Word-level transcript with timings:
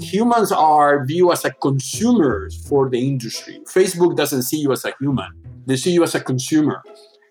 humans 0.00 0.52
are 0.52 1.04
viewed 1.04 1.32
as 1.32 1.44
a 1.44 1.50
consumers 1.50 2.56
for 2.68 2.88
the 2.88 2.98
industry. 2.98 3.60
Facebook 3.72 4.16
doesn't 4.16 4.42
see 4.42 4.58
you 4.58 4.72
as 4.72 4.84
a 4.84 4.92
human; 5.00 5.30
they 5.66 5.76
see 5.76 5.92
you 5.92 6.02
as 6.02 6.14
a 6.14 6.20
consumer. 6.20 6.82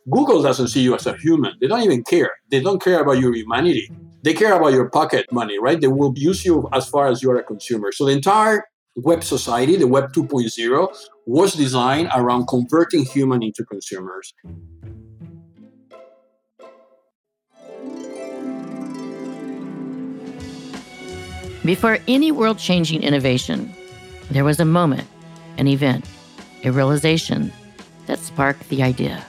Google 0.10 0.42
doesn't 0.42 0.70
see 0.70 0.82
you 0.82 0.96
as 0.96 1.06
a 1.06 1.18
human. 1.18 1.54
They 1.60 1.68
don't 1.68 1.82
even 1.82 2.04
care. 2.04 2.32
They 2.50 2.62
don't 2.62 2.82
care 2.82 3.02
about 3.02 3.20
your 3.20 3.34
humanity. 3.36 3.92
They 4.24 4.34
care 4.34 4.54
about 4.54 4.74
your 4.74 4.90
pocket 4.90 5.32
money, 5.32 5.60
right? 5.60 5.80
They 5.80 5.88
will 5.88 6.14
use 6.16 6.46
you 6.46 6.70
as 6.74 6.88
far 6.88 7.08
as 7.08 7.22
you're 7.22 7.38
a 7.38 7.44
consumer. 7.44 7.92
So 7.92 8.06
the 8.06 8.12
entire 8.12 8.64
web 8.96 9.24
society, 9.24 9.76
the 9.76 9.88
web 9.88 10.12
2.0, 10.14 10.98
was 11.26 11.54
designed 11.54 12.10
around 12.16 12.48
converting 12.48 13.06
human 13.06 13.44
into 13.44 13.64
consumers. 13.66 14.34
Before 21.68 21.98
any 22.08 22.32
world 22.32 22.60
changing 22.60 23.04
innovation, 23.04 23.74
there 24.32 24.46
was 24.46 24.62
a 24.62 24.64
moment, 24.64 25.06
an 25.58 25.68
event, 25.68 26.06
a 26.64 26.72
realization 26.72 27.52
that 28.06 28.20
sparked 28.20 28.70
the 28.70 28.82
idea. 28.82 29.22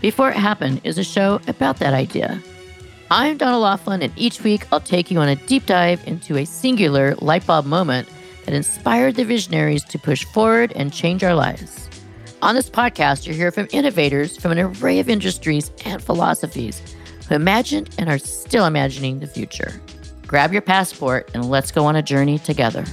Before 0.00 0.30
It 0.30 0.36
Happened 0.36 0.82
is 0.84 0.98
a 0.98 1.02
show 1.02 1.40
about 1.48 1.80
that 1.80 1.92
idea. 1.92 2.40
I'm 3.10 3.38
Donna 3.38 3.58
Loughlin, 3.58 4.02
and 4.02 4.12
each 4.14 4.44
week 4.44 4.68
I'll 4.70 4.78
take 4.78 5.10
you 5.10 5.18
on 5.18 5.28
a 5.28 5.34
deep 5.34 5.66
dive 5.66 6.06
into 6.06 6.36
a 6.36 6.44
singular 6.44 7.16
light 7.16 7.44
bulb 7.44 7.66
moment 7.66 8.08
that 8.44 8.54
inspired 8.54 9.16
the 9.16 9.24
visionaries 9.24 9.82
to 9.86 9.98
push 9.98 10.24
forward 10.26 10.72
and 10.76 10.92
change 10.92 11.24
our 11.24 11.34
lives. 11.34 11.90
On 12.40 12.54
this 12.54 12.70
podcast, 12.70 13.26
you'll 13.26 13.34
hear 13.34 13.50
from 13.50 13.66
innovators 13.72 14.36
from 14.36 14.52
an 14.52 14.60
array 14.60 15.00
of 15.00 15.08
industries 15.08 15.72
and 15.84 16.00
philosophies 16.00 16.80
who 17.28 17.34
imagined 17.34 17.92
and 17.98 18.08
are 18.08 18.18
still 18.18 18.64
imagining 18.64 19.18
the 19.18 19.26
future. 19.26 19.80
Grab 20.26 20.52
your 20.52 20.62
passport 20.62 21.30
and 21.34 21.48
let's 21.48 21.70
go 21.70 21.84
on 21.84 21.96
a 21.96 22.02
journey 22.02 22.38
together. 22.38 22.84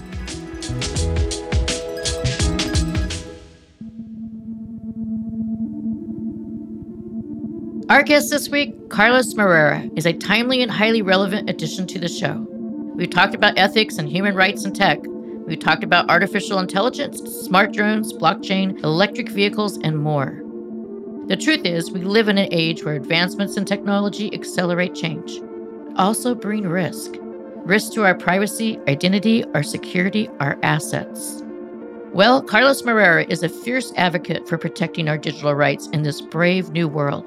Our 7.90 8.04
guest 8.04 8.30
this 8.30 8.48
week, 8.48 8.90
Carlos 8.90 9.36
Moreira, 9.36 9.90
is 9.98 10.06
a 10.06 10.14
timely 10.14 10.62
and 10.62 10.72
highly 10.72 11.02
relevant 11.02 11.50
addition 11.50 11.86
to 11.88 12.00
the 12.00 12.08
show. 12.08 12.48
We've 12.96 13.10
talked 13.10 13.36
about 13.36 13.58
ethics 13.58 13.98
and 13.98 14.08
human 14.08 14.34
rights 14.34 14.64
in 14.64 14.72
tech. 14.72 15.00
We've 15.46 15.60
talked 15.60 15.84
about 15.84 16.10
artificial 16.10 16.60
intelligence, 16.60 17.20
smart 17.46 17.74
drones, 17.74 18.14
blockchain, 18.14 18.82
electric 18.84 19.28
vehicles, 19.30 19.78
and 19.80 19.98
more. 19.98 20.42
The 21.28 21.36
truth 21.36 21.66
is, 21.66 21.92
we 21.92 22.02
live 22.02 22.30
in 22.30 22.38
an 22.38 22.48
age 22.52 22.86
where 22.86 22.96
advancements 22.96 23.58
in 23.58 23.66
technology 23.66 24.34
accelerate 24.34 24.96
change, 24.96 25.42
also 25.98 26.36
bring 26.36 26.68
risk. 26.68 27.16
Risk 27.64 27.94
to 27.94 28.04
our 28.04 28.16
privacy, 28.16 28.80
identity, 28.88 29.46
our 29.54 29.64
security, 29.64 30.30
our 30.40 30.58
assets. 30.64 31.44
Well, 32.14 32.42
Carlos 32.42 32.84
Moreira 32.84 33.26
is 33.30 33.44
a 33.44 33.50
fierce 33.50 33.94
advocate 33.96 34.48
for 34.48 34.58
protecting 34.58 35.08
our 35.08 35.18
digital 35.18 35.56
rights 35.56 35.88
in 35.94 36.04
this 36.04 36.20
brave 36.20 36.72
new 36.72 36.88
world. 36.88 37.26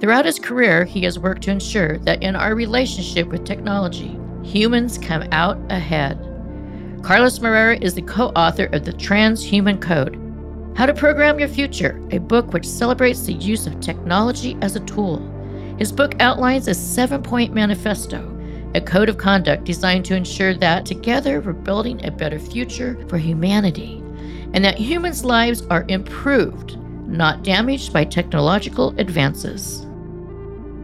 Throughout 0.00 0.26
his 0.26 0.38
career, 0.38 0.84
he 0.84 1.02
has 1.02 1.18
worked 1.18 1.42
to 1.42 1.50
ensure 1.50 1.98
that 1.98 2.22
in 2.22 2.36
our 2.36 2.54
relationship 2.54 3.26
with 3.28 3.44
technology, 3.44 4.16
humans 4.44 4.98
come 4.98 5.24
out 5.32 5.58
ahead. 5.70 6.16
Carlos 7.02 7.40
Moreira 7.40 7.78
is 7.80 7.94
the 7.94 8.02
co 8.02 8.26
author 8.36 8.66
of 8.66 8.84
The 8.84 8.92
Transhuman 8.92 9.80
Code 9.80 10.16
How 10.76 10.86
to 10.86 10.94
Program 10.94 11.40
Your 11.40 11.48
Future, 11.48 12.00
a 12.12 12.18
book 12.18 12.52
which 12.52 12.66
celebrates 12.66 13.22
the 13.22 13.32
use 13.32 13.66
of 13.66 13.80
technology 13.80 14.56
as 14.62 14.76
a 14.76 14.80
tool. 14.80 15.18
His 15.78 15.92
book 15.92 16.14
outlines 16.20 16.66
a 16.66 16.74
seven 16.74 17.22
point 17.22 17.54
manifesto, 17.54 18.34
a 18.74 18.80
code 18.80 19.08
of 19.08 19.16
conduct 19.16 19.64
designed 19.64 20.04
to 20.06 20.16
ensure 20.16 20.54
that 20.54 20.84
together 20.84 21.40
we're 21.40 21.52
building 21.52 22.04
a 22.04 22.10
better 22.10 22.38
future 22.38 22.98
for 23.08 23.16
humanity 23.16 24.02
and 24.54 24.64
that 24.64 24.78
humans' 24.78 25.24
lives 25.24 25.64
are 25.66 25.84
improved, 25.88 26.78
not 27.06 27.44
damaged 27.44 27.92
by 27.92 28.04
technological 28.04 28.92
advances. 28.98 29.86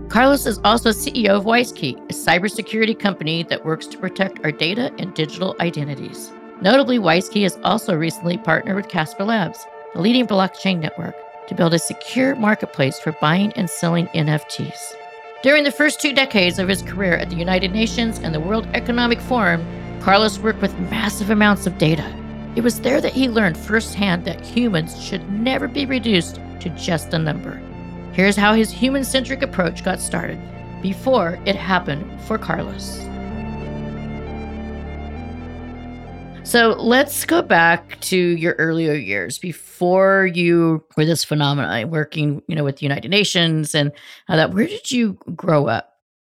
Carlos 0.08 0.46
is 0.46 0.60
also 0.64 0.90
CEO 0.90 1.30
of 1.30 1.44
WISeKey, 1.44 1.96
a 2.04 2.12
cybersecurity 2.12 2.96
company 2.96 3.42
that 3.42 3.64
works 3.64 3.86
to 3.88 3.98
protect 3.98 4.44
our 4.44 4.52
data 4.52 4.92
and 4.98 5.12
digital 5.14 5.56
identities. 5.58 6.30
Notably, 6.60 6.98
WISeKey 6.98 7.42
has 7.42 7.58
also 7.64 7.96
recently 7.96 8.38
partnered 8.38 8.76
with 8.76 8.88
Casper 8.88 9.24
Labs, 9.24 9.66
a 9.94 10.00
leading 10.00 10.26
blockchain 10.26 10.78
network, 10.78 11.16
to 11.48 11.54
build 11.54 11.74
a 11.74 11.78
secure 11.78 12.34
marketplace 12.36 12.98
for 12.98 13.12
buying 13.12 13.52
and 13.54 13.68
selling 13.68 14.06
NFTs. 14.08 14.94
During 15.42 15.64
the 15.64 15.70
first 15.70 16.00
two 16.00 16.12
decades 16.12 16.58
of 16.58 16.68
his 16.68 16.82
career 16.82 17.16
at 17.16 17.28
the 17.28 17.36
United 17.36 17.72
Nations 17.72 18.18
and 18.18 18.34
the 18.34 18.40
World 18.40 18.66
Economic 18.72 19.20
Forum, 19.20 19.64
Carlos 20.00 20.38
worked 20.38 20.62
with 20.62 20.78
massive 20.90 21.30
amounts 21.30 21.66
of 21.66 21.78
data. 21.78 22.10
It 22.56 22.62
was 22.62 22.80
there 22.80 23.00
that 23.00 23.12
he 23.12 23.28
learned 23.28 23.58
firsthand 23.58 24.24
that 24.24 24.40
humans 24.40 25.02
should 25.02 25.30
never 25.30 25.68
be 25.68 25.86
reduced 25.86 26.40
to 26.60 26.70
just 26.70 27.12
a 27.12 27.18
number. 27.18 27.60
Here's 28.12 28.36
how 28.36 28.54
his 28.54 28.70
human 28.70 29.04
centric 29.04 29.42
approach 29.42 29.84
got 29.84 30.00
started 30.00 30.38
before 30.80 31.38
it 31.46 31.56
happened 31.56 32.20
for 32.22 32.38
Carlos. 32.38 33.04
So 36.44 36.76
let's 36.78 37.24
go 37.24 37.40
back 37.40 37.98
to 38.02 38.16
your 38.16 38.52
earlier 38.58 38.92
years 38.92 39.38
before 39.38 40.26
you 40.26 40.84
were 40.94 41.06
this 41.06 41.24
phenomenon, 41.24 41.90
working, 41.90 42.42
you 42.46 42.54
know, 42.54 42.62
with 42.62 42.76
the 42.76 42.84
United 42.84 43.08
Nations 43.08 43.74
and 43.74 43.90
that. 44.28 44.52
Where 44.52 44.66
did 44.66 44.90
you 44.90 45.18
grow 45.34 45.66
up? 45.66 45.94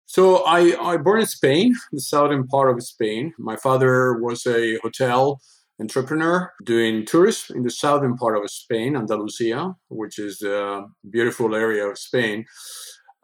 So 0.07 0.45
I 0.47 0.77
I 0.81 0.97
born 0.97 1.21
in 1.21 1.27
Spain, 1.27 1.75
the 1.93 2.01
southern 2.01 2.47
part 2.47 2.71
of 2.71 2.83
Spain. 2.85 3.35
My 3.37 3.57
father 3.57 4.15
was 4.15 4.47
a 4.47 4.79
hotel 4.83 5.41
entrepreneur 5.81 6.53
doing 6.65 7.05
tourism 7.05 7.57
in 7.57 7.63
the 7.65 7.71
southern 7.71 8.17
part 8.17 8.37
of 8.37 8.49
Spain, 8.49 8.97
Andalusia, 8.97 9.75
which 9.89 10.19
is 10.21 10.41
a 10.41 10.87
beautiful 11.11 11.55
area 11.55 11.85
of 11.85 11.99
Spain. 11.99 12.47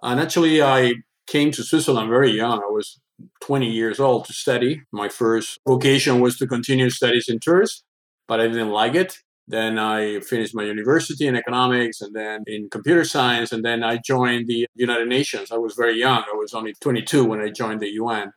And 0.03 0.21
actually, 0.21 0.61
I 0.61 0.95
came 1.29 1.53
to 1.53 1.63
Switzerland 1.63 2.11
very 2.11 2.33
young. 2.33 2.59
I 2.59 2.71
was 2.71 3.01
20 3.41 3.71
years 3.71 4.01
old 4.01 4.25
to 4.27 4.33
study. 4.33 4.83
My 4.93 5.09
first 5.09 5.59
vocation 5.67 6.21
was 6.21 6.37
to 6.39 6.47
continue 6.47 6.91
studies 6.91 7.27
in 7.29 7.39
tourism, 7.41 7.83
but 8.29 8.41
I 8.41 8.49
didn't 8.49 8.71
like 8.71 8.95
it. 8.95 9.19
Then 9.49 9.79
I 9.79 10.21
finished 10.21 10.55
my 10.55 10.63
university 10.63 11.27
in 11.27 11.37
economics 11.37 12.01
and 12.01 12.15
then 12.15 12.45
in 12.47 12.71
computer 12.71 13.05
science. 13.05 13.53
And 13.53 13.65
then 13.65 13.83
I 13.83 13.99
joined 13.99 14.47
the 14.47 14.67
United 14.75 15.09
Nations. 15.09 15.51
I 15.51 15.57
was 15.57 15.75
very 15.75 15.99
young. 15.99 16.23
I 16.33 16.37
was 16.37 16.55
only 16.55 16.75
22 16.81 17.25
when 17.25 17.41
I 17.41 17.51
joined 17.51 17.81
the 17.81 17.91
UN. 17.95 18.33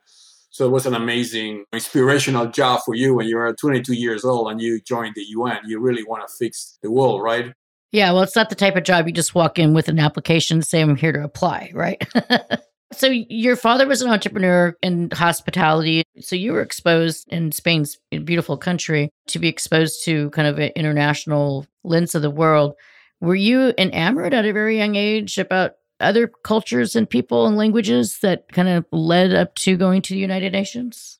So 0.50 0.66
it 0.66 0.70
was 0.70 0.86
an 0.86 0.94
amazing, 0.94 1.64
inspirational 1.72 2.46
job 2.46 2.80
for 2.84 2.94
you 2.94 3.14
when 3.14 3.26
you 3.26 3.36
were 3.36 3.54
22 3.54 3.92
years 3.92 4.24
old 4.24 4.50
and 4.50 4.60
you 4.60 4.80
joined 4.80 5.14
the 5.14 5.24
UN. 5.28 5.58
You 5.66 5.80
really 5.80 6.02
want 6.02 6.26
to 6.26 6.34
fix 6.34 6.78
the 6.82 6.90
world, 6.90 7.22
right? 7.22 7.52
Yeah, 7.92 8.12
well, 8.12 8.22
it's 8.22 8.36
not 8.36 8.48
the 8.48 8.54
type 8.54 8.76
of 8.76 8.82
job 8.82 9.06
you 9.06 9.12
just 9.12 9.34
walk 9.34 9.58
in 9.58 9.74
with 9.74 9.88
an 9.88 9.98
application 9.98 10.56
and 10.56 10.66
say, 10.66 10.80
I'm 10.80 10.96
here 10.96 11.12
to 11.12 11.22
apply, 11.22 11.70
right? 11.72 12.06
so 12.92 13.08
your 13.08 13.56
father 13.56 13.86
was 13.86 14.02
an 14.02 14.10
entrepreneur 14.10 14.76
in 14.82 15.10
hospitality. 15.10 16.04
So 16.20 16.36
you 16.36 16.52
were 16.52 16.62
exposed 16.62 17.26
in 17.28 17.52
Spain's 17.52 17.98
beautiful 18.10 18.56
country 18.56 19.10
to 19.28 19.38
be 19.38 19.48
exposed 19.48 20.04
to 20.04 20.30
kind 20.30 20.46
of 20.46 20.58
an 20.58 20.70
international 20.76 21.66
lens 21.82 22.14
of 22.14 22.22
the 22.22 22.30
world. 22.30 22.74
Were 23.20 23.34
you 23.34 23.72
enamored 23.76 24.34
at 24.34 24.44
a 24.44 24.52
very 24.52 24.78
young 24.78 24.94
age 24.94 25.38
about 25.38 25.72
other 25.98 26.30
cultures 26.44 26.94
and 26.94 27.08
people 27.08 27.46
and 27.46 27.56
languages 27.56 28.18
that 28.22 28.52
kind 28.52 28.68
of 28.68 28.84
led 28.92 29.34
up 29.34 29.54
to 29.56 29.76
going 29.76 30.02
to 30.02 30.14
the 30.14 30.20
United 30.20 30.52
Nations? 30.52 31.18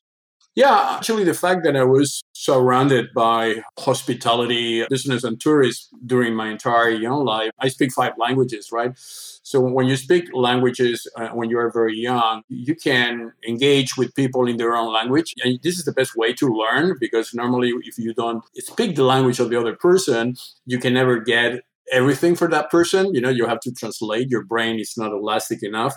Yeah, 0.57 0.95
actually, 0.97 1.23
the 1.23 1.35
fact 1.35 1.63
that 1.65 1.75
I 1.75 1.83
was 1.83 2.23
surrounded 2.33 3.13
by 3.13 3.61
hospitality, 3.77 4.83
business, 4.89 5.23
and 5.23 5.39
tourists 5.39 5.87
during 6.03 6.33
my 6.33 6.49
entire 6.49 6.89
young 6.89 7.25
life, 7.25 7.51
I 7.59 7.67
speak 7.67 7.91
five 7.93 8.13
languages, 8.17 8.69
right? 8.71 8.91
So 8.95 9.61
when 9.61 9.85
you 9.85 9.95
speak 9.95 10.29
languages 10.33 11.07
uh, 11.15 11.27
when 11.27 11.51
you 11.51 11.59
are 11.59 11.71
very 11.71 11.95
young, 11.95 12.41
you 12.49 12.73
can 12.75 13.33
engage 13.47 13.97
with 13.97 14.15
people 14.15 14.47
in 14.47 14.57
their 14.57 14.75
own 14.75 14.91
language. 14.91 15.31
And 15.43 15.59
this 15.61 15.77
is 15.77 15.85
the 15.85 15.93
best 15.93 16.15
way 16.15 16.33
to 16.33 16.47
learn 16.47 16.95
because 16.99 17.35
normally, 17.35 17.71
if 17.83 17.99
you 17.99 18.15
don't 18.15 18.43
speak 18.55 18.95
the 18.95 19.03
language 19.03 19.39
of 19.39 19.51
the 19.51 19.59
other 19.59 19.75
person, 19.75 20.37
you 20.65 20.79
can 20.79 20.95
never 20.95 21.19
get 21.19 21.61
everything 21.91 22.35
for 22.35 22.47
that 22.49 22.71
person. 22.71 23.13
You 23.13 23.21
know, 23.21 23.29
you 23.29 23.45
have 23.45 23.59
to 23.59 23.71
translate. 23.71 24.31
Your 24.31 24.43
brain 24.43 24.79
is 24.79 24.95
not 24.97 25.11
elastic 25.11 25.61
enough. 25.61 25.93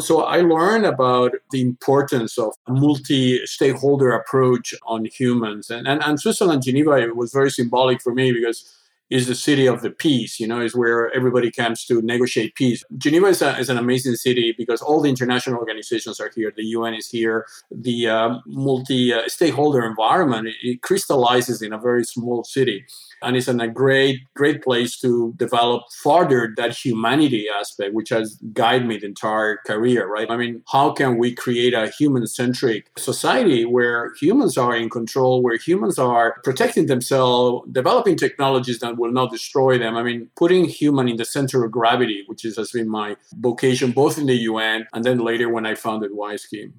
So 0.00 0.22
I 0.22 0.40
learned 0.40 0.86
about 0.86 1.32
the 1.52 1.60
importance 1.60 2.36
of 2.36 2.52
a 2.66 2.72
multi-stakeholder 2.72 4.10
approach 4.12 4.74
on 4.86 5.04
humans. 5.04 5.70
And, 5.70 5.86
and, 5.86 6.02
and 6.02 6.18
Switzerland, 6.18 6.64
Geneva, 6.64 7.06
was 7.14 7.32
very 7.32 7.50
symbolic 7.50 8.02
for 8.02 8.12
me 8.12 8.32
because 8.32 8.68
is 9.10 9.26
the 9.26 9.34
city 9.34 9.66
of 9.66 9.82
the 9.82 9.90
peace, 9.90 10.40
you 10.40 10.46
know, 10.46 10.60
is 10.60 10.74
where 10.74 11.14
everybody 11.14 11.50
comes 11.50 11.84
to 11.84 12.00
negotiate 12.02 12.54
peace. 12.54 12.82
Geneva 12.96 13.26
is, 13.26 13.42
a, 13.42 13.56
is 13.58 13.68
an 13.68 13.76
amazing 13.76 14.14
city 14.14 14.54
because 14.56 14.80
all 14.80 15.00
the 15.00 15.10
international 15.10 15.58
organizations 15.58 16.18
are 16.18 16.30
here. 16.34 16.52
The 16.56 16.64
UN 16.64 16.94
is 16.94 17.10
here. 17.10 17.46
The 17.70 18.08
uh, 18.08 18.38
multi 18.46 19.12
uh, 19.12 19.28
stakeholder 19.28 19.84
environment, 19.84 20.48
it, 20.48 20.56
it 20.62 20.82
crystallizes 20.82 21.60
in 21.60 21.72
a 21.72 21.78
very 21.78 22.02
small 22.02 22.44
city 22.44 22.86
and 23.24 23.36
it's 23.36 23.48
a 23.48 23.68
great 23.68 24.20
great 24.34 24.62
place 24.62 24.98
to 25.00 25.32
develop 25.36 25.82
further 26.02 26.52
that 26.56 26.76
humanity 26.76 27.46
aspect 27.48 27.94
which 27.94 28.10
has 28.10 28.38
guided 28.52 28.86
me 28.86 28.98
the 28.98 29.06
entire 29.06 29.58
career 29.66 30.06
right? 30.06 30.30
I 30.30 30.36
mean 30.36 30.62
how 30.70 30.92
can 30.92 31.18
we 31.18 31.34
create 31.34 31.74
a 31.74 31.88
human 31.88 32.26
centric 32.26 32.90
society 32.96 33.64
where 33.64 34.12
humans 34.20 34.56
are 34.58 34.76
in 34.76 34.90
control 34.90 35.42
where 35.42 35.56
humans 35.56 35.98
are 35.98 36.36
protecting 36.44 36.86
themselves 36.86 37.66
developing 37.72 38.16
technologies 38.16 38.78
that 38.80 38.96
will 38.96 39.12
not 39.12 39.30
destroy 39.30 39.78
them? 39.78 39.96
I 39.96 40.02
mean 40.02 40.30
putting 40.36 40.64
human 40.64 41.08
in 41.08 41.16
the 41.16 41.24
center 41.24 41.64
of 41.64 41.72
gravity 41.72 42.24
which 42.26 42.44
is, 42.44 42.56
has 42.56 42.70
been 42.70 42.88
my 42.88 43.16
vocation 43.34 43.92
both 43.92 44.18
in 44.18 44.26
the 44.26 44.36
un 44.36 44.86
and 44.92 45.04
then 45.04 45.18
later 45.18 45.48
when 45.48 45.66
i 45.66 45.74
founded 45.74 46.10
WISeKey 46.12 46.72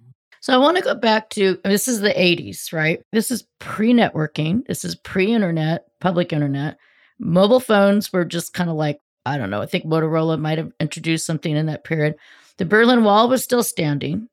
so 0.46 0.54
I 0.54 0.58
want 0.58 0.78
to 0.78 0.84
go 0.84 0.94
back 0.94 1.32
to 1.32 1.60
this 1.64 1.88
is 1.88 2.02
the 2.02 2.12
80s, 2.12 2.72
right? 2.72 3.02
This 3.12 3.32
is 3.32 3.48
pre 3.58 3.94
networking, 3.94 4.64
this 4.68 4.86
is 4.86 4.94
pre 4.94 5.34
internet, 5.34 5.88
public 6.00 6.32
internet. 6.32 6.78
Mobile 7.18 7.60
phones 7.60 8.14
were 8.14 8.26
just 8.26 8.54
kind 8.54 8.70
of 8.70 8.76
like, 8.76 9.00
I 9.26 9.40
don't 9.40 9.50
know, 9.50 9.64
I 9.64 9.66
think 9.66 9.86
Motorola 9.86 10.40
might 10.40 10.60
have 10.60 10.72
introduced 10.80 11.26
something 11.26 11.56
in 11.56 11.66
that 11.66 11.84
period. 11.84 12.14
The 12.58 12.66
Berlin 12.66 13.04
Wall 13.04 13.28
was 13.28 13.44
still 13.44 13.64
standing, 13.64 14.30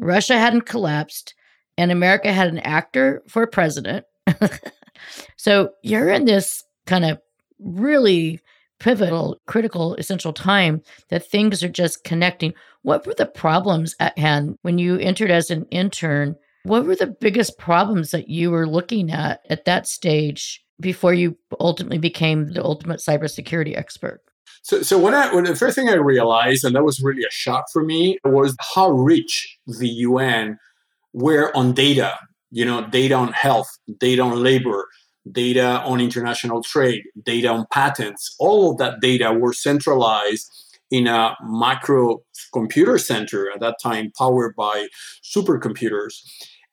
Russia 0.00 0.36
hadn't 0.36 0.62
collapsed, 0.62 1.32
and 1.78 1.92
America 1.92 2.32
had 2.32 2.48
an 2.48 2.58
actor 2.58 3.22
for 3.28 3.46
president. 3.46 4.04
so 5.36 5.74
you're 5.84 6.10
in 6.10 6.24
this 6.24 6.64
kind 6.86 7.04
of 7.04 7.20
really 7.60 8.40
pivotal, 8.82 9.40
critical, 9.46 9.94
essential 9.94 10.32
time 10.32 10.82
that 11.08 11.24
things 11.24 11.62
are 11.62 11.68
just 11.68 12.02
connecting. 12.02 12.52
What 12.82 13.06
were 13.06 13.14
the 13.14 13.26
problems 13.26 13.94
at 14.00 14.18
hand 14.18 14.58
when 14.62 14.78
you 14.78 14.98
entered 14.98 15.30
as 15.30 15.50
an 15.50 15.66
intern? 15.70 16.34
What 16.64 16.84
were 16.84 16.96
the 16.96 17.14
biggest 17.20 17.58
problems 17.58 18.10
that 18.10 18.28
you 18.28 18.50
were 18.50 18.66
looking 18.66 19.12
at 19.12 19.40
at 19.48 19.66
that 19.66 19.86
stage 19.86 20.64
before 20.80 21.14
you 21.14 21.38
ultimately 21.60 21.98
became 21.98 22.52
the 22.52 22.64
ultimate 22.64 22.98
cybersecurity 22.98 23.76
expert? 23.76 24.20
So, 24.62 24.82
so 24.82 24.98
when 24.98 25.14
I 25.14 25.32
when 25.32 25.44
the 25.44 25.54
first 25.54 25.76
thing 25.76 25.88
I 25.88 25.94
realized, 25.94 26.64
and 26.64 26.74
that 26.74 26.84
was 26.84 27.00
really 27.00 27.22
a 27.22 27.30
shock 27.30 27.66
for 27.72 27.84
me, 27.84 28.18
was 28.24 28.56
how 28.74 28.90
rich 28.90 29.58
the 29.66 29.88
UN 29.88 30.58
were 31.12 31.56
on 31.56 31.72
data. 31.72 32.18
You 32.50 32.64
know, 32.64 32.86
data 32.88 33.14
on 33.14 33.32
health, 33.32 33.68
data 33.98 34.22
on 34.22 34.42
labor, 34.42 34.86
data 35.30 35.82
on 35.82 36.00
international 36.00 36.62
trade, 36.62 37.02
data 37.22 37.48
on 37.48 37.66
patents. 37.72 38.34
All 38.38 38.72
of 38.72 38.78
that 38.78 39.00
data 39.00 39.32
were 39.32 39.52
centralized 39.52 40.48
in 40.90 41.06
a 41.06 41.36
micro 41.42 42.22
computer 42.52 42.98
center 42.98 43.50
at 43.52 43.60
that 43.60 43.76
time 43.82 44.12
powered 44.16 44.54
by 44.56 44.88
supercomputers. 45.24 46.20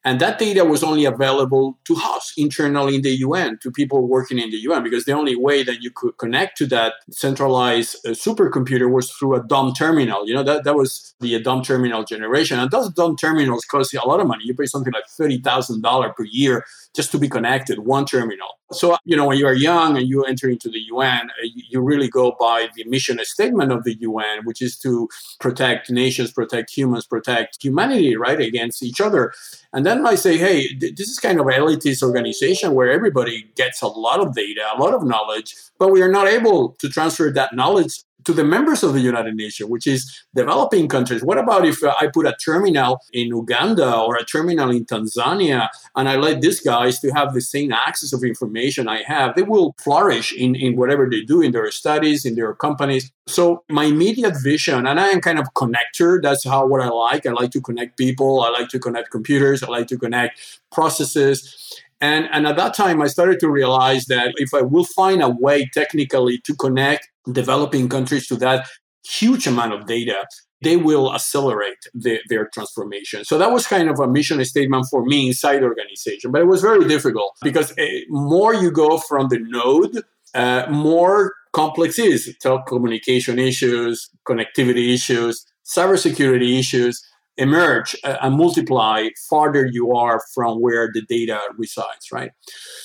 And 0.06 0.22
that 0.22 0.40
data 0.40 0.64
was 0.64 0.82
only 0.82 1.04
available 1.04 1.78
to 1.86 1.96
us 1.98 2.32
internally 2.38 2.96
in 2.96 3.02
the 3.02 3.12
UN, 3.18 3.60
to 3.62 3.70
people 3.70 4.08
working 4.08 4.40
in 4.40 4.50
the 4.50 4.58
UN, 4.58 4.82
because 4.82 5.04
the 5.04 5.12
only 5.12 5.36
way 5.36 5.62
that 5.62 5.82
you 5.82 5.92
could 5.94 6.18
connect 6.18 6.58
to 6.60 6.68
that 6.68 6.94
centralized 7.12 7.98
uh, 8.06 8.12
supercomputer 8.12 8.90
was 8.90 9.12
through 9.12 9.36
a 9.36 9.44
dumb 9.44 9.74
terminal. 9.74 10.26
You 10.26 10.36
know, 10.36 10.44
that, 10.44 10.64
that 10.64 10.76
was 10.76 11.14
the 11.20 11.36
uh, 11.36 11.40
dumb 11.40 11.64
terminal 11.64 12.06
generation. 12.06 12.60
And 12.60 12.72
those 12.72 12.90
dumb 12.94 13.18
terminals 13.18 13.66
cost 13.66 13.92
you 13.92 14.00
a 14.02 14.08
lot 14.08 14.22
of 14.22 14.28
money. 14.28 14.44
You 14.46 14.54
pay 14.54 14.68
something 14.68 14.94
like 14.94 15.06
$30,000 15.20 16.16
per 16.16 16.24
year 16.24 16.64
just 16.96 17.12
to 17.12 17.20
be 17.20 17.30
connected, 17.30 17.80
one 17.80 18.06
terminal. 18.06 18.48
So, 18.72 18.98
you 19.04 19.16
know, 19.16 19.26
when 19.26 19.38
you 19.38 19.48
are 19.48 19.54
young 19.54 19.98
and 19.98 20.08
you 20.08 20.24
enter 20.24 20.50
into 20.50 20.70
the 20.70 20.80
UN, 20.92 21.30
uh, 21.30 21.48
you 21.70 21.82
really 21.82 22.08
go 22.08 22.36
by 22.40 22.68
the 22.76 22.84
mission 22.86 23.20
statement 23.24 23.72
of 23.72 23.84
the 23.84 23.96
UN, 24.00 24.44
which 24.44 24.62
is 24.62 24.78
to 24.80 25.08
protect 25.40 25.90
nations, 25.90 26.32
protect 26.32 26.76
humans, 26.76 27.06
protect 27.06 27.62
humanity, 27.64 28.16
right, 28.16 28.40
against 28.40 28.84
each 28.84 29.02
other. 29.02 29.34
And 29.74 29.86
then 29.86 30.06
I 30.06 30.16
say, 30.16 30.38
hey, 30.38 30.76
this 30.76 31.10
is 31.10 31.20
kind 31.20 31.40
of 31.40 31.46
elitist 31.48 32.04
organization 32.04 32.74
where 32.74 32.92
everybody 32.92 33.50
gets 33.56 33.82
a 33.82 33.88
lot 33.88 34.20
of 34.20 34.36
data, 34.36 34.62
a 34.76 34.82
lot 34.82 34.94
of 34.94 35.04
knowledge, 35.04 35.56
but 35.78 35.92
we 35.92 36.02
are 36.02 36.12
not 36.12 36.28
able 36.28 36.70
to 36.80 36.90
transfer 36.90 37.32
that 37.32 37.56
knowledge 37.56 38.04
to 38.30 38.34
the 38.36 38.44
members 38.44 38.84
of 38.84 38.94
the 38.94 39.00
United 39.00 39.34
Nations, 39.34 39.68
which 39.72 39.88
is 39.88 40.24
developing 40.36 40.88
countries. 40.88 41.24
What 41.24 41.40
about 41.40 41.66
if 41.66 41.84
uh, 41.84 41.96
I 42.00 42.06
put 42.14 42.28
a 42.28 42.36
terminal 42.46 43.00
in 43.12 43.30
Uganda 43.30 43.92
or 44.02 44.18
a 44.18 44.24
terminal 44.24 44.70
in 44.70 44.86
Tanzania 44.86 45.68
and 45.96 46.08
I 46.08 46.16
let 46.16 46.40
these 46.40 46.60
guys 46.60 47.00
to 47.00 47.10
have 47.10 47.34
the 47.34 47.42
same 47.42 47.72
access 47.72 48.14
of 48.14 48.24
information 48.24 48.88
I 48.88 49.02
have? 49.02 49.36
They 49.36 49.42
will 49.42 49.74
flourish 49.84 50.32
in, 50.32 50.54
in 50.54 50.78
whatever 50.78 51.10
they 51.10 51.22
do 51.22 51.42
in 51.42 51.54
their 51.54 51.72
studies, 51.72 52.24
in 52.24 52.36
their 52.36 52.54
companies. 52.54 53.12
So 53.26 53.64
my 53.68 53.86
immediate 53.86 54.36
vision, 54.44 54.86
and 54.86 55.00
I 55.00 55.08
am 55.08 55.22
kind 55.22 55.40
of 55.40 55.48
connector. 55.56 56.22
That's 56.22 56.44
how 56.44 56.68
what 56.68 56.82
I 56.82 56.90
like. 56.90 57.26
I 57.26 57.32
like 57.32 57.50
to 57.52 57.62
connect 57.62 57.98
people. 57.98 58.44
I 58.44 58.52
like 58.52 58.70
to 58.70 58.80
connect 58.80 59.10
computers. 59.10 59.64
I 59.64 59.70
like 59.70 59.88
to 59.88 59.98
connect 59.98 60.62
processes. 60.72 61.82
And, 62.02 62.30
and 62.32 62.48
at 62.48 62.58
that 62.58 62.76
time, 62.76 63.02
I 63.02 63.08
started 63.08 63.40
to 63.42 63.50
realize 63.50 64.06
that 64.06 64.34
if 64.38 64.54
I 64.54 64.62
will 64.62 64.86
find 64.86 65.22
a 65.22 65.30
way 65.30 65.70
technically 65.74 66.38
to 66.46 66.56
connect 66.56 67.10
developing 67.32 67.90
countries 67.90 68.28
to 68.28 68.36
that 68.38 68.68
huge 69.06 69.48
amount 69.48 69.74
of 69.74 69.86
data, 69.86 70.26
they 70.62 70.76
will 70.76 71.14
accelerate 71.14 71.78
the, 71.94 72.20
their 72.30 72.50
transformation. 72.54 73.24
So 73.24 73.38
that 73.38 73.52
was 73.52 73.66
kind 73.66 73.90
of 73.90 74.00
a 74.00 74.08
mission 74.08 74.44
statement 74.46 74.88
for 74.90 75.06
me 75.06 75.28
inside 75.28 75.60
the 75.60 75.66
organization. 75.66 76.32
But 76.32 76.42
it 76.42 76.48
was 76.48 76.62
very 76.62 76.86
difficult 76.88 77.34
because 77.42 77.72
uh, 77.78 77.86
more 78.10 78.54
you 78.54 78.72
go 78.72 78.98
from 78.98 79.30
the 79.30 79.40
node, 79.40 80.04
uh, 80.36 80.66
more 80.70 81.34
complex 81.54 81.98
is 81.98 82.36
telecommunication 82.44 83.40
issues, 83.40 84.10
connectivity 84.28 84.94
issues, 84.94 85.46
cybersecurity 85.66 86.60
issues 86.60 87.02
emerge 87.40 87.96
and 88.04 88.36
multiply 88.36 89.08
farther 89.30 89.66
you 89.66 89.96
are 89.96 90.22
from 90.34 90.62
where 90.62 90.90
the 90.94 91.02
data 91.02 91.40
resides, 91.58 92.12
right? 92.12 92.32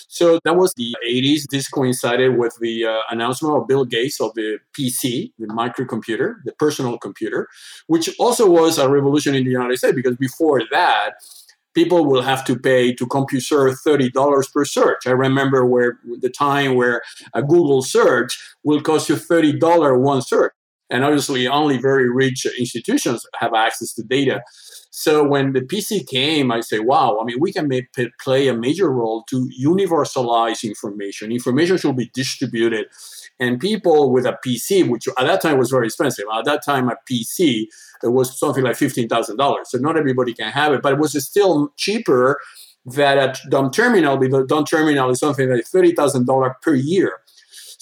So 0.08 0.38
that 0.44 0.56
was 0.56 0.72
the 0.76 0.94
80s. 1.06 1.42
This 1.50 1.68
coincided 1.68 2.38
with 2.38 2.56
the 2.60 2.86
uh, 2.86 3.00
announcement 3.10 3.56
of 3.56 3.66
Bill 3.66 3.84
Gates 3.84 4.20
of 4.20 4.32
the 4.34 4.58
PC, 4.72 5.32
the 5.38 5.48
microcomputer, 5.48 6.36
the 6.44 6.52
personal 6.52 6.98
computer, 6.98 7.48
which 7.88 8.08
also 8.18 8.48
was 8.48 8.78
a 8.78 8.88
revolution 8.88 9.34
in 9.34 9.44
the 9.44 9.50
United 9.50 9.76
States 9.76 9.94
because 9.94 10.16
before 10.16 10.62
that, 10.70 11.14
people 11.74 12.06
will 12.06 12.22
have 12.22 12.44
to 12.44 12.56
pay 12.56 12.94
to 12.94 13.06
CompuServe 13.06 13.76
$30 13.84 14.52
per 14.52 14.64
search. 14.64 15.06
I 15.06 15.10
remember 15.10 15.66
where 15.66 15.98
the 16.20 16.30
time 16.30 16.76
where 16.76 17.02
a 17.34 17.42
Google 17.42 17.82
search 17.82 18.40
will 18.62 18.80
cost 18.80 19.08
you 19.08 19.16
$30 19.16 20.00
one 20.00 20.22
search. 20.22 20.52
And 20.90 21.04
obviously, 21.04 21.48
only 21.48 21.78
very 21.78 22.10
rich 22.10 22.46
institutions 22.58 23.26
have 23.38 23.54
access 23.54 23.94
to 23.94 24.02
data. 24.02 24.42
So 24.90 25.26
when 25.26 25.54
the 25.54 25.60
PC 25.60 26.06
came, 26.06 26.52
I 26.52 26.60
say, 26.60 26.78
wow, 26.78 27.18
I 27.20 27.24
mean, 27.24 27.38
we 27.40 27.52
can 27.52 27.66
make, 27.66 27.86
play 28.20 28.46
a 28.48 28.54
major 28.54 28.90
role 28.90 29.24
to 29.30 29.50
universalize 29.60 30.62
information. 30.62 31.32
Information 31.32 31.78
should 31.78 31.96
be 31.96 32.10
distributed. 32.14 32.86
And 33.40 33.58
people 33.58 34.12
with 34.12 34.24
a 34.24 34.38
PC, 34.46 34.88
which 34.88 35.08
at 35.08 35.26
that 35.26 35.40
time 35.40 35.58
was 35.58 35.70
very 35.70 35.86
expensive, 35.86 36.26
at 36.32 36.44
that 36.44 36.64
time 36.64 36.88
a 36.88 36.96
PC 37.10 37.66
it 38.04 38.12
was 38.12 38.38
something 38.38 38.62
like 38.62 38.76
$15,000. 38.76 39.66
So 39.66 39.78
not 39.78 39.96
everybody 39.96 40.34
can 40.34 40.52
have 40.52 40.72
it, 40.72 40.82
but 40.82 40.92
it 40.92 40.98
was 40.98 41.12
still 41.26 41.72
cheaper 41.76 42.38
than 42.84 43.18
a 43.18 43.34
dumb 43.48 43.70
terminal 43.70 44.18
because 44.18 44.46
dumb 44.46 44.64
terminal 44.64 45.10
is 45.10 45.18
something 45.18 45.50
like 45.50 45.64
$30,000 45.64 46.54
per 46.60 46.74
year. 46.74 47.20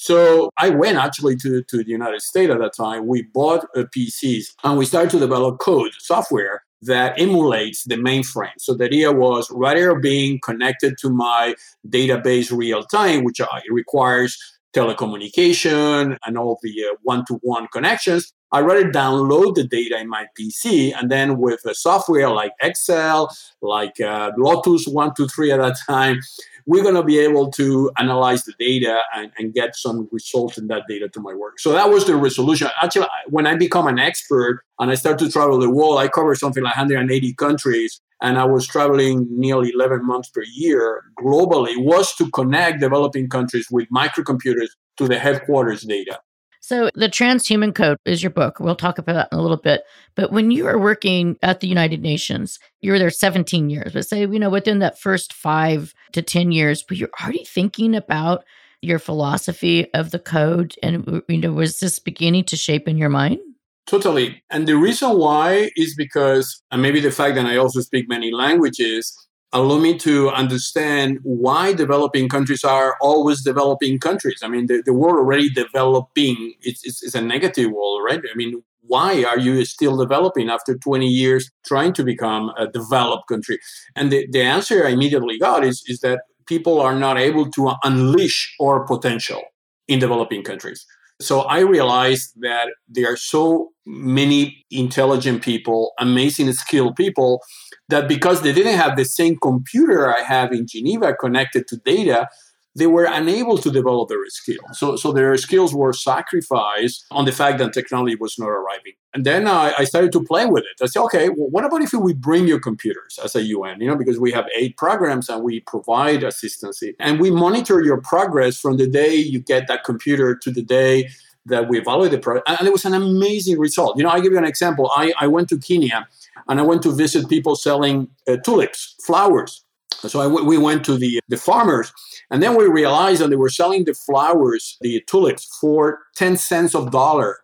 So 0.03 0.51
I 0.57 0.69
went 0.71 0.99
actually 0.99 1.37
to, 1.37 1.63
to 1.63 1.77
the 1.77 1.89
United 1.89 2.23
States 2.23 2.51
at 2.51 2.59
that 2.59 2.75
time. 2.75 3.07
We 3.07 3.23
bought 3.23 3.67
uh, 3.77 3.85
PCs 3.97 4.47
and 4.65 4.77
we 4.77 4.85
started 4.85 5.13
to 5.13 5.21
develop 5.21 5.61
code, 5.61 5.93
software 6.01 6.65
that 6.83 7.21
emulates 7.21 7.85
the 7.85 7.95
mainframe. 7.95 8.51
So 8.59 8.75
the 8.75 8.87
idea 8.87 9.13
was 9.13 9.49
rather 9.53 9.95
being 9.95 10.41
connected 10.43 10.95
to 11.03 11.11
my 11.11 11.55
database 11.87 12.51
real 12.51 12.83
time, 12.83 13.23
which 13.23 13.41
requires 13.71 14.37
telecommunication 14.75 16.19
and 16.27 16.37
all 16.37 16.59
the 16.65 16.97
one 17.03 17.25
to 17.27 17.35
one 17.35 17.69
connections. 17.69 18.33
I 18.53 18.61
rather 18.61 18.91
download 18.91 19.55
the 19.55 19.65
data 19.65 19.99
in 19.99 20.09
my 20.09 20.27
PC 20.39 20.93
and 20.95 21.11
then 21.11 21.39
with 21.39 21.65
a 21.65 21.75
software 21.75 22.29
like 22.29 22.53
Excel, 22.63 23.35
like 23.63 23.99
uh, 24.01 24.33
Lotus 24.37 24.87
123 24.87 25.53
at 25.53 25.59
that 25.59 25.77
time, 25.87 26.21
we're 26.67 26.83
going 26.83 26.95
to 26.95 27.03
be 27.03 27.19
able 27.19 27.51
to 27.53 27.91
analyze 27.99 28.45
the 28.45 28.53
data 28.59 29.01
and, 29.15 29.33
and 29.39 29.55
get 29.55 29.75
some 29.75 30.09
results 30.13 30.59
in 30.59 30.67
that 30.69 30.83
data 30.89 31.09
to 31.09 31.21
my 31.21 31.35
work. 31.35 31.59
So 31.59 31.73
that 31.73 31.89
was 31.89 32.07
the 32.07 32.15
resolution. 32.15 32.69
Actually, 32.81 33.07
when 33.29 33.47
I 33.47 33.57
become 33.57 33.87
an 33.87 33.99
expert 33.99 34.63
and 34.79 34.91
I 34.91 34.95
start 34.95 35.19
to 35.21 35.31
travel 35.31 35.59
the 35.59 35.71
world, 35.71 35.99
I 35.99 36.09
cover 36.09 36.35
something 36.35 36.63
like 36.63 36.77
180 36.77 37.35
countries 37.35 38.01
and 38.21 38.39
I 38.39 38.45
was 38.45 38.67
traveling 38.67 39.27
nearly 39.31 39.73
11 39.75 40.07
months 40.07 40.29
per 40.29 40.45
year 40.55 41.03
globally, 41.19 41.75
was 41.83 42.15
to 42.17 42.31
connect 42.31 42.81
developing 42.81 43.29
countries 43.29 43.67
with 43.71 43.89
microcomputers 43.89 44.69
to 44.99 45.09
the 45.09 45.19
headquarters 45.19 45.83
data. 45.83 46.21
So, 46.65 46.91
the 46.95 47.09
Transhuman 47.09 47.75
Code 47.75 47.99
is 48.05 48.23
your 48.23 48.31
book. 48.31 48.61
We'll 48.61 48.77
talk 48.77 48.97
about 48.97 49.15
that 49.15 49.29
in 49.33 49.39
a 49.39 49.43
little 49.43 49.57
bit. 49.57 49.83
But 50.15 50.31
when 50.31 50.53
you 50.53 50.65
were 50.65 50.79
working 50.79 51.37
at 51.43 51.59
the 51.59 51.67
United 51.67 52.01
Nations, 52.01 52.61
you 52.81 52.93
were 52.93 53.01
there 53.01 53.11
17 53.11 53.69
years. 53.69 53.93
But 53.93 54.07
say, 54.07 54.21
you 54.21 54.39
know, 54.39 54.49
within 54.49 54.79
that 54.79 54.97
first 54.97 55.33
five 55.33 55.93
to 56.13 56.23
10 56.23 56.53
years, 56.53 56.85
but 56.85 56.97
you're 56.97 57.11
already 57.21 57.45
thinking 57.45 57.97
about 57.97 58.45
your 58.81 59.01
philosophy 59.01 59.93
of 59.93 60.13
the 60.13 60.21
code? 60.21 60.77
And, 60.85 61.23
you 61.29 61.39
know, 61.39 61.53
was 61.53 61.81
this 61.81 61.99
beginning 61.99 62.45
to 62.45 62.57
shape 62.57 62.87
in 62.87 62.97
your 62.97 63.09
mind? 63.09 63.41
Totally. 63.89 64.41
And 64.49 64.69
the 64.69 64.77
reason 64.77 65.19
why 65.19 65.73
is 65.75 65.97
because, 65.97 66.63
and 66.71 66.81
maybe 66.81 67.01
the 67.01 67.11
fact 67.11 67.35
that 67.35 67.47
I 67.47 67.57
also 67.57 67.81
speak 67.81 68.09
many 68.09 68.31
languages, 68.31 69.13
allow 69.53 69.79
me 69.79 69.97
to 69.99 70.31
understand 70.31 71.19
why 71.23 71.73
developing 71.75 72.29
countries 72.29 72.65
are 72.65 72.97
always 73.01 73.43
developing 73.43 73.99
countries. 73.99 74.41
I 74.43 74.49
mean, 74.49 74.67
the, 74.67 74.83
the 74.85 74.95
world 74.95 75.17
already 75.17 75.51
developing, 75.51 76.55
it's, 76.63 76.85
it's, 76.85 77.03
it's, 77.03 77.15
a 77.15 77.21
negative 77.21 77.71
world, 77.71 78.01
right? 78.05 78.21
I 78.21 78.35
mean, 78.35 78.63
why 78.81 79.25
are 79.25 79.39
you 79.39 79.65
still 79.65 79.97
developing 79.97 80.49
after 80.49 80.77
20 80.77 81.07
years 81.07 81.51
trying 81.65 81.93
to 81.95 82.05
become 82.05 82.51
a 82.57 82.67
developed 82.67 83.29
country? 83.29 83.59
And 83.95 84.11
the, 84.11 84.27
the 84.31 84.43
answer 84.43 84.87
I 84.87 84.91
immediately 84.91 85.39
got 85.39 85.65
is, 85.65 85.83
is 85.87 86.01
that 86.01 86.23
people 86.47 86.81
are 86.81 86.95
not 86.95 87.19
able 87.19 87.51
to 87.51 87.73
unleash 87.85 88.55
our 88.61 88.87
potential 88.87 89.43
in 89.87 89.99
developing 89.99 90.43
countries. 90.43 90.87
So 91.23 91.43
I 91.43 91.61
realized 91.61 92.33
that 92.41 92.69
there 92.89 93.13
are 93.13 93.17
so 93.17 93.71
many 93.87 94.65
intelligent 94.71 95.43
people, 95.43 95.93
amazing 95.99 96.53
skilled 96.53 96.97
people 96.97 97.41
that 97.89 98.09
because 98.09 98.43
they 98.43 98.53
didn't 98.53 98.77
have 98.77 98.97
the 98.97 99.05
same 99.05 99.37
computer 99.43 100.15
I 100.15 100.21
have 100.23 100.53
in 100.53 100.67
Geneva 100.67 101.15
connected 101.15 101.67
to 101.69 101.77
data, 101.79 102.29
they 102.75 102.87
were 102.87 103.05
unable 103.05 103.59
to 103.59 103.71
develop 103.71 104.09
their 104.09 104.25
skills. 104.29 104.79
So, 104.79 104.97
so 104.97 105.13
their 105.13 105.37
skills 105.37 105.75
were 105.75 105.93
sacrificed 105.93 107.05
on 107.11 107.25
the 107.25 107.33
fact 107.33 107.59
that 107.59 107.73
technology 107.73 108.17
was 108.17 108.39
not 108.39 108.49
arriving. 108.49 108.95
And 109.15 109.27
then 109.27 109.47
uh, 109.47 109.73
I 109.79 109.85
started 109.85 110.11
to 110.13 110.25
play 110.25 110.47
with 110.47 110.65
it. 110.65 110.83
I 110.83 110.87
said, 110.87 111.03
okay, 111.03 111.29
well, 111.29 111.51
what 111.51 111.65
about 111.65 111.83
if 111.83 111.93
we 111.93 112.15
bring 112.15 112.49
your 112.49 112.61
computers 112.61 113.19
as 113.23 113.37
a 113.37 113.43
UN? 113.43 113.81
You 113.81 113.89
know, 113.89 113.97
because 113.97 114.19
we 114.19 114.33
have 114.33 114.47
eight 114.57 114.79
programs 114.79 115.29
and 115.29 115.45
we 115.45 115.61
provide 115.61 116.23
assistance 116.23 116.83
and 116.99 117.21
we 117.21 117.31
monitor 117.31 117.83
your 117.83 118.01
progress 118.01 118.59
from 118.59 118.79
the 118.79 118.87
day 118.87 119.15
you 119.15 119.41
get 119.41 119.69
that 119.69 119.85
computer 119.85 120.35
to 120.37 120.51
the 120.51 120.63
day 120.63 121.11
that 121.47 121.69
we 121.69 121.79
evaluate 121.79 122.13
the 122.13 122.19
product. 122.19 122.49
And 122.49 122.67
it 122.67 122.73
was 122.73 122.85
an 122.85 122.95
amazing 122.95 123.59
result. 123.59 123.99
You 123.99 124.05
know, 124.05 124.11
I 124.11 124.21
give 124.21 124.33
you 124.33 124.39
an 124.39 124.45
example. 124.45 124.91
I, 124.95 125.13
I 125.19 125.27
went 125.27 125.49
to 125.51 125.59
Kenya 125.59 126.07
and 126.49 126.61
I 126.61 126.63
went 126.63 126.83
to 126.83 126.93
visit 126.93 127.29
people 127.29 127.57
selling 127.57 128.09
uh, 128.29 128.37
tulips, 128.39 128.97
flowers. 129.05 129.62
So 130.09 130.29
we 130.45 130.59
went 130.59 130.85
to 130.87 130.97
the, 130.97 131.21
the 131.29 131.37
farmers, 131.37 131.93
and 132.31 132.43
then 132.43 132.57
we 132.57 132.67
realized 132.67 133.23
that 133.23 133.31
they 133.31 133.37
were 133.37 133.49
selling 133.49 133.85
the 133.85 133.95
flowers, 133.95 134.77
the 134.81 135.03
tulips, 135.07 135.49
for 135.61 136.01
10 136.17 136.37
cents 136.37 136.75
of 136.75 136.91
dollar. 136.91 137.39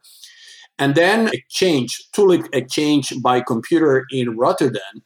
And 0.79 0.95
then 0.95 1.29
exchange, 1.29 2.01
tulip 2.13 2.47
exchange 2.53 3.13
by 3.23 3.41
computer 3.41 4.05
in 4.11 4.37
Rotterdam, 4.37 5.03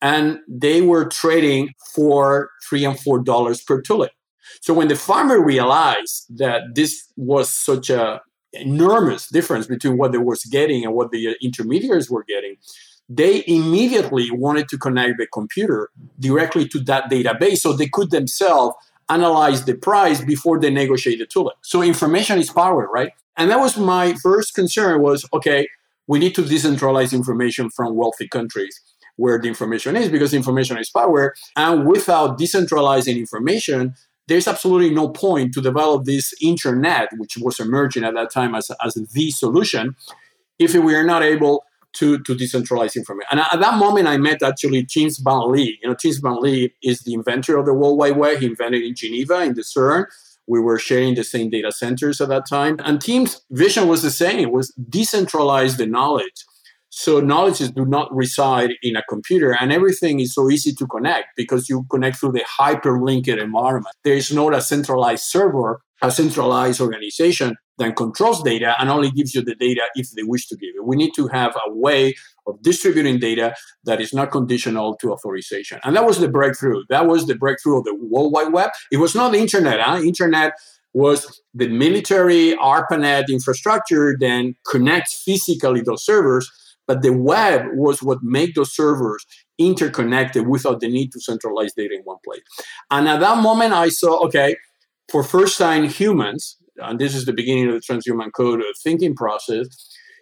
and 0.00 0.38
they 0.48 0.82
were 0.82 1.04
trading 1.04 1.74
for 1.94 2.50
three 2.68 2.84
and 2.84 2.98
four 2.98 3.18
dollars 3.18 3.60
per 3.62 3.80
tulip. 3.80 4.12
So 4.60 4.72
when 4.74 4.88
the 4.88 4.96
farmer 4.96 5.42
realized 5.44 6.38
that 6.38 6.62
this 6.74 7.12
was 7.16 7.50
such 7.50 7.90
a 7.90 8.20
enormous 8.52 9.28
difference 9.28 9.66
between 9.66 9.98
what 9.98 10.12
they 10.12 10.18
was 10.18 10.44
getting 10.44 10.84
and 10.84 10.94
what 10.94 11.10
the 11.10 11.36
intermediaries 11.42 12.10
were 12.10 12.24
getting, 12.24 12.56
they 13.08 13.44
immediately 13.46 14.30
wanted 14.30 14.68
to 14.68 14.78
connect 14.78 15.18
the 15.18 15.26
computer 15.28 15.90
directly 16.18 16.66
to 16.68 16.80
that 16.80 17.10
database 17.10 17.58
so 17.58 17.72
they 17.72 17.88
could 17.88 18.10
themselves 18.10 18.74
analyze 19.08 19.64
the 19.64 19.74
price 19.74 20.20
before 20.24 20.58
they 20.58 20.70
negotiate 20.70 21.18
the 21.18 21.26
tulip. 21.26 21.56
So 21.62 21.82
information 21.82 22.38
is 22.38 22.50
power, 22.50 22.88
right? 22.92 23.12
And 23.36 23.50
that 23.50 23.60
was 23.60 23.76
my 23.76 24.14
first 24.14 24.54
concern 24.54 25.02
was, 25.02 25.24
okay, 25.32 25.68
we 26.08 26.18
need 26.18 26.34
to 26.34 26.42
decentralize 26.42 27.12
information 27.12 27.70
from 27.70 27.94
wealthy 27.94 28.28
countries 28.28 28.80
where 29.16 29.38
the 29.38 29.48
information 29.48 29.96
is 29.96 30.08
because 30.08 30.34
information 30.34 30.78
is 30.78 30.90
power. 30.90 31.34
And 31.56 31.86
without 31.86 32.38
decentralizing 32.38 33.16
information, 33.16 33.94
there's 34.28 34.48
absolutely 34.48 34.94
no 34.94 35.08
point 35.08 35.54
to 35.54 35.60
develop 35.60 36.04
this 36.04 36.34
internet, 36.42 37.08
which 37.16 37.36
was 37.36 37.60
emerging 37.60 38.04
at 38.04 38.14
that 38.14 38.30
time 38.30 38.54
as, 38.54 38.70
as 38.84 38.94
the 38.94 39.30
solution, 39.30 39.96
if 40.58 40.74
we 40.74 40.94
are 40.94 41.04
not 41.04 41.22
able 41.22 41.64
to, 41.96 42.18
to 42.20 42.34
decentralize 42.34 42.96
information. 42.96 43.28
And 43.30 43.40
at 43.40 43.60
that 43.60 43.78
moment, 43.78 44.06
I 44.06 44.16
met 44.18 44.42
actually 44.42 44.84
James 44.84 45.18
Berners-Lee. 45.18 45.78
You 45.82 45.88
know, 45.88 45.96
James 46.00 46.20
Berners-Lee 46.20 46.74
is 46.82 47.00
the 47.00 47.14
inventor 47.14 47.58
of 47.58 47.66
the 47.66 47.74
World 47.74 47.98
Wide 47.98 48.16
Web. 48.16 48.38
He 48.38 48.46
invented 48.46 48.82
in 48.82 48.94
Geneva 48.94 49.42
in 49.42 49.54
the 49.54 49.62
CERN. 49.62 50.06
We 50.46 50.60
were 50.60 50.78
sharing 50.78 51.14
the 51.14 51.24
same 51.24 51.50
data 51.50 51.72
centers 51.72 52.20
at 52.20 52.28
that 52.28 52.48
time. 52.48 52.76
And 52.84 53.00
Tim's 53.00 53.42
vision 53.50 53.88
was 53.88 54.02
the 54.02 54.10
same, 54.10 54.38
it 54.38 54.52
was 54.52 54.72
decentralize 54.90 55.76
the 55.76 55.86
knowledge. 55.86 56.44
So 56.90 57.20
knowledge 57.20 57.58
do 57.58 57.84
not 57.84 58.14
reside 58.14 58.70
in 58.82 58.96
a 58.96 59.02
computer 59.06 59.54
and 59.54 59.70
everything 59.70 60.18
is 60.20 60.32
so 60.32 60.48
easy 60.48 60.72
to 60.72 60.86
connect 60.86 61.36
because 61.36 61.68
you 61.68 61.84
connect 61.90 62.18
through 62.18 62.32
the 62.32 62.44
hyperlinked 62.58 63.28
environment. 63.28 63.94
There 64.02 64.14
is 64.14 64.32
not 64.32 64.54
a 64.54 64.62
centralized 64.62 65.24
server, 65.24 65.82
a 66.00 66.10
centralized 66.10 66.80
organization 66.80 67.56
that 67.78 67.96
controls 67.96 68.42
data 68.42 68.74
and 68.78 68.88
only 68.88 69.10
gives 69.10 69.34
you 69.34 69.42
the 69.42 69.54
data 69.54 69.82
if 69.94 70.10
they 70.12 70.22
wish 70.22 70.46
to 70.48 70.56
give 70.56 70.74
it. 70.74 70.84
We 70.84 70.96
need 70.96 71.12
to 71.16 71.28
have 71.28 71.54
a 71.66 71.72
way 71.72 72.14
of 72.46 72.60
distributing 72.62 73.18
data 73.18 73.54
that 73.84 74.00
is 74.00 74.14
not 74.14 74.30
conditional 74.30 74.96
to 74.96 75.12
authorization. 75.12 75.80
And 75.84 75.96
that 75.96 76.06
was 76.06 76.18
the 76.18 76.28
breakthrough. 76.28 76.84
That 76.88 77.06
was 77.06 77.26
the 77.26 77.34
breakthrough 77.34 77.78
of 77.78 77.84
the 77.84 77.94
World 77.94 78.32
Wide 78.32 78.52
Web. 78.52 78.70
It 78.90 78.98
was 78.98 79.14
not 79.14 79.32
the 79.32 79.38
internet. 79.38 79.80
Huh? 79.80 80.00
Internet 80.02 80.54
was 80.94 81.42
the 81.52 81.68
military 81.68 82.54
ARPANET 82.56 83.28
infrastructure 83.28 84.16
then 84.18 84.54
connects 84.66 85.22
physically 85.22 85.82
those 85.82 86.04
servers 86.04 86.50
but 86.86 87.02
the 87.02 87.12
web 87.12 87.66
was 87.74 88.02
what 88.02 88.22
made 88.22 88.54
those 88.54 88.72
servers 88.72 89.26
interconnected 89.58 90.46
without 90.46 90.80
the 90.80 90.88
need 90.88 91.12
to 91.12 91.20
centralize 91.20 91.72
data 91.74 91.94
in 91.94 92.02
one 92.02 92.18
place. 92.24 92.42
And 92.90 93.08
at 93.08 93.20
that 93.20 93.42
moment, 93.42 93.72
I 93.72 93.88
saw, 93.88 94.24
okay, 94.26 94.56
for 95.10 95.22
first 95.22 95.58
time 95.58 95.88
humans, 95.88 96.56
and 96.78 96.98
this 96.98 97.14
is 97.14 97.24
the 97.24 97.32
beginning 97.32 97.68
of 97.68 97.74
the 97.74 97.80
transhuman 97.80 98.32
code 98.32 98.60
of 98.60 98.66
thinking 98.82 99.14
process, 99.14 99.66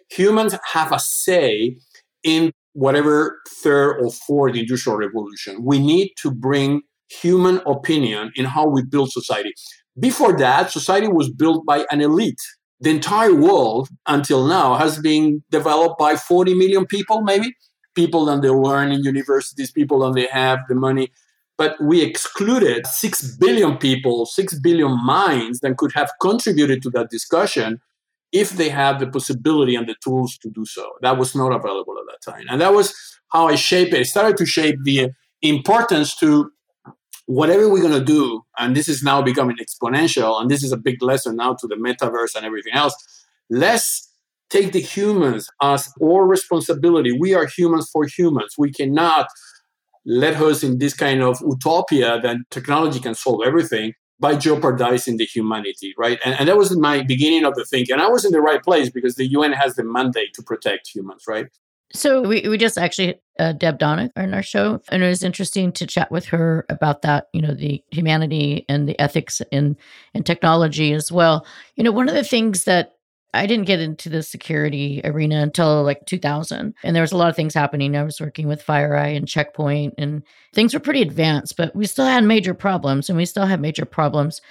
humans 0.09 0.55
have 0.73 0.91
a 0.91 0.99
say 0.99 1.77
in 2.23 2.51
whatever 2.73 3.39
third 3.47 3.99
or 4.01 4.11
fourth 4.11 4.55
industrial 4.55 4.97
revolution. 4.97 5.63
We 5.63 5.79
need 5.79 6.11
to 6.21 6.31
bring 6.31 6.81
human 7.09 7.61
opinion 7.65 8.31
in 8.35 8.45
how 8.45 8.67
we 8.67 8.83
build 8.83 9.11
society. 9.11 9.53
Before 9.99 10.35
that, 10.37 10.71
society 10.71 11.07
was 11.07 11.31
built 11.31 11.65
by 11.65 11.85
an 11.91 12.01
elite 12.01 12.41
the 12.81 12.89
entire 12.89 13.33
world 13.33 13.89
until 14.05 14.45
now 14.45 14.75
has 14.75 14.99
been 14.99 15.43
developed 15.49 15.97
by 15.97 16.15
40 16.15 16.53
million 16.55 16.85
people, 16.85 17.21
maybe 17.21 17.55
people 17.95 18.25
that 18.25 18.41
they 18.41 18.49
learn 18.49 18.91
in 18.91 19.03
universities, 19.03 19.71
people 19.71 19.99
that 19.99 20.13
they 20.13 20.27
have 20.27 20.59
the 20.67 20.75
money. 20.75 21.09
But 21.57 21.75
we 21.81 22.01
excluded 22.01 22.85
6 22.85 23.37
billion 23.37 23.77
people, 23.77 24.25
6 24.25 24.59
billion 24.59 25.05
minds 25.05 25.59
that 25.61 25.77
could 25.77 25.93
have 25.93 26.11
contributed 26.21 26.81
to 26.83 26.89
that 26.91 27.09
discussion 27.09 27.79
if 28.31 28.51
they 28.51 28.67
had 28.69 28.99
the 28.99 29.07
possibility 29.07 29.75
and 29.75 29.87
the 29.87 29.95
tools 30.03 30.37
to 30.39 30.49
do 30.49 30.65
so. 30.65 30.85
That 31.01 31.17
was 31.17 31.33
not 31.35 31.53
available 31.53 31.95
at 31.97 32.05
that 32.07 32.31
time. 32.31 32.45
And 32.49 32.59
that 32.59 32.73
was 32.73 32.93
how 33.29 33.47
I 33.47 33.55
shaped 33.55 33.93
it. 33.93 33.99
I 34.01 34.03
started 34.03 34.35
to 34.37 34.45
shape 34.45 34.77
the 34.83 35.11
importance 35.41 36.15
to 36.17 36.51
whatever 37.27 37.69
we're 37.69 37.81
going 37.81 37.99
to 37.99 38.03
do, 38.03 38.43
and 38.57 38.75
this 38.75 38.87
is 38.87 39.01
now 39.01 39.21
becoming 39.21 39.57
exponential, 39.57 40.39
and 40.39 40.49
this 40.49 40.63
is 40.63 40.71
a 40.71 40.77
big 40.77 41.01
lesson 41.01 41.35
now 41.35 41.53
to 41.55 41.67
the 41.67 41.75
metaverse 41.75 42.35
and 42.35 42.45
everything 42.45 42.73
else, 42.73 42.95
let's 43.49 44.11
take 44.49 44.73
the 44.73 44.81
humans 44.81 45.49
as 45.61 45.91
our 46.01 46.27
responsibility. 46.27 47.11
We 47.11 47.33
are 47.33 47.47
humans 47.47 47.89
for 47.91 48.05
humans. 48.05 48.55
We 48.57 48.71
cannot 48.71 49.27
let 50.05 50.35
us 50.41 50.63
in 50.63 50.77
this 50.77 50.93
kind 50.93 51.21
of 51.21 51.41
utopia 51.41 52.19
that 52.21 52.37
technology 52.51 52.99
can 52.99 53.15
solve 53.15 53.41
everything 53.45 53.93
by 54.19 54.35
jeopardizing 54.35 55.17
the 55.17 55.25
humanity, 55.25 55.93
right? 55.97 56.19
And, 56.23 56.35
and 56.39 56.47
that 56.47 56.57
was 56.57 56.75
my 56.77 57.03
beginning 57.03 57.43
of 57.43 57.55
the 57.55 57.65
thinking. 57.65 57.93
And 57.93 58.01
I 58.01 58.07
was 58.07 58.23
in 58.23 58.31
the 58.31 58.41
right 58.41 58.63
place 58.63 58.89
because 58.89 59.15
the 59.15 59.27
UN 59.27 59.51
has 59.51 59.75
the 59.75 59.83
mandate 59.83 60.33
to 60.35 60.43
protect 60.43 60.87
humans, 60.93 61.23
right? 61.27 61.47
So 61.93 62.21
we, 62.21 62.47
we 62.47 62.57
just 62.57 62.77
actually 62.77 63.15
uh, 63.39 63.53
Deb 63.53 63.79
Donig 63.79 64.11
on 64.15 64.33
our 64.33 64.41
show, 64.41 64.81
and 64.89 65.03
it 65.03 65.07
was 65.07 65.23
interesting 65.23 65.71
to 65.73 65.85
chat 65.85 66.11
with 66.11 66.25
her 66.25 66.65
about 66.69 67.03
that. 67.03 67.27
You 67.31 67.41
know, 67.41 67.53
the 67.53 67.83
humanity 67.91 68.65
and 68.67 68.87
the 68.89 68.99
ethics 68.99 69.41
in 69.51 69.77
in 70.13 70.23
technology 70.23 70.93
as 70.93 71.11
well. 71.11 71.45
You 71.75 71.83
know, 71.83 71.91
one 71.91 72.09
of 72.09 72.15
the 72.15 72.23
things 72.23 72.63
that 72.65 72.94
I 73.35 73.45
didn't 73.45 73.65
get 73.65 73.79
into 73.79 74.09
the 74.09 74.23
security 74.23 75.01
arena 75.03 75.41
until 75.41 75.83
like 75.83 76.05
2000, 76.05 76.73
and 76.83 76.95
there 76.95 77.03
was 77.03 77.11
a 77.11 77.17
lot 77.17 77.29
of 77.29 77.35
things 77.35 77.53
happening. 77.53 77.95
I 77.95 78.03
was 78.03 78.21
working 78.21 78.47
with 78.47 78.65
FireEye 78.65 79.15
and 79.15 79.27
Checkpoint, 79.27 79.95
and 79.97 80.23
things 80.53 80.73
were 80.73 80.79
pretty 80.79 81.01
advanced, 81.01 81.57
but 81.57 81.75
we 81.75 81.85
still 81.85 82.05
had 82.05 82.23
major 82.23 82.53
problems, 82.53 83.09
and 83.09 83.17
we 83.17 83.25
still 83.25 83.45
have 83.45 83.59
major 83.59 83.85
problems. 83.85 84.41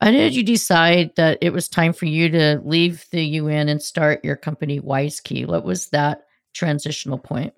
How 0.00 0.10
did 0.10 0.34
you 0.34 0.42
decide 0.42 1.10
that 1.16 1.38
it 1.42 1.52
was 1.52 1.68
time 1.68 1.92
for 1.92 2.06
you 2.06 2.30
to 2.30 2.60
leave 2.64 3.04
the 3.10 3.22
UN 3.22 3.68
and 3.68 3.82
start 3.82 4.24
your 4.24 4.36
company 4.36 4.80
WISeKey? 4.80 5.46
What 5.46 5.64
was 5.64 5.88
that 5.90 6.22
transitional 6.54 7.18
point? 7.18 7.52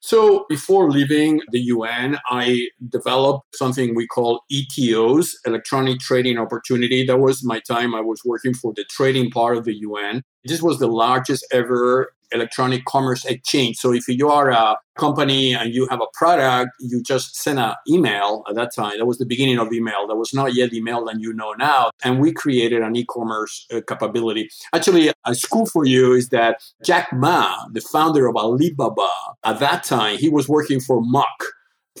So 0.00 0.46
before 0.48 0.90
leaving 0.90 1.40
the 1.50 1.60
UN, 1.60 2.18
I 2.30 2.68
developed 2.88 3.56
something 3.56 3.94
we 3.94 4.06
call 4.06 4.42
ETOs, 4.50 5.30
Electronic 5.44 5.98
Trading 5.98 6.38
Opportunity. 6.38 7.04
That 7.04 7.18
was 7.18 7.44
my 7.44 7.60
time 7.60 7.94
I 7.94 8.00
was 8.00 8.22
working 8.24 8.54
for 8.54 8.72
the 8.74 8.84
trading 8.84 9.30
part 9.30 9.56
of 9.56 9.64
the 9.64 9.74
UN. 9.74 10.22
This 10.44 10.62
was 10.62 10.78
the 10.78 10.86
largest 10.86 11.46
ever 11.52 12.12
electronic 12.32 12.84
commerce 12.84 13.24
exchange. 13.24 13.76
So 13.76 13.92
if 13.92 14.08
you 14.08 14.28
are 14.28 14.50
a 14.50 14.76
company 14.98 15.54
and 15.54 15.72
you 15.72 15.86
have 15.88 16.00
a 16.00 16.06
product, 16.12 16.70
you 16.80 17.02
just 17.02 17.36
send 17.36 17.58
an 17.58 17.74
email 17.88 18.44
at 18.48 18.54
that 18.56 18.74
time. 18.74 18.98
That 18.98 19.06
was 19.06 19.18
the 19.18 19.26
beginning 19.26 19.58
of 19.58 19.72
email. 19.72 20.06
That 20.06 20.16
was 20.16 20.34
not 20.34 20.54
yet 20.54 20.72
email 20.72 21.04
that 21.06 21.20
you 21.20 21.32
know 21.32 21.52
now. 21.52 21.90
And 22.04 22.20
we 22.20 22.32
created 22.32 22.82
an 22.82 22.96
e-commerce 22.96 23.66
uh, 23.72 23.80
capability. 23.88 24.50
Actually, 24.74 25.12
a 25.24 25.34
school 25.34 25.66
for 25.66 25.84
you 25.84 26.14
is 26.14 26.28
that 26.28 26.60
Jack 26.84 27.08
Ma, 27.12 27.66
the 27.72 27.80
founder 27.80 28.26
of 28.26 28.36
Alibaba, 28.36 29.08
at 29.44 29.60
that 29.60 29.84
time, 29.84 30.18
he 30.18 30.28
was 30.28 30.48
working 30.48 30.80
for 30.80 31.00
MOC 31.02 31.26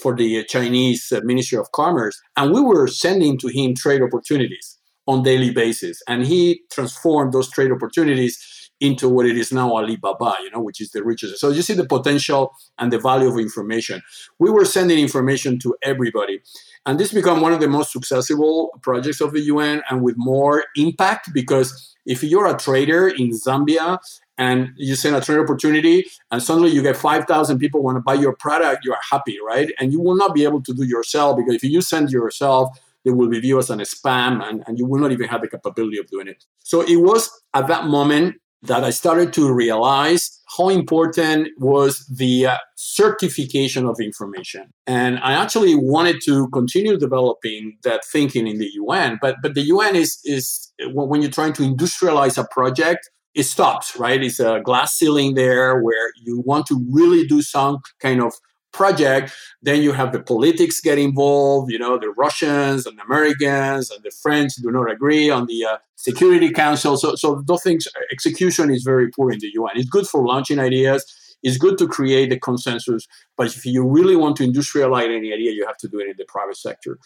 for 0.00 0.14
the 0.14 0.44
Chinese 0.44 1.10
uh, 1.12 1.20
Ministry 1.24 1.58
of 1.58 1.70
Commerce. 1.72 2.20
And 2.36 2.52
we 2.52 2.60
were 2.60 2.86
sending 2.86 3.38
to 3.38 3.48
him 3.48 3.74
trade 3.74 4.02
opportunities 4.02 4.78
on 5.06 5.22
daily 5.22 5.50
basis. 5.50 6.02
And 6.06 6.26
he 6.26 6.60
transformed 6.70 7.32
those 7.32 7.50
trade 7.50 7.72
opportunities 7.72 8.38
into 8.80 9.08
what 9.08 9.26
it 9.26 9.36
is 9.36 9.52
now 9.52 9.70
Alibaba, 9.72 10.34
you 10.42 10.50
know, 10.50 10.60
which 10.60 10.80
is 10.80 10.90
the 10.90 11.02
richest. 11.02 11.38
So 11.38 11.50
you 11.50 11.62
see 11.62 11.74
the 11.74 11.86
potential 11.86 12.54
and 12.78 12.92
the 12.92 12.98
value 12.98 13.28
of 13.28 13.38
information. 13.38 14.02
We 14.38 14.50
were 14.50 14.64
sending 14.64 14.98
information 14.98 15.58
to 15.60 15.74
everybody. 15.82 16.40
And 16.86 16.98
this 16.98 17.12
became 17.12 17.40
one 17.40 17.52
of 17.52 17.60
the 17.60 17.68
most 17.68 17.92
successful 17.92 18.70
projects 18.82 19.20
of 19.20 19.32
the 19.32 19.40
UN 19.40 19.82
and 19.90 20.02
with 20.02 20.14
more 20.16 20.64
impact 20.76 21.30
because 21.34 21.96
if 22.06 22.22
you're 22.22 22.46
a 22.46 22.56
trader 22.56 23.08
in 23.08 23.30
Zambia 23.30 23.98
and 24.38 24.70
you 24.76 24.94
send 24.94 25.16
a 25.16 25.20
trade 25.20 25.40
opportunity 25.40 26.06
and 26.30 26.42
suddenly 26.42 26.70
you 26.70 26.82
get 26.82 26.96
5,000 26.96 27.58
people 27.58 27.82
want 27.82 27.96
to 27.96 28.00
buy 28.00 28.14
your 28.14 28.34
product, 28.36 28.84
you 28.84 28.92
are 28.92 29.00
happy, 29.10 29.38
right? 29.44 29.70
And 29.78 29.92
you 29.92 30.00
will 30.00 30.16
not 30.16 30.34
be 30.34 30.44
able 30.44 30.62
to 30.62 30.72
do 30.72 30.84
yourself 30.84 31.36
because 31.36 31.56
if 31.56 31.64
you 31.64 31.80
send 31.80 32.10
yourself, 32.10 32.78
they 33.04 33.10
will 33.10 33.28
be 33.28 33.40
viewed 33.40 33.58
as 33.58 33.70
an 33.70 33.80
spam 33.80 34.46
and, 34.46 34.62
and 34.66 34.78
you 34.78 34.86
will 34.86 35.00
not 35.00 35.12
even 35.12 35.28
have 35.28 35.40
the 35.40 35.48
capability 35.48 35.98
of 35.98 36.06
doing 36.08 36.28
it. 36.28 36.44
So 36.60 36.82
it 36.82 36.96
was 36.96 37.30
at 37.54 37.66
that 37.68 37.86
moment 37.86 38.36
that 38.62 38.82
I 38.84 38.90
started 38.90 39.32
to 39.34 39.52
realize 39.52 40.40
how 40.56 40.68
important 40.68 41.48
was 41.58 42.04
the 42.06 42.46
uh, 42.46 42.58
certification 42.76 43.86
of 43.86 44.00
information. 44.00 44.72
And 44.86 45.18
I 45.20 45.34
actually 45.34 45.74
wanted 45.74 46.20
to 46.24 46.48
continue 46.48 46.98
developing 46.98 47.76
that 47.84 48.04
thinking 48.04 48.48
in 48.48 48.58
the 48.58 48.70
UN, 48.74 49.18
but 49.20 49.36
but 49.42 49.54
the 49.54 49.62
UN 49.62 49.94
is 49.94 50.18
is 50.24 50.72
when 50.92 51.22
you're 51.22 51.30
trying 51.30 51.52
to 51.54 51.62
industrialize 51.62 52.38
a 52.38 52.46
project, 52.50 53.10
it 53.34 53.44
stops, 53.44 53.96
right? 53.96 54.22
It's 54.22 54.40
a 54.40 54.60
glass 54.64 54.94
ceiling 54.94 55.34
there 55.34 55.80
where 55.80 56.10
you 56.24 56.42
want 56.44 56.66
to 56.66 56.84
really 56.90 57.26
do 57.26 57.42
some 57.42 57.78
kind 58.00 58.20
of 58.20 58.32
project, 58.72 59.32
then 59.62 59.82
you 59.82 59.92
have 59.92 60.12
the 60.12 60.20
politics 60.20 60.80
get 60.80 60.98
involved. 60.98 61.70
You 61.70 61.78
know, 61.78 61.98
the 61.98 62.10
Russians 62.10 62.86
and 62.86 62.98
Americans 63.00 63.90
and 63.90 64.02
the 64.02 64.10
French 64.10 64.54
do 64.56 64.70
not 64.70 64.90
agree 64.90 65.30
on 65.30 65.46
the 65.46 65.64
uh, 65.64 65.76
Security 65.96 66.50
Council. 66.50 66.96
So, 66.96 67.14
so 67.16 67.42
those 67.46 67.62
things, 67.62 67.88
execution 68.12 68.70
is 68.70 68.82
very 68.82 69.10
poor 69.10 69.32
in 69.32 69.38
the 69.40 69.50
UN. 69.54 69.72
It's 69.76 69.88
good 69.88 70.06
for 70.06 70.24
launching 70.24 70.58
ideas. 70.58 71.04
It's 71.42 71.56
good 71.56 71.78
to 71.78 71.86
create 71.86 72.30
the 72.30 72.38
consensus, 72.38 73.06
but 73.36 73.46
if 73.46 73.64
you 73.64 73.86
really 73.86 74.16
want 74.16 74.36
to 74.36 74.44
industrialize 74.44 75.04
any 75.04 75.32
idea, 75.32 75.52
you 75.52 75.64
have 75.66 75.76
to 75.78 75.88
do 75.88 76.00
it 76.00 76.08
in 76.08 76.14
the 76.18 76.24
private 76.24 76.56
sector. 76.56 76.98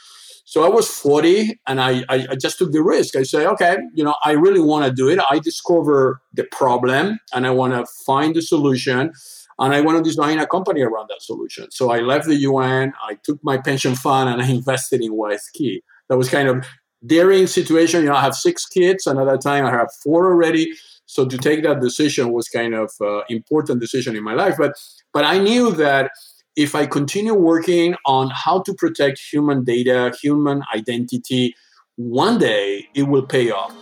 So 0.44 0.64
I 0.64 0.68
was 0.68 0.88
40 0.88 1.60
and 1.66 1.80
I, 1.80 2.02
I, 2.08 2.26
I 2.30 2.36
just 2.36 2.58
took 2.58 2.72
the 2.72 2.82
risk. 2.82 3.14
I 3.14 3.24
say, 3.24 3.46
okay, 3.46 3.76
you 3.94 4.02
know, 4.02 4.14
I 4.24 4.32
really 4.32 4.60
want 4.60 4.86
to 4.86 4.92
do 4.92 5.08
it. 5.08 5.20
I 5.30 5.38
discover 5.38 6.22
the 6.32 6.44
problem 6.44 7.18
and 7.34 7.46
I 7.46 7.50
want 7.50 7.74
to 7.74 7.84
find 8.06 8.34
the 8.34 8.42
solution 8.42 9.12
and 9.58 9.74
I 9.74 9.80
want 9.80 9.98
to 9.98 10.04
design 10.04 10.38
a 10.38 10.46
company 10.46 10.82
around 10.82 11.08
that 11.08 11.22
solution. 11.22 11.70
So 11.70 11.90
I 11.90 12.00
left 12.00 12.26
the 12.26 12.36
UN, 12.36 12.92
I 13.02 13.18
took 13.22 13.38
my 13.42 13.58
pension 13.58 13.94
fund, 13.94 14.28
and 14.28 14.42
I 14.42 14.48
invested 14.48 15.02
in 15.02 15.12
WISeKey. 15.12 15.80
That 16.08 16.16
was 16.16 16.28
kind 16.28 16.48
of 16.48 16.66
daring 17.06 17.46
situation. 17.46 18.02
You 18.02 18.10
know, 18.10 18.16
I 18.16 18.20
have 18.20 18.34
six 18.34 18.66
kids, 18.66 19.06
and 19.06 19.18
at 19.18 19.26
that 19.26 19.40
time 19.40 19.64
I 19.66 19.70
have 19.70 19.88
four 20.02 20.26
already. 20.26 20.72
So 21.06 21.26
to 21.26 21.36
take 21.36 21.62
that 21.64 21.80
decision 21.80 22.32
was 22.32 22.48
kind 22.48 22.74
of 22.74 22.90
uh, 23.00 23.22
important 23.28 23.80
decision 23.80 24.16
in 24.16 24.24
my 24.24 24.34
life. 24.34 24.56
But 24.58 24.74
but 25.12 25.24
I 25.24 25.38
knew 25.38 25.72
that 25.72 26.10
if 26.56 26.74
I 26.74 26.86
continue 26.86 27.34
working 27.34 27.94
on 28.06 28.30
how 28.30 28.62
to 28.62 28.74
protect 28.74 29.18
human 29.18 29.64
data, 29.64 30.14
human 30.20 30.62
identity, 30.74 31.54
one 31.96 32.38
day 32.38 32.88
it 32.94 33.04
will 33.04 33.26
pay 33.26 33.50
off. 33.50 33.74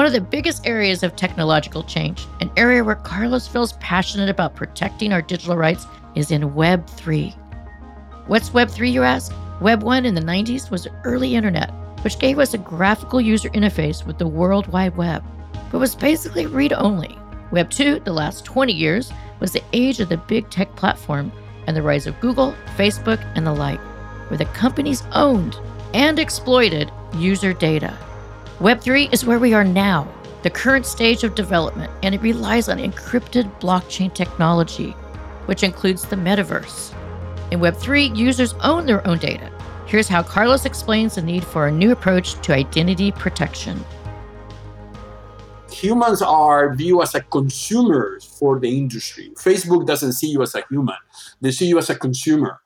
One 0.00 0.06
of 0.06 0.14
the 0.14 0.20
biggest 0.22 0.66
areas 0.66 1.02
of 1.02 1.14
technological 1.14 1.82
change, 1.82 2.26
an 2.40 2.50
area 2.56 2.82
where 2.82 2.94
Carlos 2.94 3.46
feels 3.46 3.74
passionate 3.74 4.30
about 4.30 4.56
protecting 4.56 5.12
our 5.12 5.20
digital 5.20 5.58
rights, 5.58 5.86
is 6.14 6.30
in 6.30 6.54
Web 6.54 6.86
3. 6.86 7.34
What's 8.26 8.54
Web 8.54 8.70
3, 8.70 8.90
you 8.90 9.02
ask? 9.02 9.30
Web 9.60 9.82
1 9.82 10.06
in 10.06 10.14
the 10.14 10.22
90s 10.22 10.70
was 10.70 10.88
early 11.04 11.34
internet, 11.34 11.68
which 12.02 12.18
gave 12.18 12.38
us 12.38 12.54
a 12.54 12.56
graphical 12.56 13.20
user 13.20 13.50
interface 13.50 14.06
with 14.06 14.16
the 14.16 14.26
World 14.26 14.68
Wide 14.68 14.96
Web, 14.96 15.22
but 15.70 15.80
was 15.80 15.94
basically 15.94 16.46
read 16.46 16.72
only. 16.72 17.18
Web 17.52 17.68
2, 17.68 18.00
the 18.00 18.14
last 18.14 18.46
20 18.46 18.72
years, 18.72 19.12
was 19.38 19.52
the 19.52 19.62
age 19.74 20.00
of 20.00 20.08
the 20.08 20.16
big 20.16 20.48
tech 20.48 20.74
platform 20.76 21.30
and 21.66 21.76
the 21.76 21.82
rise 21.82 22.06
of 22.06 22.18
Google, 22.20 22.54
Facebook, 22.78 23.22
and 23.34 23.46
the 23.46 23.52
like, 23.52 23.80
where 24.30 24.38
the 24.38 24.46
companies 24.46 25.02
owned 25.12 25.56
and 25.92 26.18
exploited 26.18 26.90
user 27.12 27.52
data. 27.52 27.94
Web3 28.60 29.10
is 29.10 29.24
where 29.24 29.38
we 29.38 29.54
are 29.54 29.64
now, 29.64 30.06
the 30.42 30.50
current 30.50 30.84
stage 30.84 31.24
of 31.24 31.34
development, 31.34 31.90
and 32.02 32.14
it 32.14 32.20
relies 32.20 32.68
on 32.68 32.76
encrypted 32.76 33.50
blockchain 33.58 34.12
technology, 34.12 34.90
which 35.46 35.62
includes 35.62 36.04
the 36.04 36.16
metaverse. 36.16 36.92
In 37.50 37.60
Web3, 37.60 38.14
users 38.14 38.52
own 38.62 38.84
their 38.84 39.06
own 39.08 39.16
data. 39.16 39.50
Here's 39.86 40.08
how 40.08 40.22
Carlos 40.22 40.66
explains 40.66 41.14
the 41.14 41.22
need 41.22 41.42
for 41.42 41.68
a 41.68 41.72
new 41.72 41.90
approach 41.90 42.34
to 42.42 42.52
identity 42.52 43.12
protection. 43.12 43.82
Humans 45.72 46.20
are 46.20 46.74
viewed 46.74 47.02
as 47.02 47.14
a 47.14 47.22
consumers 47.22 48.26
for 48.26 48.60
the 48.60 48.68
industry. 48.68 49.32
Facebook 49.36 49.86
doesn't 49.86 50.12
see 50.12 50.26
you 50.26 50.42
as 50.42 50.54
a 50.54 50.62
human, 50.68 50.98
they 51.40 51.50
see 51.50 51.64
you 51.64 51.78
as 51.78 51.88
a 51.88 51.94
consumer. 51.94 52.60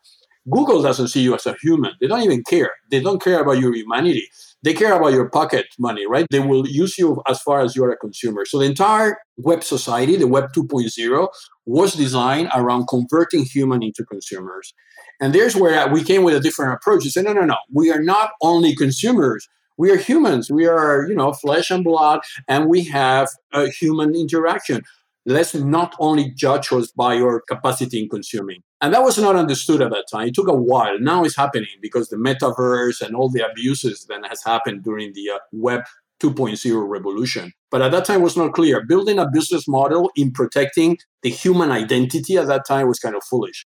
Google 0.50 0.83
doesn't 0.83 1.09
see 1.09 1.22
you 1.22 1.35
as 1.37 1.46
a 1.46 1.54
human. 1.62 1.92
They 2.00 2.07
don't 2.07 2.20
even 2.20 2.42
care. 2.42 2.72
They 2.90 3.00
don't 3.00 3.22
care 3.22 3.40
about 3.40 3.61
your 3.61 3.74
humanity 3.74 4.28
they 4.64 4.72
care 4.72 4.94
about 4.94 5.12
your 5.12 5.29
pocket 5.29 5.66
money, 5.79 6.07
right? 6.07 6.27
They 6.31 6.40
will 6.40 6.66
use 6.66 6.96
you 6.96 7.22
as 7.29 7.38
far 7.42 7.61
as 7.61 7.77
you're 7.77 7.92
a 7.92 7.98
consumer. 7.98 8.46
So 8.46 8.59
the 8.59 8.64
entire 8.64 9.18
web 9.37 9.62
society, 9.62 10.16
the 10.16 10.27
web 10.27 10.53
2.0, 10.57 11.29
was 11.66 11.92
designed 11.92 12.48
around 12.55 12.87
converting 12.88 13.44
human 13.44 13.83
into 13.83 14.05
consumers. 14.07 14.72
And 15.20 15.35
there's 15.35 15.55
where 15.55 15.87
we 15.88 16.03
came 16.03 16.22
with 16.22 16.35
a 16.35 16.40
different 16.40 16.72
approach. 16.72 17.05
We 17.05 17.11
said, 17.11 17.27
no, 17.27 17.35
no, 17.35 17.44
no, 17.44 17.59
we 17.72 17.92
are 17.92 18.03
not 18.03 18.31
only 18.40 18.74
consumers. 18.74 19.46
We 19.77 19.90
are 19.90 19.96
humans. 19.96 20.50
We 20.50 20.66
are, 20.66 21.07
you 21.09 21.14
know, 21.14 21.33
flesh 21.35 21.70
and 21.70 21.85
blood, 21.85 22.20
and 22.48 22.68
we 22.68 22.85
have 22.85 23.29
a 23.53 23.68
human 23.68 24.14
interaction 24.14 24.83
let's 25.26 25.54
not 25.54 25.94
only 25.98 26.30
judge 26.30 26.72
us 26.72 26.90
by 26.90 27.14
your 27.14 27.42
capacity 27.48 28.02
in 28.02 28.08
consuming. 28.08 28.62
And 28.80 28.92
that 28.92 29.02
was 29.02 29.18
not 29.18 29.37
understood 29.37 29.80
at 29.80 29.90
that 29.90 30.06
time. 30.10 30.28
It 30.28 30.34
took 30.34 30.48
a 30.48 30.54
while. 30.54 30.98
Now 30.98 31.24
it's 31.24 31.37
happening 31.37 31.68
because 31.80 32.08
the 32.08 32.16
metaverse 32.16 33.00
and 33.00 33.16
all 33.16 33.30
the 33.30 33.48
abuses 33.48 34.04
that 34.08 34.26
has 34.28 34.42
happened 34.44 34.84
during 34.84 35.12
the 35.14 35.30
uh, 35.30 35.38
web 35.52 35.84
2.0 36.22 36.88
revolution. 36.88 37.52
But 37.70 37.82
at 37.82 37.90
that 37.92 38.04
time 38.04 38.22
was 38.22 38.37
not 38.37 38.52
clear. 38.52 38.84
Building 38.84 39.18
a 39.18 39.28
business 39.30 39.66
model 39.66 40.10
in 40.16 40.30
protecting 40.32 40.98
the 41.22 41.30
human 41.30 41.70
identity 41.70 42.37
at 42.37 42.46
that 42.46 42.66
time 42.66 42.88
was 42.88 42.98
kind 42.98 43.16
of 43.16 43.22
foolish. 43.24 43.66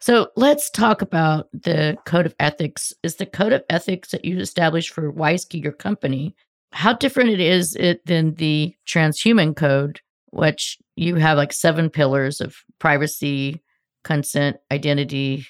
So 0.00 0.28
let's 0.36 0.70
talk 0.70 1.02
about 1.02 1.48
the 1.52 1.96
code 2.04 2.26
of 2.26 2.34
ethics. 2.38 2.92
Is 3.02 3.16
the 3.16 3.26
code 3.26 3.52
of 3.52 3.64
ethics 3.68 4.10
that 4.10 4.24
you 4.24 4.38
established 4.38 4.90
for 4.90 5.12
WISeKey, 5.12 5.62
your 5.62 5.72
company, 5.72 6.36
how 6.72 6.92
different 6.92 7.30
it 7.30 7.40
is 7.40 7.74
it 7.76 8.04
than 8.06 8.34
the 8.34 8.74
transhuman 8.86 9.56
code, 9.56 10.00
which 10.30 10.78
you 10.98 11.14
have 11.16 11.38
like 11.38 11.52
seven 11.52 11.90
pillars 11.90 12.40
of 12.40 12.56
privacy, 12.78 13.62
consent, 14.04 14.56
identity, 14.72 15.46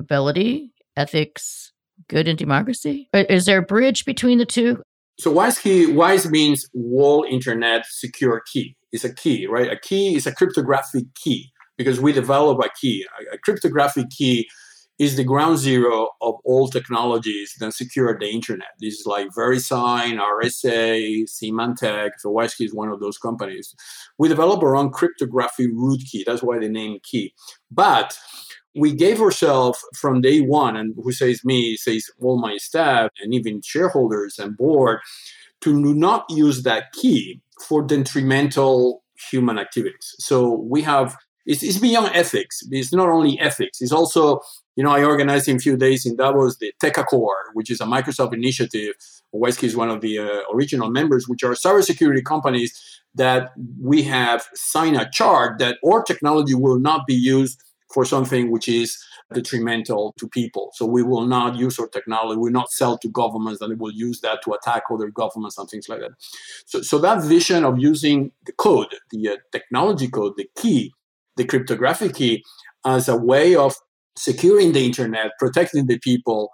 ability, 0.00 0.72
ethics, 0.96 1.72
good, 2.08 2.26
and 2.26 2.38
democracy. 2.38 3.08
Is 3.12 3.44
there 3.44 3.58
a 3.58 3.62
bridge 3.62 4.04
between 4.04 4.38
the 4.38 4.46
two? 4.46 4.82
So 5.18 5.30
WISE 5.30 5.58
key, 5.58 5.86
WISE 5.86 6.30
means 6.30 6.66
wall 6.72 7.24
internet 7.28 7.84
secure 7.86 8.42
key. 8.52 8.76
It's 8.90 9.04
a 9.04 9.14
key, 9.14 9.46
right? 9.46 9.70
A 9.70 9.78
key 9.78 10.16
is 10.16 10.26
a 10.26 10.34
cryptographic 10.34 11.04
key 11.14 11.50
because 11.76 12.00
we 12.00 12.12
develop 12.12 12.58
a 12.58 12.70
key. 12.80 13.06
A, 13.20 13.34
a 13.34 13.38
cryptographic 13.38 14.10
key 14.10 14.48
is 15.00 15.16
the 15.16 15.24
ground 15.24 15.56
zero 15.56 16.10
of 16.20 16.34
all 16.44 16.68
technologies 16.68 17.54
that 17.58 17.72
secure 17.72 18.18
the 18.18 18.28
internet. 18.28 18.68
This 18.80 19.00
is 19.00 19.06
like 19.06 19.28
VeriSign, 19.30 20.20
RSA, 20.20 21.24
Symantec. 21.24 22.10
So 22.18 22.28
WISeKey 22.28 22.66
is 22.66 22.74
one 22.74 22.90
of 22.90 23.00
those 23.00 23.16
companies. 23.16 23.74
We 24.18 24.28
develop 24.28 24.62
our 24.62 24.76
own 24.76 24.90
cryptography 24.90 25.68
root 25.68 26.02
key. 26.06 26.22
That's 26.26 26.42
why 26.42 26.58
the 26.58 26.68
name 26.68 26.98
key. 27.02 27.32
But 27.70 28.14
we 28.76 28.92
gave 28.94 29.22
ourselves 29.22 29.82
from 29.96 30.20
day 30.20 30.42
one, 30.42 30.76
and 30.76 30.94
who 31.02 31.12
says 31.12 31.46
me, 31.46 31.78
says 31.78 32.04
all 32.20 32.38
my 32.38 32.58
staff, 32.58 33.08
and 33.22 33.32
even 33.32 33.62
shareholders 33.62 34.38
and 34.38 34.54
board, 34.54 35.00
to 35.62 35.94
not 35.94 36.26
use 36.28 36.62
that 36.64 36.92
key 36.92 37.40
for 37.66 37.82
detrimental 37.82 39.02
human 39.30 39.58
activities. 39.58 40.14
So 40.18 40.52
we 40.68 40.82
have 40.82 41.16
it's, 41.46 41.62
it's 41.62 41.78
beyond 41.78 42.14
ethics. 42.14 42.62
It's 42.70 42.92
not 42.92 43.08
only 43.08 43.38
ethics. 43.40 43.80
It's 43.80 43.92
also, 43.92 44.40
you 44.76 44.84
know, 44.84 44.90
I 44.90 45.04
organized 45.04 45.48
in 45.48 45.56
a 45.56 45.58
few 45.58 45.76
days 45.76 46.06
in 46.06 46.16
Davos 46.16 46.58
the 46.58 46.72
Tech 46.80 46.98
Accord, 46.98 47.46
which 47.54 47.70
is 47.70 47.80
a 47.80 47.84
Microsoft 47.84 48.34
initiative. 48.34 48.94
WISeKey 49.34 49.64
is 49.64 49.76
one 49.76 49.90
of 49.90 50.00
the 50.00 50.18
uh, 50.18 50.40
original 50.54 50.90
members, 50.90 51.28
which 51.28 51.42
are 51.42 51.52
cybersecurity 51.52 52.24
companies 52.24 53.00
that 53.14 53.52
we 53.80 54.02
have 54.02 54.46
signed 54.54 54.96
a 54.96 55.08
chart 55.12 55.58
that 55.58 55.78
our 55.86 56.02
technology 56.02 56.54
will 56.54 56.78
not 56.78 57.06
be 57.06 57.14
used 57.14 57.62
for 57.92 58.04
something 58.04 58.50
which 58.50 58.68
is 58.68 59.02
detrimental 59.32 60.14
to 60.18 60.28
people. 60.28 60.70
So 60.74 60.86
we 60.86 61.02
will 61.02 61.26
not 61.26 61.56
use 61.56 61.78
our 61.78 61.88
technology, 61.88 62.36
we 62.36 62.44
will 62.44 62.52
not 62.52 62.70
sell 62.70 62.98
to 62.98 63.08
governments, 63.08 63.60
and 63.60 63.70
we 63.70 63.76
will 63.76 63.92
use 63.92 64.20
that 64.20 64.42
to 64.44 64.52
attack 64.52 64.84
other 64.92 65.10
governments 65.10 65.58
and 65.58 65.68
things 65.68 65.88
like 65.88 66.00
that. 66.00 66.12
So, 66.66 66.82
so 66.82 66.98
that 66.98 67.22
vision 67.24 67.64
of 67.64 67.78
using 67.78 68.32
the 68.46 68.52
code, 68.52 68.94
the 69.10 69.28
uh, 69.28 69.36
technology 69.52 70.08
code, 70.08 70.34
the 70.36 70.48
key, 70.56 70.92
the 71.40 71.46
cryptographic 71.46 72.14
key, 72.14 72.44
as 72.84 73.08
a 73.08 73.16
way 73.16 73.56
of 73.56 73.74
securing 74.16 74.72
the 74.72 74.84
internet, 74.84 75.30
protecting 75.38 75.86
the 75.86 75.98
people. 75.98 76.50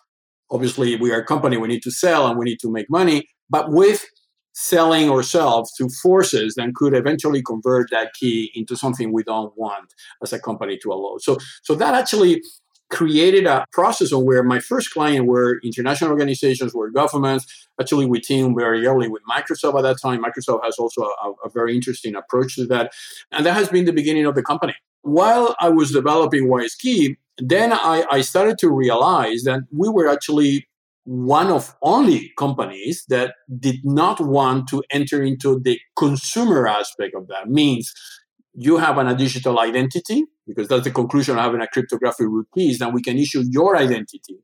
Obviously, 0.50 0.94
we 0.94 1.10
are 1.10 1.20
a 1.20 1.24
company, 1.24 1.56
we 1.56 1.66
need 1.66 1.82
to 1.82 1.90
sell 1.90 2.28
and 2.28 2.38
we 2.38 2.44
need 2.44 2.60
to 2.60 2.70
make 2.70 2.88
money, 2.88 3.28
but 3.50 3.70
with 3.70 4.04
selling 4.52 5.10
ourselves 5.10 5.72
to 5.76 5.88
forces 6.02 6.54
that 6.54 6.72
could 6.74 6.94
eventually 6.94 7.42
convert 7.42 7.90
that 7.90 8.14
key 8.14 8.50
into 8.54 8.74
something 8.76 9.12
we 9.12 9.24
don't 9.24 9.52
want 9.58 9.92
as 10.22 10.32
a 10.32 10.38
company 10.38 10.78
to 10.82 10.92
allow. 10.92 11.16
So, 11.18 11.36
so 11.62 11.74
that 11.74 11.94
actually 11.94 12.42
created 12.90 13.46
a 13.46 13.66
process 13.72 14.12
where 14.12 14.42
my 14.42 14.60
first 14.60 14.90
client 14.92 15.26
were 15.26 15.60
international 15.64 16.10
organizations, 16.10 16.74
were 16.74 16.90
governments. 16.90 17.46
Actually, 17.80 18.06
we 18.06 18.20
teamed 18.20 18.56
very 18.56 18.86
early 18.86 19.08
with 19.08 19.22
Microsoft 19.28 19.78
at 19.78 19.82
that 19.82 20.00
time. 20.00 20.22
Microsoft 20.22 20.64
has 20.64 20.78
also 20.78 21.02
a, 21.02 21.32
a 21.44 21.50
very 21.50 21.74
interesting 21.74 22.14
approach 22.14 22.54
to 22.56 22.66
that. 22.66 22.92
And 23.32 23.44
that 23.44 23.54
has 23.54 23.68
been 23.68 23.84
the 23.84 23.92
beginning 23.92 24.26
of 24.26 24.34
the 24.34 24.42
company. 24.42 24.74
While 25.02 25.54
I 25.60 25.68
was 25.68 25.92
developing 25.92 26.48
WISeKey, 26.48 27.16
then 27.38 27.72
I, 27.72 28.04
I 28.10 28.20
started 28.22 28.58
to 28.58 28.70
realize 28.70 29.42
that 29.42 29.60
we 29.72 29.88
were 29.88 30.08
actually 30.08 30.66
one 31.04 31.48
of 31.52 31.74
only 31.82 32.32
companies 32.36 33.04
that 33.08 33.34
did 33.60 33.76
not 33.84 34.20
want 34.20 34.68
to 34.68 34.82
enter 34.90 35.22
into 35.22 35.60
the 35.60 35.78
consumer 35.96 36.66
aspect 36.66 37.14
of 37.14 37.28
that 37.28 37.48
means 37.48 37.92
you 38.56 38.78
have 38.78 38.98
an, 38.98 39.06
a 39.08 39.14
digital 39.14 39.58
identity 39.60 40.24
because 40.46 40.68
that's 40.68 40.84
the 40.84 40.90
conclusion 40.90 41.36
of 41.36 41.44
having 41.44 41.60
a 41.60 41.68
cryptographic 41.68 42.26
root 42.26 42.46
key 42.54 42.70
is 42.70 42.78
that 42.78 42.92
we 42.92 43.02
can 43.02 43.18
issue 43.18 43.44
your 43.50 43.76
identity 43.76 44.38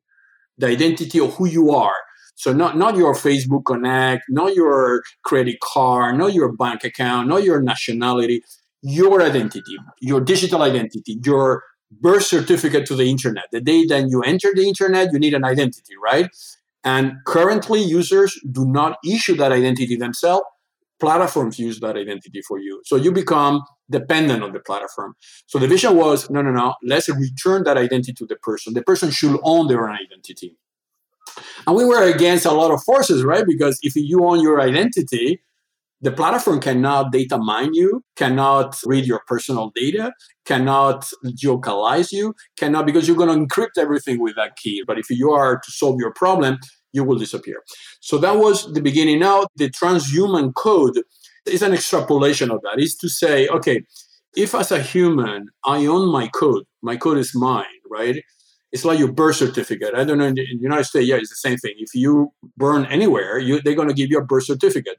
the 0.59 0.66
identity 0.66 1.18
of 1.18 1.35
who 1.35 1.46
you 1.46 1.70
are 1.70 1.96
so 2.35 2.53
not, 2.53 2.77
not 2.77 2.96
your 2.96 3.14
facebook 3.14 3.64
connect 3.64 4.25
not 4.29 4.55
your 4.55 5.03
credit 5.25 5.57
card 5.61 6.16
not 6.18 6.33
your 6.33 6.53
bank 6.53 6.85
account 6.85 7.29
not 7.29 7.42
your 7.42 7.61
nationality 7.61 8.42
your 8.83 9.22
identity 9.22 9.77
your 10.01 10.20
digital 10.20 10.62
identity 10.62 11.18
your 11.25 11.62
birth 12.01 12.25
certificate 12.25 12.87
to 12.87 12.96
the 12.96 13.11
internet. 13.11 13.44
The 13.53 13.61
day 13.61 13.85
that 13.87 14.09
you 14.09 14.22
enter 14.22 14.48
the 14.55 14.66
internet, 14.66 15.12
you 15.12 15.18
need 15.18 15.35
an 15.35 15.44
identity, 15.44 15.94
right? 16.03 16.29
And 16.85 17.12
currently, 17.27 17.83
users 17.83 18.38
do 18.51 18.66
not 18.66 18.98
issue 19.07 19.37
that 19.37 19.53
identity 19.53 19.96
themselves. 19.96 20.44
Platforms 21.03 21.59
use 21.59 21.81
that 21.81 21.97
identity 21.97 22.43
for 22.47 22.61
you. 22.61 22.81
So 22.85 22.95
you 22.95 23.11
become 23.11 23.62
dependent 23.91 24.45
on 24.45 24.53
the 24.53 24.61
platform. 24.61 25.15
So 25.47 25.59
the 25.59 25.67
vision 25.67 25.97
was 25.97 26.31
no, 26.31 26.43
no, 26.43 26.53
no, 26.53 26.75
let's 26.85 27.09
return 27.09 27.65
that 27.65 27.77
identity 27.77 28.12
to 28.12 28.27
the 28.27 28.37
person. 28.37 28.73
The 28.73 28.83
person 28.83 29.11
should 29.11 29.37
own 29.43 29.67
their 29.67 29.83
own 29.88 29.97
identity. 30.07 30.57
And 31.67 31.75
we 31.75 31.85
were 31.85 32.05
against 32.05 32.47
a 32.47 32.53
lot 32.53 32.71
of 32.71 32.81
forces, 32.85 33.25
right? 33.25 33.45
Because 33.45 33.81
if 33.83 33.97
you 33.97 34.25
own 34.25 34.41
your 34.41 34.61
identity, 34.61 35.43
the 36.01 36.12
platform 36.12 36.61
cannot 36.61 37.11
data 37.11 37.37
mine 37.37 37.75
you, 37.75 38.05
cannot 38.15 38.79
read 38.85 39.05
your 39.05 39.23
personal 39.27 39.73
data, 39.75 40.12
cannot 40.45 41.11
geocalize 41.25 42.12
you, 42.12 42.35
cannot 42.57 42.87
because 42.87 43.09
you're 43.09 43.17
going 43.17 43.29
to 43.29 43.45
encrypt 43.45 43.77
everything 43.77 44.21
with 44.21 44.37
that 44.37 44.55
key. 44.55 44.85
But 44.87 44.99
if 44.99 45.11
you 45.11 45.33
are 45.33 45.57
to 45.57 45.71
solve 45.73 45.97
your 45.99 46.12
problem, 46.12 46.59
you 46.92 47.05
will 47.05 47.18
disappear. 47.18 47.62
So 48.00 48.18
that 48.18 48.37
was 48.37 48.72
the 48.72 48.81
beginning. 48.81 49.20
Now 49.20 49.46
the 49.57 49.70
transhuman 49.70 50.55
code 50.55 50.98
is 51.46 51.62
an 51.62 51.72
extrapolation 51.72 52.50
of 52.50 52.61
that. 52.62 52.78
Is 52.78 52.96
to 52.96 53.09
say, 53.09 53.48
okay, 53.48 53.83
if 54.37 54.55
as 54.55 54.72
a 54.72 54.81
human 54.81 55.48
I 55.64 55.87
own 55.87 56.11
my 56.11 56.28
code, 56.28 56.64
my 56.83 56.96
code 56.96 57.18
is 57.18 57.35
mine, 57.35 57.64
right? 57.90 58.22
It's 58.70 58.87
like 58.87 58.98
your 58.98 59.12
birth 59.12 59.37
certificate. 59.37 59.94
I 59.94 60.05
don't 60.05 60.18
know 60.18 60.24
in 60.24 60.35
the 60.35 60.46
United 60.59 60.85
States, 60.85 61.07
yeah, 61.07 61.16
it's 61.16 61.28
the 61.28 61.48
same 61.48 61.59
thing. 61.59 61.74
If 61.76 61.94
you 61.94 62.33
burn 62.57 62.87
anywhere, 62.87 63.38
you, 63.38 63.61
they're 63.61 63.74
going 63.74 63.88
to 63.88 63.94
give 63.94 64.11
you 64.11 64.18
a 64.18 64.24
birth 64.24 64.44
certificate 64.44 64.96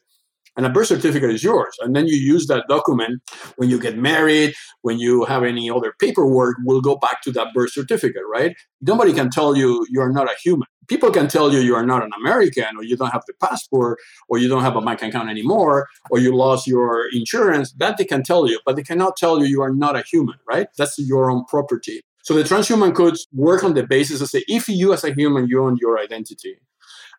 and 0.56 0.65
a 0.65 0.69
birth 0.69 0.88
certificate 0.88 1.32
is 1.32 1.43
yours 1.43 1.75
and 1.79 1.95
then 1.95 2.08
you 2.08 2.15
use 2.15 2.47
that 2.47 2.65
document 2.69 3.21
when 3.56 3.69
you 3.69 3.79
get 3.79 3.97
married 3.97 4.53
when 4.82 4.99
you 4.99 5.25
have 5.25 5.43
any 5.43 5.69
other 5.69 5.93
paperwork 5.99 6.58
will 6.63 6.82
go 6.82 6.95
back 6.97 7.21
to 7.21 7.32
that 7.32 7.47
birth 7.53 7.71
certificate 7.71 8.23
right 8.32 8.56
nobody 8.82 9.13
can 9.13 9.29
tell 9.29 9.56
you 9.56 9.86
you're 9.89 10.12
not 10.12 10.29
a 10.29 10.36
human 10.43 10.67
people 10.88 11.12
can 11.12 11.28
tell 11.28 11.52
you 11.52 11.60
you 11.60 11.76
are 11.76 11.86
not 11.86 12.04
an 12.04 12.12
american 12.19 12.78
or 12.78 12.84
you 12.84 12.96
don't 12.96 13.12
have 13.12 13.24
the 13.28 13.34
passport 13.41 14.00
or 14.28 14.38
you 14.38 14.48
don't 14.48 14.63
have 14.63 14.76
a 14.76 14.82
bank 14.82 15.02
account 15.02 15.30
anymore 15.30 15.88
or 16.10 16.19
you 16.19 16.36
lost 16.36 16.67
your 16.67 17.06
insurance 17.13 17.74
that 17.74 17.98
they 17.98 18.06
can 18.06 18.24
tell 18.24 18.48
you 18.50 18.60
but 18.65 18.76
they 18.76 18.84
cannot 18.84 19.15
tell 19.17 19.39
you 19.39 19.46
you 19.46 19.62
are 19.62 19.74
not 19.74 19.96
a 19.96 20.04
human 20.04 20.36
right 20.48 20.67
that's 20.78 20.98
your 21.00 21.30
own 21.30 21.43
property 21.46 22.02
so 22.24 22.34
the 22.34 22.43
transhuman 22.43 22.96
codes 22.96 23.28
work 23.34 23.63
on 23.63 23.74
the 23.74 23.86
basis 23.86 24.22
of 24.22 24.30
say 24.30 24.43
if 24.48 24.67
you 24.67 24.93
as 24.93 25.04
a 25.04 25.13
human 25.13 25.48
you 25.48 25.63
own 25.63 25.78
your 25.80 26.00
identity 26.00 26.58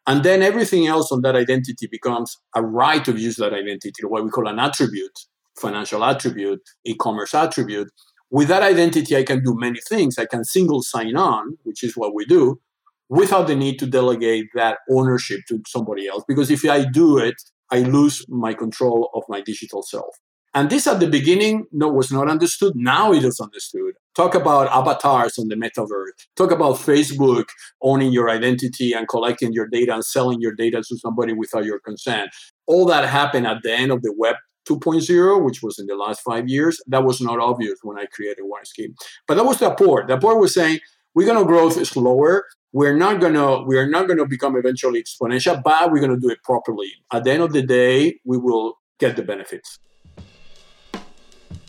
and 0.06 0.22
then 0.22 0.42
everything 0.42 0.86
else 0.86 1.10
on 1.10 1.22
that 1.22 1.34
identity 1.34 1.86
becomes 1.86 2.38
a 2.54 2.62
right 2.62 3.04
to 3.04 3.12
use 3.12 3.36
that 3.36 3.54
identity, 3.54 4.04
what 4.04 4.24
we 4.24 4.30
call 4.30 4.48
an 4.48 4.58
attribute, 4.58 5.18
financial 5.58 6.04
attribute, 6.04 6.60
e 6.84 6.94
commerce 6.94 7.34
attribute. 7.34 7.90
With 8.30 8.48
that 8.48 8.62
identity, 8.62 9.16
I 9.16 9.22
can 9.22 9.42
do 9.42 9.54
many 9.56 9.80
things. 9.80 10.18
I 10.18 10.26
can 10.26 10.44
single 10.44 10.82
sign 10.82 11.16
on, 11.16 11.56
which 11.62 11.82
is 11.82 11.96
what 11.96 12.14
we 12.14 12.26
do, 12.26 12.60
without 13.08 13.46
the 13.46 13.56
need 13.56 13.78
to 13.78 13.86
delegate 13.86 14.46
that 14.54 14.78
ownership 14.90 15.40
to 15.48 15.60
somebody 15.66 16.06
else. 16.08 16.24
Because 16.26 16.50
if 16.50 16.64
I 16.64 16.84
do 16.84 17.18
it, 17.18 17.34
I 17.70 17.80
lose 17.80 18.24
my 18.28 18.54
control 18.54 19.10
of 19.14 19.24
my 19.28 19.40
digital 19.40 19.82
self. 19.82 20.14
And 20.56 20.70
this 20.70 20.86
at 20.86 21.00
the 21.00 21.08
beginning 21.08 21.66
no, 21.72 21.88
was 21.88 22.12
not 22.12 22.28
understood. 22.28 22.74
Now 22.76 23.12
it 23.12 23.24
is 23.24 23.40
understood. 23.40 23.94
Talk 24.14 24.36
about 24.36 24.68
avatars 24.68 25.36
on 25.36 25.48
the 25.48 25.56
metaverse. 25.56 26.12
Talk 26.36 26.52
about 26.52 26.76
Facebook 26.76 27.46
owning 27.82 28.12
your 28.12 28.30
identity 28.30 28.92
and 28.92 29.08
collecting 29.08 29.52
your 29.52 29.66
data 29.66 29.94
and 29.94 30.04
selling 30.04 30.40
your 30.40 30.54
data 30.54 30.80
to 30.88 30.96
somebody 30.98 31.32
without 31.32 31.64
your 31.64 31.80
consent. 31.80 32.30
All 32.66 32.86
that 32.86 33.08
happened 33.08 33.48
at 33.48 33.62
the 33.64 33.72
end 33.72 33.90
of 33.90 34.02
the 34.02 34.14
web 34.16 34.36
2.0, 34.68 35.44
which 35.44 35.60
was 35.60 35.80
in 35.80 35.86
the 35.86 35.96
last 35.96 36.20
five 36.20 36.48
years. 36.48 36.80
That 36.86 37.04
was 37.04 37.20
not 37.20 37.40
obvious 37.40 37.80
when 37.82 37.98
I 37.98 38.06
created 38.06 38.44
WISeKey. 38.44 38.94
But 39.26 39.34
that 39.34 39.44
was 39.44 39.58
the 39.58 39.74
port. 39.74 40.06
The 40.06 40.18
port 40.18 40.38
was 40.38 40.54
saying, 40.54 40.78
we're 41.14 41.26
going 41.26 41.38
to 41.38 41.44
grow 41.44 41.68
slower. 41.70 42.44
We're 42.74 42.96
not 42.96 43.20
going 43.20 43.34
to 43.34 43.62
we 43.64 43.78
are 43.78 43.88
not 43.88 44.08
going 44.08 44.18
to 44.18 44.26
become 44.26 44.56
eventually 44.56 45.00
exponential, 45.00 45.62
but 45.62 45.92
we're 45.92 46.00
going 46.00 46.10
to 46.10 46.20
do 46.20 46.28
it 46.28 46.42
properly. 46.42 46.88
At 47.12 47.22
the 47.22 47.30
end 47.30 47.44
of 47.44 47.52
the 47.52 47.62
day, 47.62 48.18
we 48.24 48.36
will 48.36 48.80
get 48.98 49.14
the 49.14 49.22
benefits. 49.22 49.78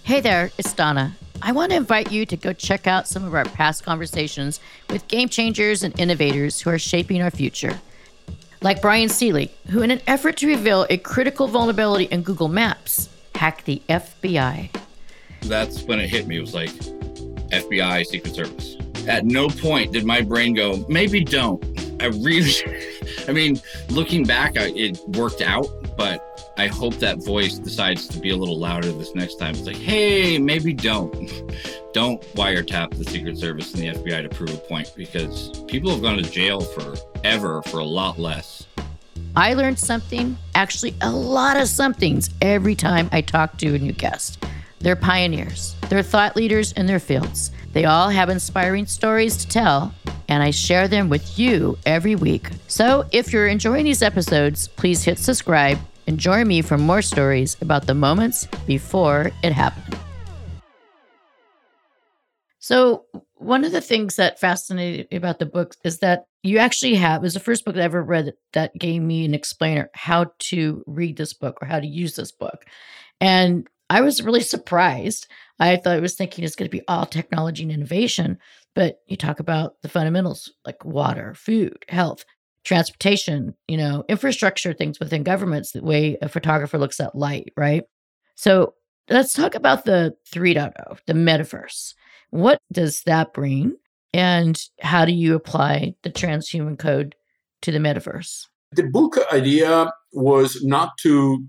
Hey 0.01 0.19
there, 0.19 0.49
it's 0.57 0.73
Donna. 0.73 1.15
I 1.43 1.51
want 1.51 1.69
to 1.69 1.77
invite 1.77 2.11
you 2.11 2.25
to 2.25 2.35
go 2.35 2.53
check 2.53 2.87
out 2.87 3.07
some 3.07 3.23
of 3.23 3.35
our 3.35 3.45
past 3.45 3.85
conversations 3.85 4.59
with 4.89 5.07
game 5.07 5.29
changers 5.29 5.83
and 5.83 5.97
innovators 5.99 6.59
who 6.59 6.71
are 6.71 6.79
shaping 6.79 7.21
our 7.21 7.29
future. 7.29 7.79
Like 8.61 8.81
Bryan 8.81 9.09
Seely, 9.09 9.51
who, 9.69 9.83
in 9.83 9.91
an 9.91 10.01
effort 10.07 10.37
to 10.37 10.47
reveal 10.47 10.87
a 10.89 10.97
critical 10.97 11.47
vulnerability 11.47 12.05
in 12.05 12.23
Google 12.23 12.47
Maps, 12.47 13.09
hacked 13.35 13.65
the 13.65 13.79
FBI. 13.89 14.75
That's 15.43 15.83
when 15.83 15.99
it 15.99 16.07
hit 16.09 16.25
me. 16.25 16.37
It 16.37 16.41
was 16.41 16.55
like 16.55 16.71
FBI, 17.51 18.05
Secret 18.05 18.33
Service. 18.33 18.74
At 19.07 19.25
no 19.25 19.47
point 19.47 19.93
did 19.93 20.05
my 20.05 20.21
brain 20.21 20.53
go, 20.53 20.85
maybe 20.89 21.23
don't. 21.23 21.63
I 22.01 22.07
really, 22.07 22.51
I 23.27 23.31
mean, 23.31 23.61
looking 23.89 24.23
back, 24.23 24.53
it 24.55 24.99
worked 25.09 25.41
out, 25.41 25.67
but 25.97 26.53
I 26.57 26.67
hope 26.67 26.95
that 26.95 27.23
voice 27.23 27.57
decides 27.57 28.07
to 28.09 28.19
be 28.19 28.31
a 28.31 28.35
little 28.35 28.59
louder 28.59 28.91
this 28.91 29.13
next 29.15 29.35
time. 29.35 29.55
It's 29.55 29.65
like, 29.65 29.77
hey, 29.77 30.37
maybe 30.37 30.73
don't. 30.73 31.31
Don't 31.93 32.21
wiretap 32.33 32.97
the 32.97 33.05
Secret 33.05 33.37
Service 33.37 33.73
and 33.73 33.81
the 33.81 33.87
FBI 33.87 34.23
to 34.23 34.27
prove 34.27 34.53
a 34.53 34.57
point 34.57 34.91
because 34.97 35.63
people 35.65 35.91
have 35.91 36.01
gone 36.01 36.17
to 36.17 36.29
jail 36.29 36.59
forever 36.59 37.61
for 37.61 37.77
a 37.77 37.85
lot 37.85 38.19
less. 38.19 38.67
I 39.33 39.53
learned 39.53 39.79
something, 39.79 40.37
actually, 40.55 40.93
a 41.01 41.09
lot 41.09 41.55
of 41.55 41.69
somethings 41.69 42.29
every 42.41 42.75
time 42.75 43.07
I 43.13 43.21
talk 43.21 43.57
to 43.59 43.75
a 43.75 43.79
new 43.79 43.93
guest. 43.93 44.43
They're 44.79 44.97
pioneers, 44.97 45.77
they're 45.87 46.03
thought 46.03 46.35
leaders 46.35 46.73
in 46.73 46.85
their 46.85 46.99
fields. 46.99 47.51
They 47.75 47.83
all 47.83 48.07
have 48.07 48.29
inspiring 48.29 48.85
stories 48.85 49.35
to 49.35 49.49
tell, 49.49 49.93
and 50.29 50.41
I 50.41 50.51
share 50.51 50.87
them 50.87 51.09
with 51.09 51.37
you 51.37 51.77
every 51.85 52.15
week. 52.15 52.47
So 52.67 53.03
if 53.11 53.33
you're 53.33 53.47
enjoying 53.47 53.83
these 53.83 54.01
episodes, 54.01 54.69
please 54.69 55.03
hit 55.03 55.19
subscribe 55.19 55.77
and 56.07 56.17
join 56.17 56.47
me 56.47 56.61
for 56.61 56.77
more 56.77 57.01
stories 57.01 57.57
about 57.59 57.85
the 57.85 57.93
moments 57.93 58.47
before 58.65 59.29
it 59.43 59.51
happened. 59.51 59.99
So, 62.59 63.07
one 63.33 63.65
of 63.65 63.73
the 63.73 63.81
things 63.81 64.15
that 64.15 64.39
fascinated 64.39 65.11
me 65.11 65.17
about 65.17 65.39
the 65.39 65.45
book 65.45 65.75
is 65.83 65.99
that 65.99 66.27
you 66.43 66.59
actually 66.59 66.95
have, 66.95 67.23
was 67.23 67.33
the 67.33 67.41
first 67.41 67.65
book 67.65 67.75
I 67.75 67.81
ever 67.81 68.01
read 68.01 68.35
that 68.53 68.73
gave 68.79 69.01
me 69.01 69.25
an 69.25 69.33
explainer 69.33 69.89
how 69.93 70.31
to 70.39 70.81
read 70.87 71.17
this 71.17 71.33
book 71.33 71.57
or 71.61 71.67
how 71.67 71.81
to 71.81 71.85
use 71.85 72.15
this 72.15 72.31
book. 72.31 72.63
And 73.19 73.67
I 73.89 74.01
was 74.01 74.23
really 74.23 74.41
surprised. 74.41 75.27
I 75.59 75.77
thought 75.77 75.95
I 75.95 75.99
was 75.99 76.15
thinking 76.15 76.43
it's 76.43 76.55
going 76.55 76.69
to 76.69 76.77
be 76.77 76.83
all 76.87 77.05
technology 77.05 77.63
and 77.63 77.71
innovation, 77.71 78.37
but 78.73 78.97
you 79.07 79.15
talk 79.15 79.39
about 79.39 79.81
the 79.81 79.89
fundamentals 79.89 80.51
like 80.65 80.83
water, 80.83 81.33
food, 81.33 81.85
health, 81.87 82.25
transportation, 82.65 83.55
you 83.67 83.77
know, 83.77 84.03
infrastructure 84.09 84.73
things 84.73 84.99
within 84.99 85.23
governments, 85.23 85.71
the 85.71 85.83
way 85.83 86.17
a 86.21 86.27
photographer 86.27 86.77
looks 86.77 86.99
at 86.99 87.15
light, 87.15 87.53
right? 87.55 87.83
So 88.35 88.73
let's 89.09 89.33
talk 89.33 89.55
about 89.55 89.85
the 89.85 90.15
3.0, 90.33 90.73
the 91.05 91.13
metaverse. 91.13 91.93
What 92.31 92.59
does 92.73 93.03
that 93.05 93.33
bring? 93.33 93.75
And 94.13 94.59
how 94.81 95.05
do 95.05 95.13
you 95.13 95.35
apply 95.35 95.95
the 96.03 96.09
transhuman 96.09 96.77
code 96.77 97.15
to 97.61 97.71
the 97.71 97.79
metaverse? 97.79 98.45
The 98.71 98.83
book 98.83 99.17
idea 99.31 99.91
was 100.11 100.63
not 100.63 100.97
to 101.01 101.45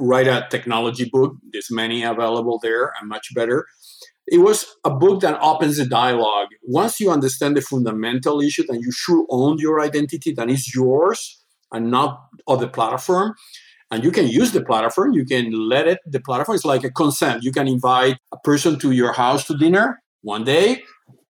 write 0.00 0.26
a 0.26 0.46
technology 0.50 1.08
book. 1.10 1.34
There's 1.52 1.70
many 1.70 2.02
available 2.02 2.58
there 2.62 2.92
and 3.00 3.08
much 3.08 3.34
better. 3.34 3.66
It 4.26 4.38
was 4.38 4.66
a 4.84 4.90
book 4.90 5.20
that 5.22 5.40
opens 5.40 5.78
a 5.78 5.86
dialogue. 5.86 6.48
Once 6.62 7.00
you 7.00 7.10
understand 7.10 7.56
the 7.56 7.60
fundamental 7.60 8.40
issue 8.40 8.64
that 8.68 8.80
you 8.80 8.92
should 8.92 9.24
own 9.28 9.58
your 9.58 9.80
identity, 9.80 10.32
that 10.34 10.48
is 10.48 10.72
yours 10.74 11.42
and 11.72 11.90
not 11.90 12.20
of 12.46 12.60
the 12.60 12.68
platform, 12.68 13.34
and 13.90 14.04
you 14.04 14.12
can 14.12 14.28
use 14.28 14.52
the 14.52 14.64
platform, 14.64 15.12
you 15.12 15.24
can 15.24 15.50
let 15.50 15.88
it, 15.88 15.98
the 16.06 16.20
platform 16.20 16.54
is 16.54 16.64
like 16.64 16.84
a 16.84 16.90
consent. 16.90 17.42
You 17.42 17.50
can 17.50 17.66
invite 17.66 18.18
a 18.32 18.38
person 18.38 18.78
to 18.78 18.92
your 18.92 19.12
house 19.12 19.46
to 19.46 19.56
dinner 19.56 20.00
one 20.22 20.44
day, 20.44 20.82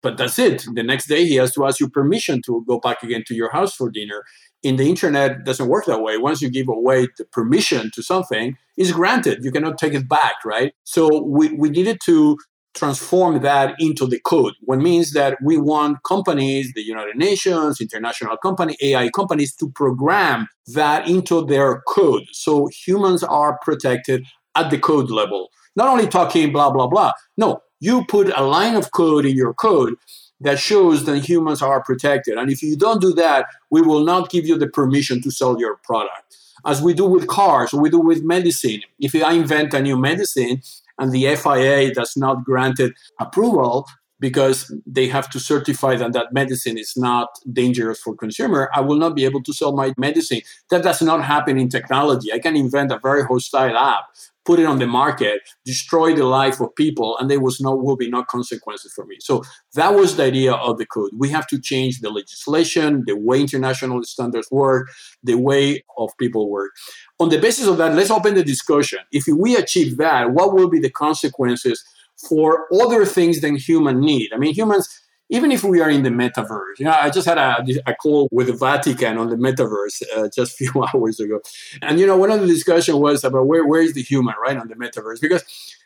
but 0.01 0.17
that's 0.17 0.39
it. 0.39 0.65
The 0.73 0.83
next 0.83 1.07
day, 1.07 1.25
he 1.25 1.35
has 1.35 1.53
to 1.53 1.65
ask 1.65 1.79
you 1.79 1.89
permission 1.89 2.41
to 2.45 2.63
go 2.67 2.79
back 2.79 3.03
again 3.03 3.23
to 3.27 3.35
your 3.35 3.51
house 3.51 3.73
for 3.75 3.89
dinner. 3.89 4.23
In 4.63 4.75
the 4.75 4.89
internet 4.89 5.45
doesn't 5.45 5.67
work 5.67 5.85
that 5.85 6.01
way. 6.01 6.17
Once 6.17 6.41
you 6.41 6.49
give 6.49 6.67
away 6.67 7.07
the 7.17 7.25
permission 7.25 7.91
to 7.93 8.03
something 8.03 8.57
is 8.77 8.91
granted. 8.91 9.43
You 9.43 9.51
cannot 9.51 9.77
take 9.77 9.93
it 9.93 10.07
back 10.09 10.35
right? 10.45 10.73
So 10.83 11.23
we, 11.23 11.53
we 11.53 11.69
needed 11.69 11.99
to 12.05 12.37
transform 12.75 13.41
that 13.41 13.73
into 13.79 14.05
the 14.05 14.19
code 14.19 14.53
what 14.61 14.77
means 14.77 15.11
that 15.13 15.35
we 15.43 15.57
want 15.57 15.97
companies 16.03 16.71
the 16.75 16.83
united 16.83 17.15
nations 17.15 17.81
international 17.81 18.37
company 18.37 18.77
ai 18.83 19.09
companies 19.09 19.55
to 19.55 19.71
program 19.71 20.47
that 20.67 21.07
into 21.07 21.45
their 21.45 21.81
code. 21.87 22.23
So 22.31 22.67
humans 22.67 23.23
are 23.23 23.57
protected 23.63 24.23
at 24.55 24.69
the 24.69 24.77
code 24.77 25.09
level. 25.09 25.49
Not 25.75 25.87
only 25.87 26.07
talking 26.07 26.51
blah 26.51 26.71
blah 26.71 26.87
blah. 26.87 27.11
No 27.37 27.61
you 27.79 28.05
put 28.05 28.31
a 28.35 28.43
line 28.43 28.75
of 28.75 28.91
code 28.91 29.25
in 29.25 29.35
your 29.35 29.53
code 29.53 29.95
that 30.41 30.59
shows 30.59 31.05
that 31.05 31.19
humans 31.19 31.61
are 31.61 31.83
protected. 31.83 32.37
And 32.37 32.49
if 32.49 32.61
you 32.61 32.77
don't 32.77 33.01
do 33.01 33.13
that, 33.13 33.47
we 33.69 33.81
will 33.81 34.03
not 34.03 34.29
give 34.29 34.45
you 34.45 34.57
the 34.57 34.67
permission 34.67 35.21
to 35.21 35.31
sell 35.31 35.59
your 35.59 35.77
product. 35.77 36.37
As 36.65 36.81
we 36.81 36.93
do 36.93 37.05
with 37.05 37.27
cars, 37.27 37.73
we 37.73 37.89
do 37.89 37.99
with 37.99 38.23
medicine. 38.23 38.81
If 38.99 39.15
I 39.15 39.33
invent 39.33 39.73
a 39.73 39.81
new 39.81 39.97
medicine 39.97 40.61
and 40.97 41.11
the 41.11 41.23
FDA 41.25 41.93
does 41.93 42.17
not 42.17 42.43
grant 42.43 42.79
it 42.79 42.93
approval 43.19 43.87
because 44.19 44.73
they 44.85 45.07
have 45.07 45.29
to 45.29 45.39
certify 45.39 45.95
that 45.95 46.11
that 46.11 46.33
medicine 46.33 46.77
is 46.77 46.97
not 46.97 47.29
dangerous 47.53 48.01
for 48.01 48.13
consumer, 48.13 48.69
I 48.73 48.81
will 48.81 48.97
not 48.97 49.15
be 49.15 49.23
able 49.23 49.41
to 49.43 49.53
sell 49.53 49.73
my 49.73 49.93
medicine. 49.97 50.41
That 50.69 50.83
does 50.83 51.01
not 51.01 51.23
happen 51.23 51.57
in 51.57 51.69
technology. 51.69 52.33
I 52.33 52.39
can 52.39 52.57
invent 52.57 52.91
a 52.91 52.99
very 52.99 53.23
hostile 53.23 53.77
app 53.77 54.05
put 54.49 54.59
it 54.59 54.65
on 54.65 54.79
the 54.79 54.87
market, 54.87 55.41
destroy 55.63 56.15
the 56.15 56.25
life 56.25 56.59
of 56.59 56.73
people, 56.73 57.15
and 57.19 57.29
there 57.29 57.39
was 57.39 57.61
no 57.61 57.75
will 57.75 57.95
be 57.95 58.09
no 58.09 58.23
consequences 58.23 58.91
for 58.95 59.05
me. 59.05 59.15
So 59.19 59.43
that 59.75 59.93
was 59.93 60.15
the 60.15 60.23
idea 60.23 60.53
of 60.53 60.79
the 60.79 60.87
code. 60.87 61.11
We 61.15 61.29
have 61.29 61.45
to 61.49 61.61
change 61.61 61.99
the 61.99 62.09
legislation, 62.09 63.03
the 63.05 63.15
way 63.15 63.41
international 63.41 64.01
standards 64.05 64.49
work, 64.49 64.89
the 65.21 65.35
way 65.35 65.83
of 65.99 66.09
people 66.17 66.49
work. 66.49 66.71
On 67.19 67.29
the 67.29 67.37
basis 67.37 67.67
of 67.67 67.77
that, 67.77 67.93
let's 67.93 68.09
open 68.09 68.33
the 68.33 68.43
discussion. 68.43 69.01
If 69.11 69.25
we 69.27 69.55
achieve 69.55 69.97
that, 69.97 70.31
what 70.31 70.55
will 70.55 70.67
be 70.67 70.79
the 70.79 70.89
consequences 70.89 71.83
for 72.27 72.65
other 72.81 73.05
things 73.05 73.41
than 73.41 73.55
human 73.55 73.99
need? 73.99 74.31
I 74.33 74.37
mean, 74.39 74.55
humans 74.55 74.89
even 75.29 75.51
if 75.51 75.63
we 75.63 75.79
are 75.79 75.89
in 75.89 76.03
the 76.03 76.09
metaverse, 76.09 76.79
you 76.79 76.85
know, 76.85 76.97
I 76.99 77.09
just 77.09 77.27
had 77.27 77.37
a, 77.37 77.63
a 77.85 77.95
call 77.95 78.27
with 78.31 78.47
the 78.47 78.53
Vatican 78.53 79.17
on 79.17 79.29
the 79.29 79.35
metaverse 79.35 80.01
uh, 80.15 80.29
just 80.33 80.53
a 80.53 80.55
few 80.71 80.83
hours 80.83 81.19
ago. 81.19 81.39
And, 81.81 81.99
you 81.99 82.07
know, 82.07 82.17
one 82.17 82.31
of 82.31 82.41
the 82.41 82.47
discussion 82.47 82.99
was 82.99 83.23
about 83.23 83.47
where, 83.47 83.65
where 83.65 83.81
is 83.81 83.93
the 83.93 84.01
human, 84.01 84.35
right, 84.41 84.57
on 84.57 84.67
the 84.67 84.75
metaverse? 84.75 85.21
Because 85.21 85.43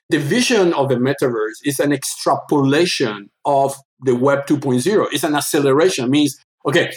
the 0.09 0.19
vision 0.19 0.73
of 0.73 0.89
the 0.89 0.95
metaverse 0.95 1.59
is 1.65 1.79
an 1.79 1.91
extrapolation 1.91 3.29
of 3.45 3.75
the 4.01 4.15
Web 4.15 4.45
2.0. 4.45 5.07
It's 5.11 5.23
an 5.23 5.35
acceleration. 5.35 6.05
It 6.05 6.09
means, 6.09 6.37
okay, 6.65 6.93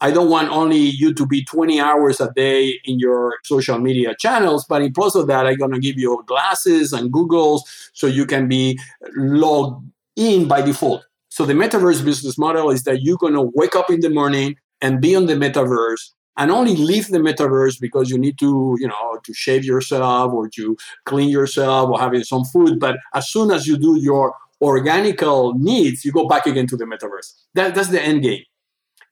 I 0.00 0.10
don't 0.10 0.30
want 0.30 0.50
only 0.50 0.78
you 0.78 1.12
to 1.12 1.26
be 1.26 1.44
20 1.44 1.78
hours 1.80 2.20
a 2.20 2.32
day 2.32 2.80
in 2.84 2.98
your 2.98 3.36
social 3.44 3.78
media 3.78 4.14
channels, 4.18 4.64
but 4.66 4.80
in 4.80 4.92
plus 4.94 5.14
of 5.14 5.26
that, 5.26 5.46
I'm 5.46 5.56
going 5.56 5.72
to 5.72 5.78
give 5.78 5.98
you 5.98 6.22
glasses 6.26 6.94
and 6.94 7.12
Googles 7.12 7.60
so 7.92 8.06
you 8.06 8.24
can 8.24 8.48
be 8.48 8.78
logged 9.14 9.86
in 10.16 10.48
by 10.48 10.62
default. 10.62 11.04
So 11.30 11.46
the 11.46 11.54
metaverse 11.54 12.04
business 12.04 12.36
model 12.36 12.70
is 12.70 12.82
that 12.82 13.02
you're 13.02 13.16
going 13.16 13.34
to 13.34 13.50
wake 13.54 13.76
up 13.76 13.88
in 13.88 14.00
the 14.00 14.10
morning 14.10 14.56
and 14.82 15.00
be 15.00 15.14
on 15.14 15.26
the 15.26 15.34
metaverse 15.34 16.10
and 16.36 16.50
only 16.50 16.74
leave 16.74 17.08
the 17.08 17.18
metaverse 17.18 17.80
because 17.80 18.10
you 18.10 18.18
need 18.18 18.38
to, 18.40 18.76
you 18.80 18.88
know, 18.88 19.18
to 19.24 19.32
shave 19.32 19.64
yourself 19.64 20.32
or 20.32 20.48
to 20.48 20.76
clean 21.04 21.28
yourself 21.28 21.88
or 21.88 22.00
having 22.00 22.24
some 22.24 22.44
food. 22.44 22.80
But 22.80 22.96
as 23.14 23.28
soon 23.28 23.52
as 23.52 23.66
you 23.68 23.78
do 23.78 23.96
your 24.00 24.34
organical 24.60 25.54
needs, 25.54 26.04
you 26.04 26.10
go 26.12 26.26
back 26.26 26.46
again 26.46 26.66
to 26.66 26.76
the 26.76 26.84
metaverse. 26.84 27.32
That, 27.54 27.74
that's 27.74 27.88
the 27.88 28.02
end 28.02 28.22
game. 28.22 28.42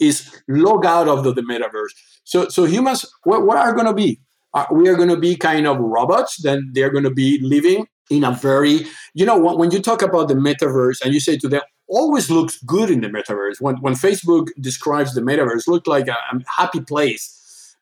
Is 0.01 0.43
log 0.49 0.87
out 0.87 1.09
of 1.09 1.25
the, 1.25 1.33
the 1.33 1.43
metaverse. 1.43 1.91
So, 2.25 2.49
so 2.49 2.65
humans, 2.65 3.05
what, 3.25 3.47
what 3.47 3.57
are 3.57 3.73
going 3.73 3.87
to 3.87 3.95
be? 3.95 4.21
Uh, 4.55 4.67
we 4.73 4.89
are 4.89 4.95
going 4.95 5.09
to 5.09 5.17
be 5.17 5.37
kind 5.37 5.67
of 5.67 5.79
robots. 5.79 6.41
Then 6.43 6.71
they're 6.73 6.91
going 6.91 7.05
to 7.05 7.11
be 7.11 7.39
living 7.43 7.87
in 8.11 8.25
a 8.25 8.33
very, 8.33 8.87
you 9.15 9.27
know, 9.27 9.39
when, 9.39 9.59
when 9.59 9.71
you 9.71 9.81
talk 9.81 10.03
about 10.03 10.29
the 10.29 10.35
metaverse 10.35 11.01
and 11.03 11.13
you 11.13 11.21
say 11.21 11.37
to 11.37 11.49
them, 11.49 11.63
always 11.89 12.31
looks 12.31 12.63
good 12.63 12.91
in 12.91 13.01
the 13.01 13.09
metaverse. 13.09 13.61
When, 13.61 13.77
when 13.77 13.95
Facebook 13.95 14.49
describes 14.61 15.15
the 15.15 15.21
metaverse, 15.21 15.67
look 15.67 15.87
like 15.87 16.09
a, 16.09 16.13
a 16.13 16.41
happy 16.57 16.81
place. 16.81 17.35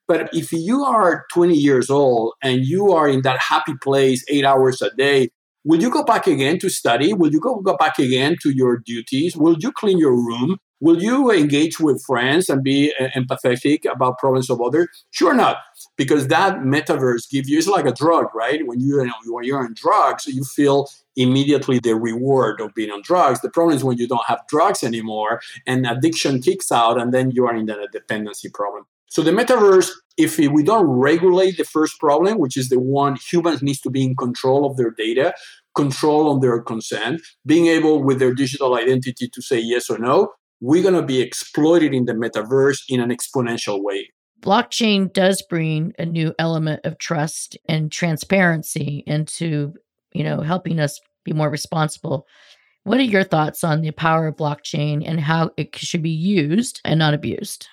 But 0.08 0.28
if 0.32 0.52
you 0.52 0.84
are 0.84 1.26
20 1.32 1.54
years 1.54 1.90
old 1.90 2.34
and 2.42 2.64
you 2.64 2.92
are 2.92 3.08
in 3.08 3.22
that 3.22 3.40
happy 3.40 3.74
place 3.82 4.24
eight 4.28 4.44
hours 4.44 4.80
a 4.80 4.90
day, 4.90 5.30
will 5.64 5.80
you 5.80 5.90
go 5.90 6.04
back 6.04 6.26
again 6.26 6.58
to 6.60 6.70
study? 6.70 7.12
Will 7.12 7.32
you 7.32 7.40
go, 7.40 7.56
go 7.60 7.76
back 7.76 7.98
again 7.98 8.36
to 8.42 8.50
your 8.50 8.78
duties? 8.78 9.36
Will 9.36 9.56
you 9.58 9.72
clean 9.72 9.98
your 9.98 10.14
room? 10.14 10.58
Will 10.80 11.02
you 11.02 11.30
engage 11.30 11.80
with 11.80 12.04
friends 12.04 12.50
and 12.50 12.62
be 12.62 12.92
uh, 13.00 13.08
empathetic 13.16 13.90
about 13.90 14.18
problems 14.18 14.50
of 14.50 14.60
others? 14.60 14.88
Sure 15.10 15.32
not, 15.32 15.58
because 15.96 16.28
that 16.28 16.56
metaverse 16.58 17.30
gives 17.30 17.48
you 17.48 17.56
it's 17.56 17.66
like 17.66 17.86
a 17.86 17.92
drug, 17.92 18.26
right? 18.34 18.66
When 18.66 18.80
you, 18.80 19.00
you 19.00 19.06
know, 19.06 19.14
when 19.26 19.44
you're 19.44 19.64
on 19.64 19.74
drugs, 19.74 20.26
you 20.26 20.44
feel 20.44 20.88
immediately 21.16 21.78
the 21.78 21.94
reward 21.94 22.60
of 22.60 22.74
being 22.74 22.90
on 22.90 23.00
drugs. 23.02 23.40
The 23.40 23.48
problem 23.48 23.74
is 23.74 23.84
when 23.84 23.96
you 23.96 24.06
don't 24.06 24.26
have 24.26 24.42
drugs 24.48 24.84
anymore 24.84 25.40
and 25.66 25.86
addiction 25.86 26.42
kicks 26.42 26.70
out, 26.70 27.00
and 27.00 27.12
then 27.12 27.30
you 27.30 27.46
are 27.46 27.56
in 27.56 27.70
a 27.70 27.88
dependency 27.90 28.50
problem. 28.50 28.84
So 29.06 29.22
the 29.22 29.30
metaverse, 29.30 29.90
if 30.18 30.38
we 30.38 30.62
don't 30.62 30.86
regulate 30.86 31.56
the 31.56 31.64
first 31.64 31.98
problem, 31.98 32.38
which 32.38 32.56
is 32.56 32.68
the 32.68 32.78
one 32.78 33.16
humans 33.30 33.62
needs 33.62 33.80
to 33.80 33.90
be 33.90 34.04
in 34.04 34.14
control 34.14 34.70
of 34.70 34.76
their 34.76 34.90
data, 34.90 35.32
control 35.74 36.28
on 36.28 36.40
their 36.40 36.60
consent, 36.60 37.22
being 37.46 37.66
able 37.66 38.02
with 38.02 38.18
their 38.18 38.34
digital 38.34 38.74
identity 38.74 39.28
to 39.32 39.40
say 39.40 39.58
yes 39.58 39.88
or 39.88 39.98
no, 39.98 40.32
we're 40.60 40.82
going 40.82 40.94
to 40.94 41.02
be 41.02 41.20
exploited 41.20 41.94
in 41.94 42.06
the 42.06 42.12
metaverse 42.12 42.82
in 42.88 43.00
an 43.00 43.10
exponential 43.10 43.82
way. 43.82 44.10
Blockchain 44.40 45.12
does 45.12 45.42
bring 45.48 45.92
a 45.98 46.06
new 46.06 46.34
element 46.38 46.80
of 46.84 46.98
trust 46.98 47.56
and 47.68 47.90
transparency 47.90 49.02
into 49.06 49.74
you 50.16 50.24
know, 50.24 50.40
helping 50.40 50.80
us 50.80 50.98
be 51.24 51.32
more 51.32 51.50
responsible. 51.50 52.26
What 52.84 52.98
are 52.98 53.02
your 53.02 53.24
thoughts 53.24 53.62
on 53.62 53.82
the 53.82 53.90
power 53.90 54.28
of 54.28 54.36
blockchain 54.36 55.02
and 55.06 55.20
how 55.20 55.50
it 55.58 55.76
should 55.76 56.02
be 56.02 56.10
used 56.10 56.80
and 56.84 56.98
not 56.98 57.12
abused? 57.12 57.68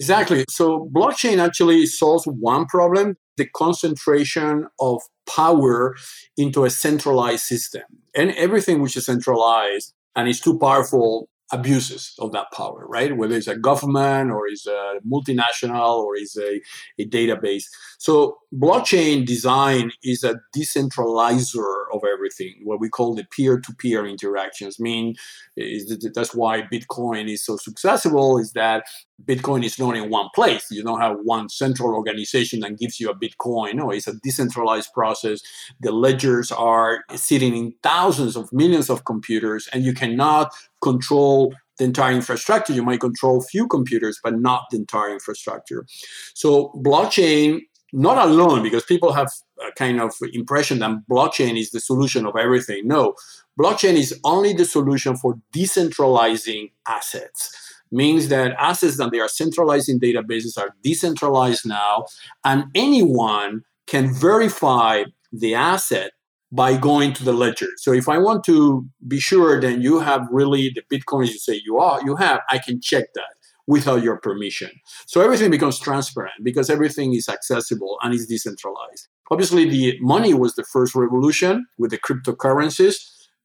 Exactly. 0.00 0.44
So, 0.48 0.90
blockchain 0.92 1.38
actually 1.38 1.86
solves 1.86 2.24
one 2.24 2.66
problem 2.66 3.16
the 3.36 3.46
concentration 3.46 4.66
of 4.80 5.00
power 5.28 5.94
into 6.36 6.64
a 6.64 6.70
centralized 6.70 7.44
system. 7.44 7.82
And 8.16 8.32
everything 8.32 8.80
which 8.80 8.96
is 8.96 9.06
centralized 9.06 9.92
and 10.16 10.28
is 10.28 10.40
too 10.40 10.58
powerful 10.58 11.28
abuses 11.52 12.14
of 12.18 12.32
that 12.32 12.46
power, 12.52 12.86
right? 12.88 13.16
Whether 13.16 13.36
it's 13.36 13.48
a 13.48 13.56
government 13.56 14.30
or 14.30 14.46
it's 14.46 14.66
a 14.66 14.94
multinational 15.06 15.98
or 15.98 16.16
it's 16.16 16.36
a, 16.36 16.60
a 16.98 17.06
database. 17.08 17.64
So 17.98 18.38
blockchain 18.54 19.26
design 19.26 19.90
is 20.02 20.22
a 20.22 20.36
decentralizer 20.56 21.84
of 21.92 22.02
everything. 22.04 22.54
What 22.62 22.80
we 22.80 22.88
call 22.88 23.14
the 23.14 23.24
peer-to-peer 23.24 24.06
interactions. 24.06 24.78
mean 24.78 25.16
is 25.56 25.98
that's 26.14 26.34
why 26.34 26.62
Bitcoin 26.62 27.30
is 27.30 27.44
so 27.44 27.56
successful. 27.56 28.38
Is 28.38 28.52
that 28.52 28.84
Bitcoin 29.24 29.64
is 29.64 29.78
not 29.78 29.96
in 29.96 30.10
one 30.10 30.28
place. 30.34 30.66
You 30.70 30.82
don't 30.82 31.00
have 31.00 31.16
one 31.22 31.48
central 31.48 31.94
organization 31.94 32.60
that 32.60 32.78
gives 32.78 33.00
you 33.00 33.10
a 33.10 33.14
Bitcoin. 33.14 33.74
No, 33.74 33.90
it's 33.90 34.06
a 34.06 34.14
decentralized 34.22 34.92
process. 34.92 35.40
The 35.80 35.92
ledgers 35.92 36.52
are 36.52 37.04
sitting 37.14 37.56
in 37.56 37.74
thousands 37.82 38.36
of 38.36 38.52
millions 38.52 38.90
of 38.90 39.04
computers, 39.04 39.68
and 39.72 39.84
you 39.84 39.94
cannot 39.94 40.52
control 40.82 41.54
the 41.78 41.84
entire 41.84 42.12
infrastructure. 42.12 42.72
You 42.72 42.84
might 42.84 43.00
control 43.00 43.42
few 43.42 43.66
computers, 43.66 44.20
but 44.22 44.38
not 44.38 44.64
the 44.70 44.76
entire 44.78 45.12
infrastructure. 45.12 45.86
So 46.34 46.72
blockchain, 46.84 47.62
not 47.94 48.18
alone, 48.18 48.62
because 48.62 48.84
people 48.84 49.12
have 49.12 49.30
a 49.66 49.72
kind 49.72 50.00
of 50.00 50.12
impression 50.32 50.80
that 50.80 50.90
blockchain 51.08 51.58
is 51.58 51.70
the 51.70 51.80
solution 51.80 52.26
of 52.26 52.36
everything. 52.36 52.88
No, 52.88 53.14
blockchain 53.58 53.94
is 53.94 54.18
only 54.24 54.52
the 54.52 54.64
solution 54.64 55.16
for 55.16 55.38
decentralizing 55.54 56.72
assets. 56.88 57.72
Means 57.92 58.28
that 58.28 58.56
assets 58.58 58.96
that 58.96 59.12
they 59.12 59.20
are 59.20 59.28
centralized 59.28 59.88
in 59.88 60.00
databases 60.00 60.58
are 60.58 60.74
decentralized 60.82 61.64
now, 61.64 62.06
and 62.44 62.64
anyone 62.74 63.62
can 63.86 64.12
verify 64.12 65.04
the 65.32 65.54
asset 65.54 66.10
by 66.50 66.76
going 66.76 67.12
to 67.12 67.24
the 67.24 67.32
ledger. 67.32 67.68
So 67.76 67.92
if 67.92 68.08
I 68.08 68.18
want 68.18 68.44
to 68.44 68.86
be 69.06 69.20
sure 69.20 69.60
that 69.60 69.80
you 69.80 70.00
have 70.00 70.26
really 70.30 70.74
the 70.74 70.82
bitcoins 70.92 71.28
you 71.28 71.38
say 71.38 71.60
you 71.64 71.78
are, 71.78 72.00
you 72.04 72.16
have, 72.16 72.40
I 72.50 72.58
can 72.58 72.80
check 72.80 73.12
that 73.14 73.33
without 73.66 74.02
your 74.02 74.18
permission. 74.18 74.70
So 75.06 75.20
everything 75.20 75.50
becomes 75.50 75.78
transparent 75.78 76.34
because 76.42 76.68
everything 76.68 77.14
is 77.14 77.28
accessible 77.28 77.98
and 78.02 78.14
is 78.14 78.26
decentralized. 78.26 79.08
Obviously, 79.30 79.68
the 79.68 79.98
money 80.00 80.34
was 80.34 80.54
the 80.54 80.64
first 80.64 80.94
revolution 80.94 81.66
with 81.78 81.90
the 81.90 81.98
cryptocurrencies, 81.98 82.96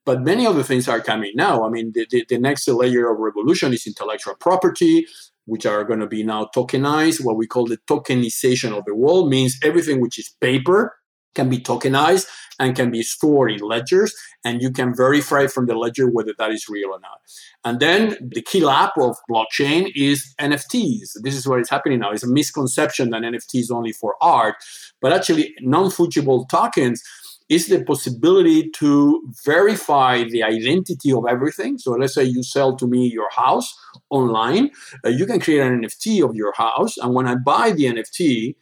but 0.06 0.22
many 0.22 0.46
other 0.46 0.64
things 0.64 0.88
are 0.88 1.00
coming 1.00 1.32
now. 1.36 1.66
I 1.66 1.70
mean, 1.70 1.92
the, 1.94 2.06
the, 2.10 2.26
the 2.28 2.38
next 2.38 2.68
layer 2.68 3.10
of 3.10 3.20
revolution 3.20 3.74
is 3.74 3.88
intellectual 3.88 4.36
property, 4.36 5.08
which 5.46 5.66
are 5.66 5.84
going 5.84 6.00
to 6.00 6.08
be 6.08 6.24
now 6.24 6.50
tokenized. 6.56 7.24
What 7.24 7.38
we 7.38 7.48
call 7.48 7.66
the 7.66 7.80
tokenization 7.90 8.78
of 8.78 8.84
the 8.86 8.96
world 8.96 9.30
means 9.30 9.58
everything 9.64 10.02
which 10.02 10.20
is 10.20 10.36
paper 10.42 10.99
can 11.36 11.50
be 11.50 11.60
tokenized 11.60 12.28
and 12.60 12.76
can 12.76 12.92
be 12.92 13.02
stored 13.02 13.52
in 13.52 13.60
ledgers 13.60 14.14
and 14.44 14.62
you 14.62 14.72
can 14.72 14.94
verify 14.96 15.48
from 15.48 15.66
the 15.68 15.76
ledger 15.76 16.10
whether 16.10 16.34
that 16.38 16.52
is 16.52 16.68
real 16.68 16.90
or 16.90 17.00
not. 17.00 17.22
And 17.64 17.80
then 17.80 18.18
the 18.22 18.42
key 18.42 18.62
lap 18.62 18.94
of 18.98 19.16
blockchain 19.30 19.92
is 19.96 20.34
nfts 20.40 21.12
this 21.22 21.36
is 21.36 21.48
what 21.48 21.60
is 21.60 21.70
happening 21.70 22.00
now. 22.00 22.12
It's 22.12 22.24
a 22.24 22.28
misconception 22.28 23.12
that 23.12 23.22
nft 23.22 23.56
is 23.56 23.72
only 23.72 23.92
for 23.92 24.16
art 24.22 24.56
but 25.02 25.14
actually 25.14 25.54
non-fungible 25.62 26.50
tokens 26.50 27.02
is 27.50 27.68
the 27.68 27.84
possibility 27.84 28.70
to 28.70 29.22
verify 29.44 30.24
the 30.24 30.44
identity 30.44 31.12
of 31.12 31.26
everything. 31.28 31.80
So 31.80 31.92
let's 31.94 32.14
say 32.14 32.24
you 32.24 32.44
sell 32.44 32.76
to 32.78 32.88
me 32.88 33.08
your 33.08 33.30
house 33.32 33.76
online, 34.12 34.70
uh, 35.04 35.10
you 35.10 35.26
can 35.26 35.40
create 35.40 35.62
an 35.62 35.82
NFT 35.82 36.24
of 36.24 36.36
your 36.36 36.54
house, 36.54 36.96
and 36.98 37.16
when 37.16 37.28
I 37.28 37.36
buy 37.36 37.72
the 37.72 37.86
NFT, 37.86 38.56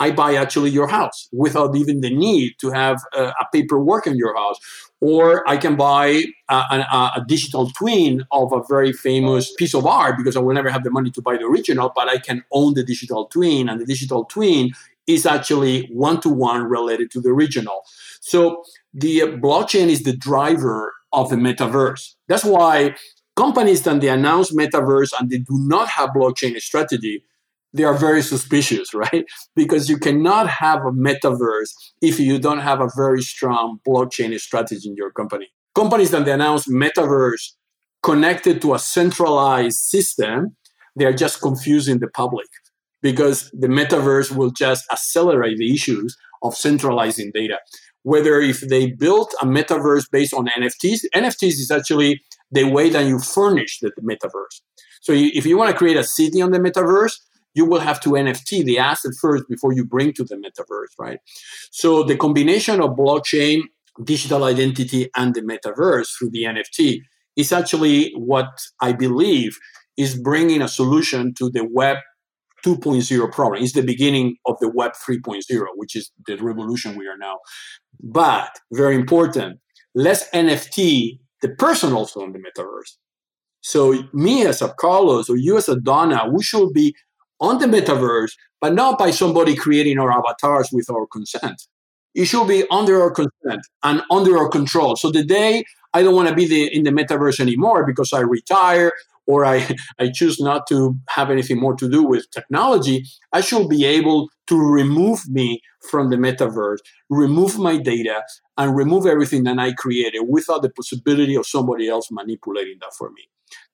I 0.00 0.10
buy 0.10 0.34
actually 0.34 0.70
your 0.70 0.88
house 0.88 1.28
without 1.32 1.76
even 1.76 2.00
the 2.00 2.14
need 2.14 2.54
to 2.60 2.70
have 2.70 3.00
a, 3.14 3.32
paperwork 3.52 4.06
in 4.06 4.16
your 4.16 4.36
house. 4.36 4.58
Or 5.00 5.48
I 5.48 5.56
can 5.56 5.76
buy 5.76 6.24
a, 6.48 6.54
a, 6.54 7.12
a, 7.16 7.24
digital 7.28 7.70
twin 7.70 8.24
of 8.32 8.52
a 8.52 8.62
very 8.68 8.92
famous 8.92 9.52
piece 9.54 9.74
of 9.74 9.86
art 9.86 10.16
because 10.16 10.36
I 10.36 10.40
will 10.40 10.54
never 10.54 10.70
have 10.70 10.82
the 10.82 10.90
money 10.90 11.10
to 11.10 11.22
buy 11.22 11.36
the 11.36 11.44
original, 11.44 11.92
but 11.94 12.08
I 12.08 12.18
can 12.18 12.42
own 12.52 12.74
the 12.74 12.82
digital 12.82 13.26
twin, 13.26 13.68
and 13.68 13.80
the 13.80 13.86
digital 13.86 14.24
twin 14.24 14.70
is 15.06 15.26
actually 15.26 15.88
one 15.92 16.20
to 16.22 16.28
one 16.30 16.64
related 16.64 17.10
to 17.12 17.20
the 17.20 17.28
original. 17.28 17.82
So 18.20 18.64
the 18.92 19.20
blockchain 19.20 19.88
is 19.88 20.02
the 20.02 20.16
driver 20.16 20.92
of 21.12 21.28
the 21.28 21.36
metaverse. 21.36 22.14
That's 22.26 22.44
why 22.44 22.96
companies 23.36 23.82
that 23.82 24.00
they 24.00 24.08
announce 24.08 24.54
metaverse 24.54 25.10
and 25.18 25.30
they 25.30 25.38
do 25.38 25.58
not 25.58 25.88
have 25.88 26.10
blockchain 26.10 26.58
strategy 26.60 27.24
they 27.74 27.84
are 27.84 27.94
very 27.94 28.22
suspicious, 28.22 28.94
right? 29.04 29.26
Because 29.54 29.88
you 29.90 29.98
cannot 29.98 30.48
have 30.48 30.80
a 30.80 30.92
metaverse 30.92 31.70
if 32.00 32.18
you 32.18 32.38
don't 32.38 32.60
have 32.60 32.80
a 32.80 32.88
very 32.96 33.20
strong 33.20 33.80
blockchain 33.86 34.38
strategy 34.38 34.88
in 34.88 34.96
your 34.96 35.10
company. 35.10 35.48
Companies 35.74 36.12
that 36.12 36.26
announce 36.28 36.68
metaverse 36.68 37.52
connected 38.02 38.62
to 38.62 38.74
a 38.74 38.78
centralized 38.78 39.78
system, 39.78 40.56
they 40.94 41.04
are 41.04 41.12
just 41.12 41.40
confusing 41.40 41.98
the 41.98 42.06
public 42.06 42.46
because 43.02 43.50
the 43.52 43.66
metaverse 43.66 44.34
will 44.34 44.50
just 44.50 44.84
accelerate 44.92 45.58
the 45.58 45.74
issues 45.74 46.16
of 46.42 46.54
centralizing 46.54 47.32
data. 47.34 47.58
Whether 48.02 48.40
if 48.40 48.60
they 48.60 48.92
built 48.92 49.34
a 49.40 49.46
metaverse 49.46 50.04
based 50.10 50.34
on 50.34 50.46
NFTs, 50.46 51.00
NFTs 51.14 51.58
is 51.58 51.70
actually 51.70 52.22
the 52.52 52.64
way 52.64 52.90
that 52.90 53.06
you 53.06 53.18
furnish 53.18 53.80
the 53.80 53.90
metaverse. 54.02 54.60
So 55.00 55.12
if 55.12 55.44
you 55.44 55.56
want 55.58 55.70
to 55.70 55.76
create 55.76 55.96
a 55.96 56.04
city 56.04 56.40
on 56.40 56.50
the 56.50 56.58
metaverse, 56.58 57.14
you 57.54 57.64
will 57.64 57.80
have 57.80 58.00
to 58.00 58.10
NFT 58.10 58.64
the 58.64 58.78
asset 58.78 59.12
first 59.20 59.44
before 59.48 59.72
you 59.72 59.84
bring 59.84 60.12
to 60.14 60.24
the 60.24 60.36
metaverse, 60.36 60.92
right? 60.98 61.18
So 61.70 62.02
the 62.02 62.16
combination 62.16 62.80
of 62.80 62.90
blockchain, 62.90 63.62
digital 64.02 64.44
identity, 64.44 65.08
and 65.16 65.34
the 65.34 65.42
metaverse 65.42 66.08
through 66.18 66.30
the 66.30 66.44
NFT 66.44 67.00
is 67.36 67.52
actually 67.52 68.12
what 68.16 68.48
I 68.80 68.92
believe 68.92 69.56
is 69.96 70.16
bringing 70.16 70.62
a 70.62 70.68
solution 70.68 71.34
to 71.34 71.50
the 71.50 71.64
web 71.64 71.98
2.0 72.64 73.32
problem. 73.32 73.62
It's 73.62 73.72
the 73.72 73.82
beginning 73.82 74.36
of 74.46 74.56
the 74.60 74.68
web 74.68 74.92
3.0, 75.08 75.42
which 75.76 75.94
is 75.94 76.10
the 76.26 76.36
revolution 76.36 76.96
we 76.96 77.06
are 77.06 77.18
now. 77.18 77.38
But 78.02 78.50
very 78.72 78.94
important, 78.94 79.60
less 79.94 80.28
NFT 80.30 81.18
the 81.44 81.50
person 81.50 81.92
also 81.92 82.22
in 82.22 82.32
the 82.32 82.38
metaverse. 82.38 82.96
So 83.60 84.02
me 84.14 84.46
as 84.46 84.62
a 84.62 84.72
Carlos 84.80 85.28
or 85.28 85.36
you 85.36 85.58
as 85.58 85.68
a 85.68 85.78
Donna, 85.78 86.26
we 86.32 86.42
should 86.42 86.72
be 86.72 86.94
on 87.40 87.58
the 87.58 87.66
metaverse, 87.66 88.32
but 88.60 88.74
not 88.74 88.98
by 88.98 89.10
somebody 89.10 89.54
creating 89.54 89.98
our 89.98 90.10
avatars 90.10 90.70
with 90.72 90.88
our 90.90 91.06
consent. 91.06 91.66
It 92.14 92.26
should 92.26 92.46
be 92.46 92.64
under 92.70 93.02
our 93.02 93.10
consent 93.10 93.60
and 93.82 94.02
under 94.10 94.38
our 94.38 94.48
control. 94.48 94.96
So 94.96 95.10
the 95.10 95.24
day 95.24 95.64
I 95.92 96.02
don't 96.02 96.14
want 96.14 96.28
to 96.28 96.34
be 96.34 96.46
the, 96.46 96.74
in 96.74 96.84
the 96.84 96.90
metaverse 96.90 97.40
anymore 97.40 97.84
because 97.84 98.12
I 98.12 98.20
retire 98.20 98.92
or 99.26 99.44
I, 99.44 99.68
I 99.98 100.10
choose 100.10 100.40
not 100.40 100.66
to 100.68 100.96
have 101.08 101.30
anything 101.30 101.58
more 101.58 101.74
to 101.76 101.88
do 101.88 102.02
with 102.02 102.30
technology, 102.30 103.04
I 103.32 103.40
should 103.40 103.68
be 103.68 103.84
able 103.84 104.28
to 104.48 104.60
remove 104.60 105.28
me 105.28 105.60
from 105.90 106.10
the 106.10 106.16
metaverse, 106.16 106.78
remove 107.08 107.58
my 107.58 107.78
data, 107.78 108.22
and 108.56 108.76
remove 108.76 109.06
everything 109.06 109.44
that 109.44 109.58
I 109.58 109.72
created 109.72 110.22
without 110.28 110.62
the 110.62 110.70
possibility 110.70 111.34
of 111.34 111.46
somebody 111.46 111.88
else 111.88 112.08
manipulating 112.10 112.78
that 112.80 112.92
for 112.96 113.10
me. 113.10 113.22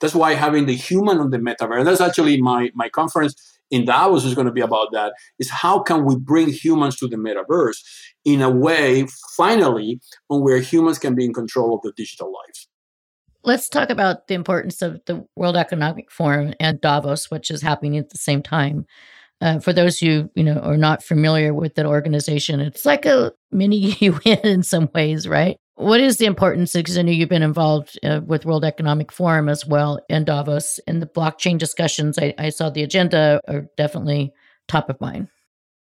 That's 0.00 0.14
why 0.14 0.34
having 0.34 0.66
the 0.66 0.74
human 0.74 1.18
on 1.18 1.30
the 1.30 1.38
metaverse, 1.38 1.84
that's 1.84 2.00
actually 2.00 2.40
my, 2.40 2.70
my 2.74 2.88
conference 2.88 3.34
in 3.70 3.84
Davos 3.84 4.24
is 4.24 4.34
going 4.34 4.46
to 4.46 4.52
be 4.52 4.60
about 4.60 4.88
that, 4.92 5.12
is 5.38 5.50
how 5.50 5.78
can 5.78 6.04
we 6.04 6.16
bring 6.16 6.48
humans 6.48 6.96
to 6.96 7.06
the 7.06 7.16
metaverse 7.16 7.76
in 8.24 8.42
a 8.42 8.50
way, 8.50 9.06
finally, 9.36 10.00
where 10.28 10.58
humans 10.58 10.98
can 10.98 11.14
be 11.14 11.24
in 11.24 11.32
control 11.32 11.74
of 11.74 11.82
the 11.82 11.92
digital 11.96 12.32
lives. 12.32 12.68
Let's 13.42 13.68
talk 13.68 13.88
about 13.88 14.26
the 14.26 14.34
importance 14.34 14.82
of 14.82 15.00
the 15.06 15.26
World 15.34 15.56
Economic 15.56 16.10
Forum 16.10 16.52
and 16.60 16.80
Davos, 16.80 17.30
which 17.30 17.50
is 17.50 17.62
happening 17.62 17.96
at 17.96 18.10
the 18.10 18.18
same 18.18 18.42
time. 18.42 18.84
Uh, 19.40 19.58
for 19.58 19.72
those 19.72 19.98
who 19.98 20.30
you 20.34 20.44
know 20.44 20.58
are 20.58 20.76
not 20.76 21.02
familiar 21.02 21.54
with 21.54 21.74
that 21.76 21.86
organization, 21.86 22.60
it's 22.60 22.84
like 22.84 23.06
a 23.06 23.32
mini 23.50 23.92
UN 24.00 24.38
in 24.44 24.62
some 24.62 24.90
ways, 24.94 25.26
right? 25.26 25.56
What 25.80 26.00
is 26.00 26.18
the 26.18 26.26
importance? 26.26 26.74
Because 26.74 26.98
I 26.98 27.02
know 27.02 27.10
you've 27.10 27.30
been 27.30 27.42
involved 27.42 27.98
uh, 28.04 28.20
with 28.26 28.44
World 28.44 28.66
Economic 28.66 29.10
Forum 29.10 29.48
as 29.48 29.64
well 29.64 29.98
in 30.10 30.24
Davos, 30.24 30.78
and 30.86 31.00
the 31.00 31.06
blockchain 31.06 31.56
discussions. 31.56 32.18
I, 32.18 32.34
I 32.36 32.50
saw 32.50 32.68
the 32.68 32.82
agenda 32.82 33.40
are 33.48 33.64
definitely 33.78 34.34
top 34.68 34.90
of 34.90 35.00
mind. 35.00 35.28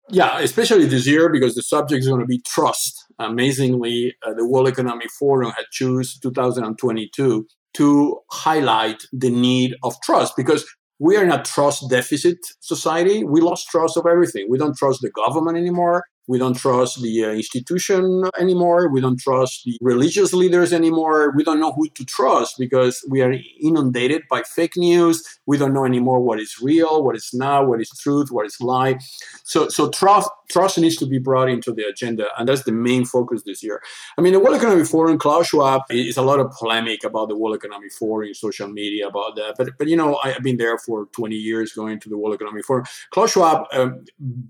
Yeah, 0.09 0.39
especially 0.39 0.85
this 0.85 1.05
year 1.05 1.27
because 1.27 1.53
the 1.55 1.61
subject 1.61 1.99
is 1.99 2.07
going 2.07 2.21
to 2.21 2.25
be 2.25 2.41
trust. 2.47 3.05
Amazingly, 3.19 4.15
uh, 4.25 4.33
the 4.33 4.47
World 4.47 4.69
Economic 4.69 5.09
Forum 5.11 5.51
had 5.51 5.65
choose 5.69 6.17
2022 6.19 7.45
to 7.73 8.19
highlight 8.31 9.03
the 9.11 9.29
need 9.29 9.75
of 9.83 9.95
trust 10.01 10.37
because 10.37 10.65
we 10.99 11.17
are 11.17 11.23
in 11.25 11.31
a 11.31 11.43
trust 11.43 11.89
deficit 11.89 12.37
society. 12.61 13.25
We 13.25 13.41
lost 13.41 13.67
trust 13.67 13.97
of 13.97 14.05
everything. 14.09 14.47
We 14.49 14.57
don't 14.57 14.77
trust 14.77 15.01
the 15.01 15.11
government 15.11 15.57
anymore. 15.57 16.05
We 16.29 16.37
don't 16.37 16.53
trust 16.53 17.01
the 17.01 17.25
uh, 17.25 17.29
institution 17.31 18.23
anymore. 18.39 18.87
We 18.87 19.01
don't 19.01 19.19
trust 19.19 19.63
the 19.65 19.79
religious 19.81 20.31
leaders 20.31 20.71
anymore. 20.71 21.33
We 21.35 21.43
don't 21.43 21.59
know 21.59 21.71
who 21.71 21.89
to 21.89 22.05
trust 22.05 22.59
because 22.59 23.03
we 23.09 23.23
are 23.23 23.33
inundated 23.59 24.21
by 24.29 24.43
fake 24.43 24.77
news. 24.77 25.23
We 25.47 25.57
don't 25.57 25.73
know 25.73 25.85
anymore 25.85 26.19
what 26.21 26.39
is 26.39 26.55
real, 26.61 27.03
what 27.03 27.15
is 27.15 27.31
not, 27.33 27.67
what 27.67 27.81
is 27.81 27.89
truth, 27.99 28.29
what 28.29 28.45
is 28.45 28.61
lie. 28.61 28.99
So, 29.43 29.69
so 29.69 29.89
trust 29.89 30.29
trust 30.49 30.77
needs 30.77 30.95
to 30.97 31.05
be 31.05 31.19
brought 31.19 31.49
into 31.49 31.71
the 31.71 31.83
agenda, 31.83 32.27
and 32.37 32.49
that's 32.49 32.63
the 32.63 32.71
main 32.71 33.05
focus 33.05 33.43
this 33.45 33.63
year. 33.63 33.81
I 34.17 34.21
mean, 34.21 34.33
the 34.33 34.39
World 34.39 34.55
Economic 34.55 34.87
Forum, 34.87 35.17
Klaus 35.17 35.47
Schwab, 35.47 35.83
is 35.89 36.17
a 36.17 36.21
lot 36.21 36.39
of 36.39 36.51
polemic 36.51 37.03
about 37.03 37.29
the 37.29 37.37
World 37.37 37.55
Economic 37.55 37.91
Forum, 37.93 38.33
social 38.33 38.67
media 38.67 39.07
about 39.07 39.35
that. 39.35 39.55
But, 39.57 39.77
but 39.77 39.87
you 39.87 39.95
know, 39.95 40.19
I've 40.23 40.43
been 40.43 40.57
there 40.57 40.77
for 40.77 41.05
20 41.13 41.35
years, 41.35 41.71
going 41.73 41.99
to 41.99 42.09
the 42.09 42.17
World 42.17 42.33
Economic 42.33 42.65
Forum. 42.65 42.85
Klaus 43.11 43.31
Schwab, 43.31 43.67
um, 43.73 44.03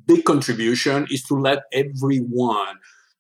big 0.05 0.25
contribution 0.25 1.07
is 1.11 1.23
to 1.23 1.35
let 1.35 1.63
everyone 1.73 2.77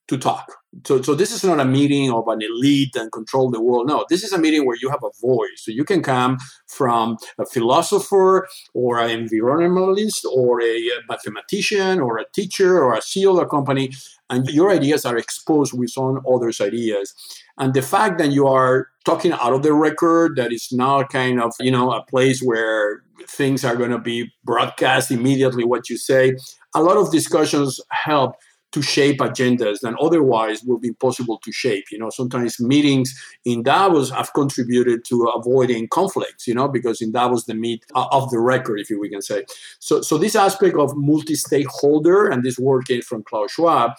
to 0.09 0.17
talk. 0.17 0.51
So, 0.85 1.01
so 1.01 1.15
this 1.15 1.31
is 1.31 1.43
not 1.43 1.59
a 1.59 1.65
meeting 1.65 2.11
of 2.11 2.27
an 2.27 2.41
elite 2.41 2.95
and 2.95 3.11
control 3.11 3.49
the 3.49 3.61
world. 3.61 3.87
No, 3.87 4.05
this 4.09 4.23
is 4.23 4.33
a 4.33 4.37
meeting 4.37 4.65
where 4.65 4.77
you 4.81 4.89
have 4.89 5.03
a 5.03 5.11
voice. 5.21 5.63
So 5.63 5.71
you 5.71 5.83
can 5.83 6.01
come 6.01 6.37
from 6.67 7.17
a 7.37 7.45
philosopher 7.45 8.47
or 8.73 8.99
an 8.99 9.27
environmentalist 9.27 10.25
or 10.25 10.61
a 10.61 10.89
mathematician 11.07 11.99
or 11.99 12.17
a 12.17 12.25
teacher 12.33 12.83
or 12.83 12.95
a 12.95 12.99
CEO 12.99 13.33
of 13.33 13.39
a 13.39 13.47
company, 13.47 13.91
and 14.29 14.47
your 14.49 14.71
ideas 14.71 15.05
are 15.05 15.17
exposed 15.17 15.77
with 15.77 15.89
some 15.89 16.21
others' 16.31 16.61
ideas. 16.61 17.13
And 17.57 17.73
the 17.73 17.81
fact 17.81 18.17
that 18.19 18.31
you 18.31 18.47
are 18.47 18.87
talking 19.05 19.31
out 19.31 19.53
of 19.53 19.63
the 19.63 19.73
record, 19.73 20.35
that 20.37 20.51
is 20.51 20.69
not 20.71 21.09
kind 21.09 21.41
of, 21.41 21.53
you 21.59 21.71
know, 21.71 21.91
a 21.91 22.03
place 22.03 22.41
where 22.41 23.03
things 23.27 23.63
are 23.65 23.75
going 23.75 23.91
to 23.91 23.99
be 23.99 24.31
broadcast 24.43 25.11
immediately 25.11 25.63
what 25.63 25.89
you 25.89 25.97
say. 25.97 26.35
A 26.75 26.81
lot 26.81 26.97
of 26.97 27.11
discussions 27.11 27.79
help 27.91 28.35
to 28.71 28.81
shape 28.81 29.19
agendas 29.19 29.79
than 29.81 29.95
otherwise 29.99 30.63
will 30.63 30.79
be 30.79 30.93
possible 30.93 31.39
to 31.43 31.51
shape. 31.51 31.85
You 31.91 31.99
know, 31.99 32.09
sometimes 32.09 32.59
meetings 32.59 33.13
in 33.45 33.63
Davos 33.63 34.11
have 34.11 34.33
contributed 34.33 35.03
to 35.05 35.23
avoiding 35.23 35.87
conflicts, 35.87 36.47
you 36.47 36.53
know, 36.53 36.67
because 36.67 37.01
in 37.01 37.11
Davos 37.11 37.45
the 37.45 37.55
meat 37.55 37.83
uh, 37.95 38.05
of 38.11 38.29
the 38.29 38.39
record, 38.39 38.79
if 38.79 38.89
we 38.89 39.09
can 39.09 39.21
say. 39.21 39.45
So, 39.79 40.01
so 40.01 40.17
this 40.17 40.35
aspect 40.35 40.75
of 40.77 40.95
multi-stakeholder 40.95 42.27
and 42.27 42.43
this 42.43 42.59
work 42.59 42.87
came 42.87 43.01
from 43.01 43.23
Klaus 43.23 43.51
Schwab, 43.51 43.91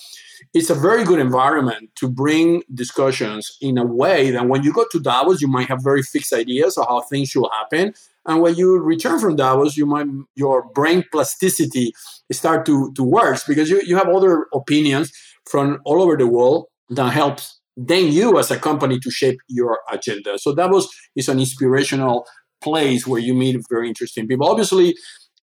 it's 0.55 0.71
a 0.71 0.75
very 0.75 1.05
good 1.05 1.19
environment 1.19 1.91
to 1.97 2.09
bring 2.09 2.63
discussions 2.73 3.57
in 3.61 3.79
a 3.79 3.85
way 3.85 4.31
that 4.31 4.49
when 4.49 4.63
you 4.63 4.73
go 4.73 4.87
to 4.91 5.01
Davos, 5.01 5.41
you 5.41 5.49
might 5.49 5.69
have 5.69 5.83
very 5.83 6.03
fixed 6.03 6.33
ideas 6.33 6.79
of 6.79 6.87
how 6.87 7.01
things 7.03 7.29
should 7.29 7.47
happen. 7.53 7.93
And 8.27 8.43
when 8.43 8.55
you 8.55 8.79
return 8.79 9.19
from 9.19 9.37
Davos, 9.37 9.77
you 9.77 9.87
might 9.87 10.07
your 10.35 10.69
brain 10.75 11.05
plasticity 11.11 11.93
start 12.33 12.67
to, 12.67 12.93
to 12.95 13.03
work 13.03 13.39
because 13.49 13.71
you, 13.71 13.81
you 13.85 13.97
have 13.97 14.09
other 14.09 14.47
opinions 14.53 15.11
from 15.49 15.79
all 15.85 16.03
over 16.03 16.17
the 16.17 16.27
world 16.27 16.67
that 16.91 17.13
helps 17.13 17.61
then 17.77 18.13
you 18.13 18.39
as 18.39 18.51
a 18.51 18.59
company 18.59 18.99
to 19.01 19.11
shape 19.11 19.39
your 19.49 19.79
agenda. 19.91 20.39
So 20.39 20.55
Davos 20.55 20.89
is 21.17 21.29
an 21.29 21.39
inspirational 21.39 22.27
place 22.61 23.07
where 23.07 23.21
you 23.21 23.33
meet 23.33 23.57
very 23.71 23.89
interesting 23.89 24.29
people. 24.29 24.49
Obviously, 24.49 24.95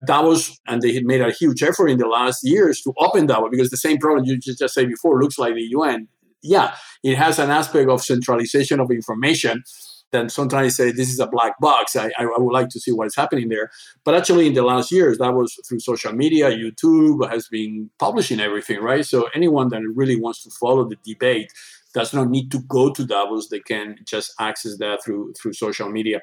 Davos, 0.06 0.58
and 0.68 0.82
they 0.82 0.94
had 0.94 1.06
made 1.06 1.22
a 1.22 1.32
huge 1.32 1.64
effort 1.64 1.88
in 1.88 1.98
the 1.98 2.08
last 2.08 2.40
years 2.44 2.82
to 2.82 2.94
open 3.00 3.28
Davos 3.28 3.50
because 3.52 3.70
the 3.70 3.78
same 3.78 3.98
problem 3.98 4.26
you 4.26 4.38
just 4.38 4.74
said 4.74 4.90
before 4.90 5.22
looks 5.22 5.40
like 5.40 5.56
the 5.56 5.68
UN. 5.72 6.08
Yeah, 6.44 6.76
it 7.04 7.16
has 7.16 7.40
an 7.40 7.50
aspect 7.50 7.90
of 7.90 8.04
centralization 8.04 8.80
of 8.80 8.92
information. 8.92 9.64
Then 10.12 10.30
sometimes 10.30 10.76
say 10.76 10.92
this 10.92 11.10
is 11.10 11.20
a 11.20 11.28
black 11.28 11.60
box. 11.60 11.96
I, 11.96 12.10
I 12.18 12.26
would 12.38 12.54
like 12.54 12.70
to 12.70 12.80
see 12.80 12.92
what's 12.92 13.16
happening 13.16 13.50
there. 13.50 13.70
But 14.04 14.16
actually, 14.16 14.48
in 14.48 14.54
the 14.54 14.64
last 14.64 14.92
years, 14.92 15.18
that 15.18 15.34
was 15.34 15.60
through 15.68 15.80
social 15.80 16.14
media. 16.14 16.52
YouTube 16.52 17.30
has 17.30 17.48
been 17.48 17.90
publishing 18.00 18.40
everything, 18.40 18.80
right? 18.82 19.06
So 19.06 19.30
anyone 19.34 19.70
that 19.70 19.82
really 19.94 20.20
wants 20.20 20.44
to 20.44 20.50
follow 20.52 20.88
the 20.88 20.98
debate 21.04 21.52
does 21.96 22.14
not 22.14 22.30
need 22.30 22.52
to 22.52 22.60
go 22.68 22.92
to 22.92 23.06
Davos. 23.06 23.48
They 23.48 23.62
can 23.62 23.96
just 24.04 24.34
access 24.40 24.78
that 24.78 25.04
through 25.04 25.34
through 25.34 25.54
social 25.54 25.90
media. 25.90 26.20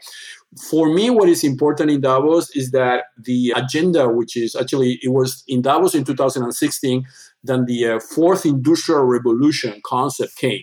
For 0.71 0.93
me, 0.93 1.09
what 1.11 1.29
is 1.29 1.43
important 1.43 1.91
in 1.91 2.03
Davos 2.03 2.55
is 2.55 2.71
that 2.73 3.05
the 3.19 3.53
agenda, 3.57 4.09
which 4.09 4.37
is 4.37 4.55
actually 4.55 5.01
it 5.03 5.09
was 5.09 5.43
in 5.49 5.63
Davos 5.63 5.95
in 5.95 6.05
2016, 6.05 7.05
then 7.43 7.65
the 7.65 7.87
uh, 7.87 8.01
fourth 8.01 8.45
industrial 8.45 9.05
revolution 9.05 9.81
concept 9.85 10.37
came. 10.37 10.63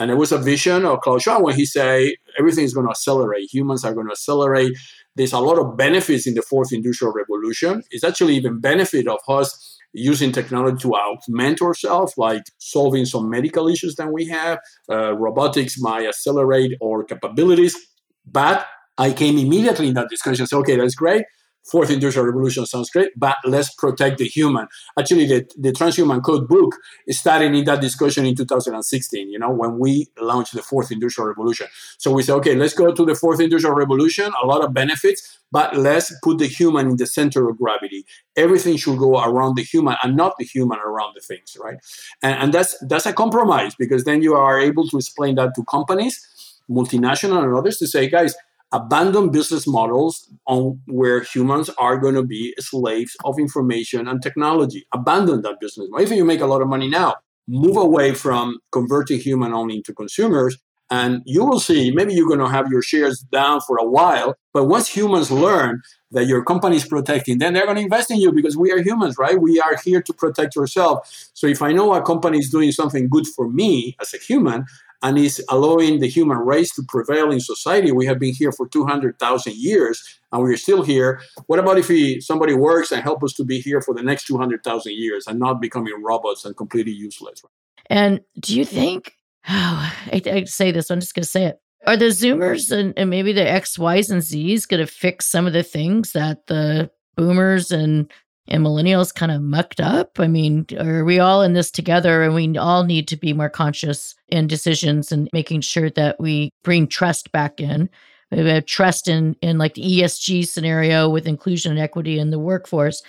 And 0.00 0.10
it 0.10 0.14
was 0.14 0.32
a 0.32 0.38
vision 0.38 0.86
of 0.86 1.02
Klaus 1.02 1.24
Schwab 1.24 1.42
when 1.42 1.54
he 1.54 1.66
said 1.66 2.12
everything 2.38 2.64
is 2.64 2.72
going 2.72 2.86
to 2.86 2.90
accelerate. 2.90 3.52
Humans 3.52 3.84
are 3.84 3.92
going 3.92 4.06
to 4.06 4.12
accelerate. 4.12 4.72
There's 5.14 5.34
a 5.34 5.38
lot 5.38 5.58
of 5.58 5.76
benefits 5.76 6.26
in 6.26 6.32
the 6.32 6.40
fourth 6.40 6.72
industrial 6.72 7.12
revolution. 7.12 7.82
It's 7.90 8.02
actually 8.02 8.34
even 8.36 8.60
benefit 8.60 9.06
of 9.06 9.18
us 9.28 9.78
using 9.92 10.32
technology 10.32 10.78
to 10.84 10.94
augment 10.94 11.60
ourselves, 11.60 12.14
like 12.16 12.42
solving 12.56 13.04
some 13.04 13.28
medical 13.28 13.68
issues 13.68 13.96
that 13.96 14.10
we 14.10 14.26
have. 14.28 14.58
Uh, 14.90 15.14
robotics 15.18 15.78
might 15.78 16.06
accelerate 16.06 16.72
our 16.82 17.04
capabilities. 17.04 17.76
But 18.24 18.66
I 18.96 19.12
came 19.12 19.36
immediately 19.36 19.88
in 19.88 19.94
that 19.94 20.08
discussion. 20.08 20.46
So, 20.46 20.60
okay, 20.60 20.76
that's 20.76 20.94
great 20.94 21.24
fourth 21.64 21.90
industrial 21.90 22.26
revolution 22.26 22.66
sounds 22.66 22.90
great, 22.90 23.10
but 23.16 23.36
let's 23.44 23.72
protect 23.74 24.18
the 24.18 24.26
human. 24.26 24.66
Actually, 24.98 25.26
the, 25.26 25.48
the 25.56 25.72
Transhuman 25.72 26.22
Code 26.22 26.48
book 26.48 26.76
started 27.08 27.54
in 27.54 27.64
that 27.64 27.80
discussion 27.80 28.26
in 28.26 28.34
2016, 28.34 29.30
you 29.30 29.38
know, 29.38 29.50
when 29.50 29.78
we 29.78 30.08
launched 30.20 30.54
the 30.54 30.62
fourth 30.62 30.90
industrial 30.90 31.28
revolution. 31.28 31.66
So 31.98 32.12
we 32.12 32.22
said, 32.22 32.34
okay, 32.36 32.54
let's 32.54 32.74
go 32.74 32.92
to 32.92 33.04
the 33.04 33.14
fourth 33.14 33.40
industrial 33.40 33.76
revolution, 33.76 34.32
a 34.42 34.46
lot 34.46 34.64
of 34.64 34.72
benefits, 34.74 35.38
but 35.52 35.76
let's 35.76 36.12
put 36.22 36.38
the 36.38 36.46
human 36.46 36.90
in 36.90 36.96
the 36.96 37.06
center 37.06 37.48
of 37.48 37.58
gravity. 37.58 38.04
Everything 38.36 38.76
should 38.76 38.98
go 38.98 39.22
around 39.22 39.56
the 39.56 39.62
human 39.62 39.96
and 40.02 40.16
not 40.16 40.34
the 40.38 40.44
human 40.44 40.78
around 40.78 41.14
the 41.14 41.20
things, 41.20 41.56
right? 41.60 41.78
And, 42.22 42.34
and 42.40 42.54
that's 42.54 42.76
that's 42.86 43.06
a 43.06 43.12
compromise 43.12 43.74
because 43.74 44.04
then 44.04 44.22
you 44.22 44.34
are 44.34 44.60
able 44.60 44.88
to 44.88 44.96
explain 44.96 45.34
that 45.36 45.54
to 45.56 45.64
companies, 45.64 46.24
multinational 46.70 47.42
and 47.42 47.54
others 47.54 47.78
to 47.78 47.86
say, 47.86 48.08
guys, 48.08 48.34
abandon 48.72 49.30
business 49.30 49.66
models 49.66 50.30
on 50.46 50.80
where 50.86 51.22
humans 51.22 51.70
are 51.78 51.98
going 51.98 52.14
to 52.14 52.22
be 52.22 52.54
slaves 52.58 53.16
of 53.24 53.38
information 53.38 54.06
and 54.06 54.22
technology. 54.22 54.86
Abandon 54.92 55.42
that 55.42 55.60
business 55.60 55.88
model. 55.90 56.04
Even 56.04 56.14
if 56.14 56.18
you 56.18 56.24
make 56.24 56.40
a 56.40 56.46
lot 56.46 56.62
of 56.62 56.68
money 56.68 56.88
now, 56.88 57.16
move 57.48 57.76
away 57.76 58.14
from 58.14 58.58
converting 58.70 59.18
human 59.18 59.52
only 59.52 59.76
into 59.76 59.92
consumers. 59.92 60.56
And 60.92 61.22
you 61.24 61.44
will 61.44 61.60
see, 61.60 61.92
maybe 61.92 62.14
you're 62.14 62.26
going 62.26 62.40
to 62.40 62.48
have 62.48 62.68
your 62.68 62.82
shares 62.82 63.20
down 63.20 63.60
for 63.60 63.76
a 63.76 63.84
while. 63.84 64.34
But 64.52 64.64
once 64.64 64.88
humans 64.88 65.30
learn 65.30 65.82
that 66.10 66.26
your 66.26 66.44
company 66.44 66.76
is 66.76 66.84
protecting, 66.84 67.38
then 67.38 67.54
they're 67.54 67.64
going 67.64 67.76
to 67.76 67.82
invest 67.82 68.10
in 68.10 68.18
you 68.18 68.32
because 68.32 68.56
we 68.56 68.72
are 68.72 68.82
humans, 68.82 69.16
right? 69.16 69.40
We 69.40 69.60
are 69.60 69.76
here 69.84 70.02
to 70.02 70.12
protect 70.12 70.56
yourself. 70.56 71.08
So 71.32 71.46
if 71.46 71.62
I 71.62 71.70
know 71.70 71.94
a 71.94 72.02
company 72.02 72.38
is 72.38 72.50
doing 72.50 72.72
something 72.72 73.08
good 73.08 73.26
for 73.36 73.48
me 73.48 73.96
as 74.00 74.12
a 74.14 74.18
human, 74.18 74.64
and 75.02 75.18
is 75.18 75.42
allowing 75.48 76.00
the 76.00 76.08
human 76.08 76.38
race 76.38 76.74
to 76.74 76.82
prevail 76.88 77.30
in 77.30 77.40
society. 77.40 77.92
We 77.92 78.06
have 78.06 78.18
been 78.18 78.34
here 78.34 78.52
for 78.52 78.68
200,000 78.68 79.54
years 79.56 80.20
and 80.32 80.42
we're 80.42 80.56
still 80.56 80.82
here. 80.82 81.20
What 81.46 81.58
about 81.58 81.78
if 81.78 82.24
somebody 82.24 82.54
works 82.54 82.92
and 82.92 83.02
help 83.02 83.24
us 83.24 83.32
to 83.34 83.44
be 83.44 83.60
here 83.60 83.80
for 83.80 83.94
the 83.94 84.02
next 84.02 84.26
200,000 84.26 84.92
years 84.92 85.26
and 85.26 85.38
not 85.38 85.60
becoming 85.60 85.94
robots 86.02 86.44
and 86.44 86.56
completely 86.56 86.92
useless? 86.92 87.42
And 87.88 88.20
do 88.38 88.56
you 88.56 88.64
think, 88.64 89.16
oh, 89.48 89.92
I, 90.12 90.22
I 90.26 90.44
say 90.44 90.70
this, 90.70 90.90
I'm 90.90 91.00
just 91.00 91.14
going 91.14 91.22
to 91.22 91.28
say 91.28 91.44
it. 91.44 91.60
Are 91.86 91.96
the 91.96 92.06
Zoomers 92.06 92.70
and, 92.70 92.92
and 92.98 93.08
maybe 93.08 93.32
the 93.32 93.48
X, 93.48 93.78
Ys, 93.78 94.10
and 94.10 94.20
Zs 94.20 94.68
going 94.68 94.86
to 94.86 94.86
fix 94.86 95.26
some 95.26 95.46
of 95.46 95.54
the 95.54 95.62
things 95.62 96.12
that 96.12 96.46
the 96.46 96.90
boomers 97.16 97.72
and 97.72 98.12
and 98.50 98.64
millennials 98.64 99.14
kind 99.14 99.32
of 99.32 99.42
mucked 99.42 99.80
up? 99.80 100.18
I 100.18 100.26
mean, 100.26 100.66
are 100.78 101.04
we 101.04 101.18
all 101.18 101.42
in 101.42 101.52
this 101.52 101.70
together 101.70 102.22
and 102.22 102.34
we 102.34 102.56
all 102.56 102.84
need 102.84 103.08
to 103.08 103.16
be 103.16 103.32
more 103.32 103.48
conscious 103.48 104.14
in 104.28 104.46
decisions 104.46 105.12
and 105.12 105.28
making 105.32 105.60
sure 105.62 105.90
that 105.90 106.20
we 106.20 106.52
bring 106.62 106.86
trust 106.86 107.32
back 107.32 107.60
in? 107.60 107.88
We 108.30 108.38
have 108.48 108.66
trust 108.66 109.08
in 109.08 109.36
in 109.42 109.58
like 109.58 109.74
the 109.74 109.82
ESG 109.82 110.46
scenario 110.46 111.08
with 111.08 111.26
inclusion 111.26 111.72
and 111.72 111.80
equity 111.80 112.18
in 112.18 112.30
the 112.30 112.38
workforce. 112.38 113.02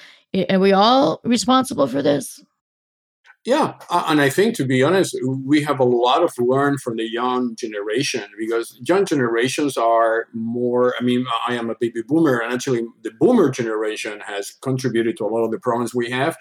Are 0.49 0.59
we 0.59 0.71
all 0.71 1.19
responsible 1.23 1.87
for 1.87 2.01
this? 2.01 2.43
Yeah, 3.43 3.73
and 3.89 4.21
I 4.21 4.29
think 4.29 4.55
to 4.57 4.65
be 4.65 4.83
honest, 4.83 5.17
we 5.23 5.63
have 5.63 5.79
a 5.79 5.83
lot 5.83 6.21
of 6.21 6.31
learn 6.37 6.77
from 6.77 6.97
the 6.97 7.09
young 7.09 7.55
generation 7.55 8.25
because 8.37 8.79
young 8.87 9.03
generations 9.03 9.77
are 9.77 10.27
more. 10.31 10.93
I 10.99 11.03
mean, 11.03 11.25
I 11.47 11.55
am 11.55 11.71
a 11.71 11.75
baby 11.79 12.03
boomer, 12.07 12.37
and 12.37 12.53
actually, 12.53 12.83
the 13.01 13.09
boomer 13.19 13.49
generation 13.49 14.19
has 14.27 14.51
contributed 14.61 15.17
to 15.17 15.25
a 15.25 15.29
lot 15.29 15.43
of 15.43 15.49
the 15.49 15.57
problems 15.57 15.95
we 15.95 16.11
have. 16.11 16.37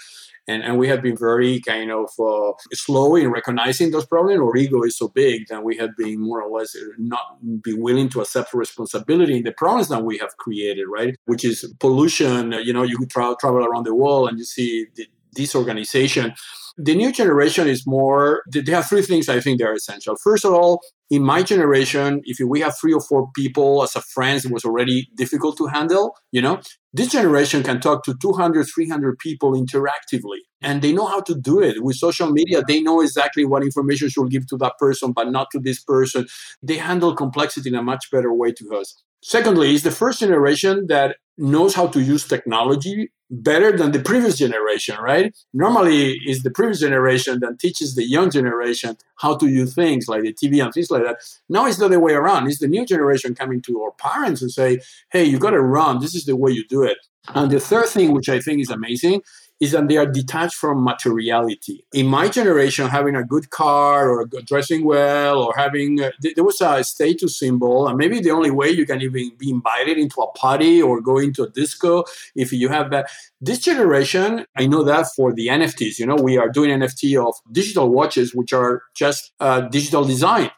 And, 0.49 0.63
and 0.63 0.79
we 0.79 0.89
have 0.89 1.01
been 1.01 1.17
very 1.17 1.61
kind 1.61 1.93
of 1.93 2.11
uh, 2.19 2.53
slow 2.73 3.15
in 3.15 3.31
recognizing 3.31 3.93
those 3.93 4.07
problems. 4.07 4.41
Our 4.41 4.57
ego 4.57 4.83
is 4.83 4.97
so 4.97 5.09
big 5.09 5.47
that 5.49 5.63
we 5.63 5.77
have 5.77 5.91
been 5.97 6.21
more 6.21 6.43
or 6.43 6.59
less 6.59 6.75
not 6.99 7.39
be 7.63 7.73
willing 7.73 8.09
to 8.11 8.21
accept 8.21 8.53
responsibility 8.53 9.37
in 9.37 9.45
the 9.45 9.53
problems 9.53 9.89
that 9.89 10.03
we 10.03 10.19
have 10.19 10.37
created, 10.39 10.87
right? 10.89 11.15
Which 11.27 11.45
is 11.45 11.73
pollution. 11.79 12.53
You 12.53 12.73
know, 12.73 12.83
you 12.83 12.99
could 12.99 13.11
tra- 13.11 13.37
travel 13.39 13.65
around 13.65 13.85
the 13.85 13.95
world 13.95 14.29
and 14.29 14.39
you 14.39 14.45
see 14.45 14.87
the, 14.97 15.07
disorganization 15.35 16.35
the 16.83 16.95
new 16.95 17.13
generation 17.13 17.69
is 17.69 17.87
more, 17.87 18.43
they 18.51 18.73
have 18.73 18.87
three 18.87 19.03
things 19.03 19.29
I 19.29 19.41
think 19.41 19.59
they 19.59 19.65
are 19.65 19.75
essential. 19.75 20.17
First 20.17 20.45
of 20.45 20.53
all, 20.55 20.81
in 21.11 21.23
my 21.23 21.43
generation, 21.43 22.23
if 22.25 22.39
we 22.41 22.61
have 22.61 22.79
three 22.79 22.95
or 22.95 23.01
four 23.01 23.31
people 23.35 23.83
as 23.83 23.97
a 23.97 24.01
friends, 24.01 24.45
it 24.45 24.53
was 24.53 24.65
already 24.65 25.09
difficult 25.17 25.59
to 25.59 25.67
handle, 25.67 26.15
you 26.33 26.41
know. 26.41 26.61
This 26.93 27.13
generation 27.13 27.63
can 27.63 27.81
talk 27.81 28.05
to 28.05 28.15
200, 28.21 28.65
300 28.65 29.19
people 29.19 29.53
interactively, 29.53 30.39
and 30.63 30.83
they 30.83 30.93
know 30.93 31.07
how 31.07 31.21
to 31.21 31.35
do 31.35 31.61
it. 31.61 31.83
With 31.83 31.97
social 31.97 32.31
media, 32.31 32.63
they 32.67 32.81
know 32.81 33.01
exactly 33.01 33.45
what 33.45 33.63
information 33.63 34.09
should 34.09 34.31
give 34.31 34.47
to 34.49 34.57
that 34.59 34.79
person, 34.79 35.13
but 35.13 35.31
not 35.31 35.49
to 35.53 35.61
this 35.61 35.83
person. 35.83 36.27
They 36.63 36.77
handle 36.77 37.15
complexity 37.15 37.69
in 37.69 37.75
a 37.75 37.83
much 37.83 38.11
better 38.11 38.33
way 38.33 38.53
to 38.53 38.77
us. 38.77 38.95
Secondly, 39.23 39.75
is 39.75 39.83
the 39.83 39.91
first 39.91 40.21
generation 40.21 40.87
that 40.89 41.17
knows 41.37 41.75
how 41.75 41.89
to 41.89 42.01
use 42.01 42.27
technology 42.27 43.11
better 43.31 43.77
than 43.77 43.93
the 43.93 44.01
previous 44.01 44.37
generation, 44.37 44.97
right? 45.01 45.37
Normally, 45.55 46.19
it's 46.25 46.43
the 46.43 46.51
previous 46.51 46.81
generation 46.81 47.39
that 47.41 47.59
teaches 47.59 47.95
the 47.95 48.05
young 48.05 48.31
generation 48.31 48.97
how 49.17 49.37
to 49.37 49.47
use 49.47 49.75
things 49.75 50.09
like 50.09 50.23
the 50.23 50.33
TV 50.33 50.63
and 50.63 50.75
things 50.75 50.91
like 50.91 51.05
that. 51.05 51.19
Now 51.49 51.67
it's 51.67 51.79
the 51.79 51.87
other 51.87 52.01
way 52.01 52.13
around. 52.13 52.49
It's 52.49 52.59
the 52.59 52.67
new 52.69 52.85
generation 52.85 53.35
coming 53.35 53.63
to 53.63 53.83
our 53.83 53.93
parents 53.93 54.43
and 54.43 54.51
say, 54.51 54.81
"Hey, 55.11 55.25
you 55.25 55.39
got 55.39 55.51
to 55.51 55.63
run. 55.63 56.01
This 56.01 56.15
is 56.15 56.25
the 56.25 56.37
way 56.37 56.51
you 56.51 56.65
do 56.67 56.83
it." 56.83 56.99
And 57.35 57.51
the 57.51 57.61
third 57.61 57.87
thing, 57.87 58.13
which 58.13 58.29
I 58.29 58.41
think 58.41 58.61
is 58.61 58.71
amazing, 58.71 59.23
is 59.61 59.73
that 59.73 59.89
they 59.89 59.99
are 59.99 60.07
detached 60.07 60.55
from 60.55 60.83
materiality. 60.83 61.85
In 61.93 62.07
my 62.07 62.29
generation, 62.29 62.89
having 62.89 63.15
a 63.15 63.23
good 63.23 63.51
car 63.51 64.09
or 64.09 64.27
dressing 64.47 64.85
well 64.85 65.43
or 65.43 65.53
having, 65.55 66.01
a, 66.01 66.11
there 66.35 66.45
was 66.45 66.63
a 66.63 66.83
status 66.83 67.39
symbol, 67.39 67.87
and 67.87 67.99
maybe 67.99 68.21
the 68.21 68.31
only 68.31 68.51
way 68.51 68.71
you 68.71 68.87
can 68.87 69.03
even 69.03 69.31
be 69.39 69.51
invited 69.51 69.99
into 69.99 70.23
a 70.23 70.33
party 70.33 70.81
or 70.81 71.03
go 71.03 71.19
into 71.19 71.43
a 71.43 71.51
disco 71.51 72.05
if 72.35 72.53
you 72.53 72.71
have 72.71 72.91
that. 72.91 73.11
This 73.43 73.59
generation, 73.59 74.47
I 74.57 74.67
know 74.67 74.83
that 74.85 75.07
for 75.15 75.33
the 75.33 75.49
NFTs, 75.49 75.99
you 75.99 76.07
know, 76.07 76.17
we 76.17 76.39
are 76.39 76.49
doing 76.49 76.71
NFT 76.71 77.23
of 77.23 77.35
digital 77.53 77.91
watches, 77.91 78.35
which 78.35 78.53
are 78.53 78.83
just 78.95 79.33
uh, 79.41 79.61
digital 79.63 80.05
design. 80.05 80.51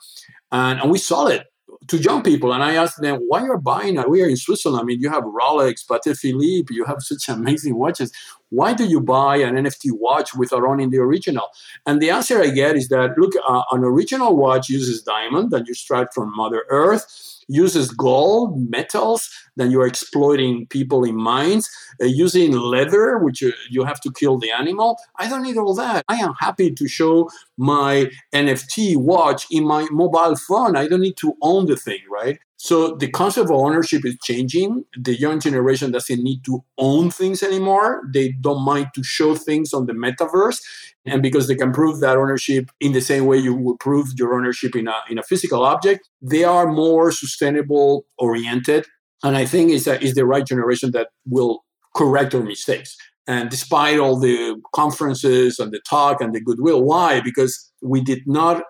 And, 0.53 0.81
and 0.81 0.91
we 0.91 0.99
saw 0.99 1.27
it 1.27 1.47
to 1.89 1.97
young 1.99 2.23
people, 2.23 2.53
and 2.53 2.63
I 2.63 2.75
asked 2.75 3.01
them, 3.01 3.21
"Why 3.29 3.41
are 3.41 3.47
you're 3.47 3.59
buying 3.59 3.97
it? 3.97 4.09
We 4.09 4.23
are 4.23 4.29
in 4.29 4.37
Switzerland. 4.37 4.83
I 4.83 4.85
mean, 4.85 5.01
you 5.01 5.11
have 5.11 5.25
Rolex, 5.25 5.85
Patek 5.87 6.17
Philippe. 6.17 6.73
You 6.73 6.85
have 6.85 6.99
such 7.01 7.29
amazing 7.29 7.77
watches. 7.77 8.13
Why 8.53 8.75
do 8.75 8.85
you 8.85 9.01
buy 9.01 9.37
an 9.39 9.55
NFT 9.55 9.93
watch 9.93 10.35
without 10.35 10.63
owning 10.63 10.91
the 10.91 10.99
original? 10.99 11.49
And 11.87 12.03
the 12.03 12.11
answer 12.11 12.43
I 12.43 12.51
get 12.51 12.77
is 12.77 12.89
that 12.89 13.17
look, 13.17 13.33
uh, 13.49 13.63
an 13.73 13.83
original 13.83 14.37
watch 14.37 14.69
uses 14.69 15.03
diamond 15.03 15.51
that 15.53 15.67
you 15.67 15.73
extract 15.73 16.13
from 16.15 16.37
Mother 16.37 16.65
Earth 16.69 17.05
uses 17.49 17.91
gold, 17.91 18.71
metals, 18.71 19.29
then 19.57 19.71
you 19.71 19.81
are 19.81 19.87
exploiting 19.87 20.67
people 20.67 21.05
in 21.05 21.17
mines, 21.17 21.69
uh, 22.01 22.07
using 22.07 22.53
leather, 22.53 23.19
which 23.19 23.43
you, 23.43 23.53
you 23.71 23.85
have 23.85 24.01
to 24.01 24.13
kill 24.13 24.39
the 24.39 24.51
animal. 24.51 24.99
I 25.19 25.29
don't 25.29 25.43
need 25.43 25.57
all 25.57 25.75
that. 25.75 26.05
I 26.09 26.17
am 26.17 26.35
happy 26.39 26.73
to 26.73 26.89
show 26.89 27.29
my 27.57 28.11
NFT 28.35 28.97
watch 28.97 29.47
in 29.51 29.65
my 29.65 29.87
mobile 29.91 30.37
phone. 30.37 30.77
I 30.77 30.89
don't 30.89 31.01
need 31.01 31.17
to 31.19 31.35
own 31.43 31.67
the 31.67 31.77
thing, 31.77 32.01
right? 32.11 32.39
So 32.63 32.95
the 32.95 33.11
concept 33.11 33.47
of 33.47 33.51
ownership 33.51 34.05
is 34.05 34.17
changing. 34.23 34.85
The 34.97 35.17
young 35.17 35.41
generation 35.41 35.91
doesn't 35.91 36.23
need 36.23 36.45
to 36.45 36.63
own 36.79 37.11
things 37.11 37.43
anymore. 37.43 38.03
They 38.15 38.37
don't 38.41 38.65
mind 38.65 38.91
to 38.95 39.03
show 39.03 39.35
things 39.35 39.75
on 39.75 39.87
the 39.87 39.95
metaverse. 39.95 40.61
And 41.05 41.23
because 41.23 41.49
they 41.49 41.57
can 41.57 41.73
prove 41.73 41.99
that 41.99 42.17
ownership 42.17 42.71
in 42.79 42.93
the 42.93 43.01
same 43.01 43.27
way 43.27 43.39
you 43.39 43.53
would 43.53 43.81
prove 43.81 44.11
your 44.17 44.35
ownership 44.35 44.77
in 44.77 44.87
a, 44.87 44.95
in 45.11 45.19
a 45.19 45.25
physical 45.25 45.65
object, 45.65 46.09
they 46.21 46.45
are 46.45 46.69
more 46.69 47.11
sustainable 47.11 48.07
oriented. 48.17 48.87
And 49.25 49.37
I 49.37 49.45
think 49.45 49.73
is 49.73 49.85
that 49.87 50.01
is 50.01 50.15
the 50.15 50.25
right 50.25 50.47
generation 50.47 50.93
that 50.93 51.09
will 51.27 51.65
correct 51.97 52.33
our 52.33 52.45
mistakes. 52.45 52.97
And 53.27 53.51
despite 53.51 53.99
all 53.99 54.21
the 54.21 54.63
conferences 54.73 55.59
and 55.59 55.73
the 55.73 55.81
talk 55.91 56.21
and 56.21 56.33
the 56.33 56.41
goodwill, 56.41 56.85
why? 56.85 57.23
Because 57.23 57.73
we 57.83 58.03
did 58.03 58.21
not 58.29 58.63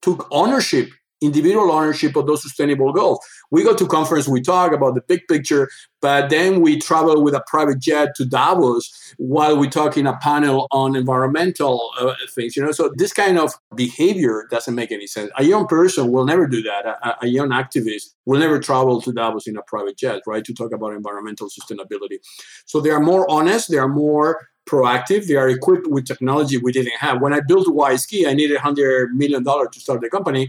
took 0.00 0.28
ownership 0.30 0.90
individual 1.22 1.70
ownership 1.70 2.16
of 2.16 2.26
those 2.26 2.42
sustainable 2.42 2.92
goals. 2.92 3.24
We 3.50 3.62
go 3.62 3.74
to 3.74 3.86
conference, 3.86 4.28
we 4.28 4.40
talk 4.40 4.72
about 4.72 4.94
the 4.94 5.02
big 5.02 5.20
picture, 5.28 5.68
but 6.00 6.30
then 6.30 6.60
we 6.60 6.78
travel 6.78 7.22
with 7.22 7.34
a 7.34 7.42
private 7.46 7.78
jet 7.78 8.14
to 8.16 8.24
Davos 8.24 9.14
while 9.18 9.56
we 9.56 9.68
talk 9.68 9.96
in 9.96 10.06
a 10.06 10.16
panel 10.18 10.66
on 10.70 10.96
environmental 10.96 11.90
uh, 11.98 12.14
things. 12.34 12.56
You 12.56 12.64
know, 12.64 12.72
so 12.72 12.92
this 12.96 13.12
kind 13.12 13.38
of 13.38 13.54
behavior 13.74 14.46
doesn't 14.50 14.74
make 14.74 14.90
any 14.90 15.06
sense. 15.06 15.30
A 15.36 15.44
young 15.44 15.66
person 15.66 16.10
will 16.10 16.24
never 16.24 16.46
do 16.46 16.62
that. 16.62 16.86
A, 16.86 17.16
a 17.22 17.26
young 17.28 17.50
activist 17.50 18.14
will 18.26 18.40
never 18.40 18.58
travel 18.58 19.00
to 19.02 19.12
Davos 19.12 19.46
in 19.46 19.56
a 19.56 19.62
private 19.62 19.96
jet, 19.96 20.22
right, 20.26 20.44
to 20.44 20.52
talk 20.52 20.72
about 20.72 20.92
environmental 20.92 21.48
sustainability. 21.48 22.18
So 22.66 22.80
they 22.80 22.90
are 22.90 23.00
more 23.00 23.30
honest. 23.30 23.70
They 23.70 23.78
are 23.78 23.88
more 23.88 24.48
proactive. 24.68 25.26
They 25.26 25.36
are 25.36 25.48
equipped 25.48 25.86
with 25.86 26.06
technology 26.06 26.58
we 26.58 26.72
didn't 26.72 26.96
have. 26.98 27.20
When 27.20 27.32
I 27.32 27.40
built 27.40 27.66
WISeKey, 27.66 28.26
I 28.28 28.34
needed 28.34 28.58
$100 28.58 29.10
million 29.12 29.44
to 29.44 29.80
start 29.80 30.00
the 30.00 30.10
company 30.10 30.48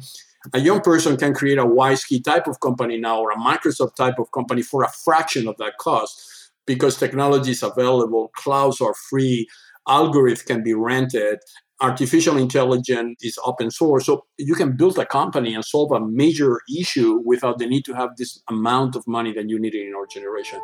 a 0.51 0.59
young 0.59 0.81
person 0.81 1.15
can 1.15 1.33
create 1.33 1.57
a 1.57 1.65
WISeKey 1.65 2.23
type 2.23 2.47
of 2.47 2.59
company 2.59 2.97
now 2.97 3.21
or 3.21 3.31
a 3.31 3.37
Microsoft 3.37 3.95
type 3.95 4.19
of 4.19 4.31
company 4.33 4.61
for 4.61 4.83
a 4.83 4.89
fraction 4.89 5.47
of 5.47 5.55
that 5.57 5.77
cost 5.77 6.51
because 6.65 6.97
technology 6.97 7.51
is 7.51 7.63
available, 7.63 8.29
clouds 8.35 8.81
are 8.81 8.93
free, 8.93 9.47
algorithms 9.87 10.45
can 10.45 10.63
be 10.63 10.73
rented, 10.73 11.39
artificial 11.81 12.37
intelligence 12.37 13.17
is 13.21 13.39
open 13.45 13.71
source. 13.71 14.05
So 14.05 14.25
you 14.37 14.55
can 14.55 14.75
build 14.75 14.97
a 14.97 15.05
company 15.05 15.53
and 15.53 15.63
solve 15.63 15.91
a 15.91 15.99
major 15.99 16.59
issue 16.77 17.21
without 17.25 17.57
the 17.57 17.65
need 17.65 17.85
to 17.85 17.93
have 17.93 18.11
this 18.17 18.41
amount 18.49 18.95
of 18.95 19.07
money 19.07 19.33
that 19.33 19.49
you 19.49 19.59
needed 19.59 19.87
in 19.87 19.93
our 19.95 20.07
generation. 20.07 20.59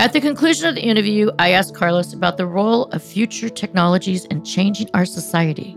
At 0.00 0.12
the 0.12 0.20
conclusion 0.20 0.68
of 0.68 0.76
the 0.76 0.82
interview, 0.82 1.30
I 1.40 1.50
asked 1.50 1.74
Carlos 1.74 2.12
about 2.12 2.36
the 2.36 2.46
role 2.46 2.84
of 2.86 3.02
future 3.02 3.48
technologies 3.48 4.24
in 4.26 4.44
changing 4.44 4.88
our 4.94 5.04
society. 5.04 5.76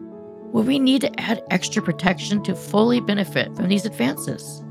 Will 0.51 0.63
we 0.63 0.79
need 0.79 1.01
to 1.01 1.19
add 1.19 1.41
extra 1.49 1.81
protection 1.81 2.43
to 2.43 2.55
fully 2.55 2.99
benefit 2.99 3.55
from 3.55 3.69
these 3.69 3.85
advances? 3.85 4.63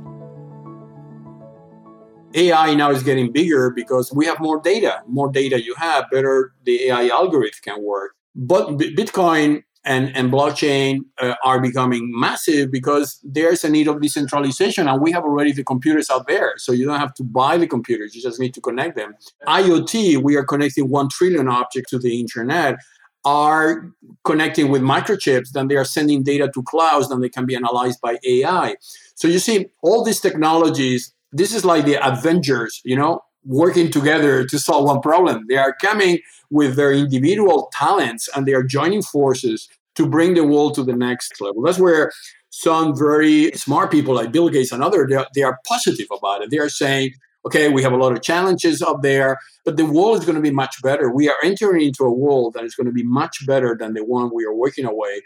AI 2.35 2.75
now 2.75 2.91
is 2.91 3.03
getting 3.03 3.33
bigger 3.33 3.71
because 3.71 4.13
we 4.13 4.27
have 4.27 4.39
more 4.41 4.61
data. 4.61 5.03
More 5.07 5.33
data 5.33 5.63
you 5.63 5.75
have, 5.77 6.05
better 6.13 6.53
the 6.65 6.89
AI 6.89 7.09
algorithm 7.09 7.59
can 7.65 7.83
work. 7.83 8.13
But 8.37 8.77
Bitcoin 8.79 9.65
and, 9.85 10.15
and 10.15 10.31
blockchain 10.31 11.01
uh, 11.19 11.35
are 11.45 11.61
becoming 11.61 12.13
massive 12.15 12.71
because 12.71 13.19
there's 13.25 13.65
a 13.65 13.71
need 13.71 13.89
of 13.89 14.01
decentralization 14.01 14.87
and 14.87 15.01
we 15.01 15.11
have 15.13 15.25
already 15.25 15.53
the 15.53 15.65
computers 15.65 16.11
out 16.11 16.27
there 16.27 16.53
so 16.59 16.73
you 16.73 16.85
don't 16.85 17.01
have 17.01 17.15
to 17.15 17.25
buy 17.25 17.57
the 17.57 17.67
computers 17.67 18.15
you 18.15 18.21
just 18.21 18.39
need 18.39 18.53
to 18.53 18.61
connect 18.61 18.95
them 18.95 19.15
iot 19.49 20.23
we 20.23 20.37
are 20.37 20.45
connecting 20.45 20.91
1 20.91 21.09
trillion 21.09 21.49
objects 21.49 21.91
to 21.91 21.99
the 21.99 22.21
internet 22.21 22.77
are 23.25 23.91
connecting 24.25 24.71
with 24.71 24.83
microchips, 24.83 25.51
then 25.53 25.69
they 25.69 25.77
are 25.77 25.85
sending 25.85 26.23
data 26.23 26.51
to 26.55 26.63
clouds, 26.63 27.09
then 27.09 27.21
they 27.21 27.29
can 27.29 27.47
be 27.47 27.55
analyzed 27.55 28.01
by 28.01 28.19
AI. 28.25 28.77
So 29.15 29.29
you 29.29 29.39
see, 29.39 29.67
all 29.83 30.05
these 30.05 30.21
technologies, 30.21 31.13
this 31.33 31.55
is 31.55 31.65
like 31.65 31.85
the 31.85 31.97
Avengers, 32.07 32.81
you 32.85 32.97
know, 32.97 33.23
working 33.45 33.91
together 33.91 34.45
to 34.47 34.59
solve 34.59 34.85
one 34.85 35.01
problem. 35.01 35.47
They 35.49 35.57
are 35.57 35.75
coming 35.81 36.19
with 36.51 36.77
their 36.77 36.93
individual 36.93 37.71
talents 37.73 38.29
and 38.35 38.47
they 38.47 38.55
are 38.55 38.63
joining 38.63 39.03
forces 39.03 39.69
to 39.97 40.07
bring 40.07 40.35
the 40.35 40.45
world 40.45 40.75
to 40.75 40.83
the 40.83 40.95
next 40.95 41.41
level. 41.41 41.63
That's 41.63 41.79
where 41.79 42.13
some 42.51 42.97
very 42.97 43.53
smart 43.53 43.91
people 43.91 44.15
like 44.15 44.33
Bill 44.33 44.49
Gates 44.49 44.73
and 44.73 44.83
others, 44.83 45.09
they 45.09 45.17
are, 45.17 45.27
they 45.35 45.43
are 45.43 45.59
positive 45.67 46.07
about 46.17 46.43
it. 46.43 46.51
They 46.51 46.59
are 46.59 46.69
saying, 46.69 47.13
okay, 47.47 47.69
we 47.69 47.83
have 47.83 47.93
a 47.93 47.97
lot 47.97 48.13
of 48.13 48.23
challenges 48.23 48.83
up 48.83 49.03
there, 49.03 49.39
but 49.65 49.77
the 49.77 49.87
world 49.87 50.19
is 50.19 50.25
going 50.25 50.37
to 50.37 50.43
be 50.43 50.51
much 50.51 50.77
better. 50.83 51.11
We 51.11 51.29
are 51.29 51.37
entering 51.43 51.87
into 51.87 52.05
a 52.05 52.13
world 52.13 52.55
that 52.55 52.65
is 52.65 52.75
going 52.75 52.87
to 52.87 52.93
be 52.93 53.03
much 53.03 53.47
better 53.47 53.77
than 53.79 53.95
the 53.95 54.05
one 54.05 54.31
we 54.35 54.45
are 54.45 54.55
working 54.55 54.85
away, 54.85 55.23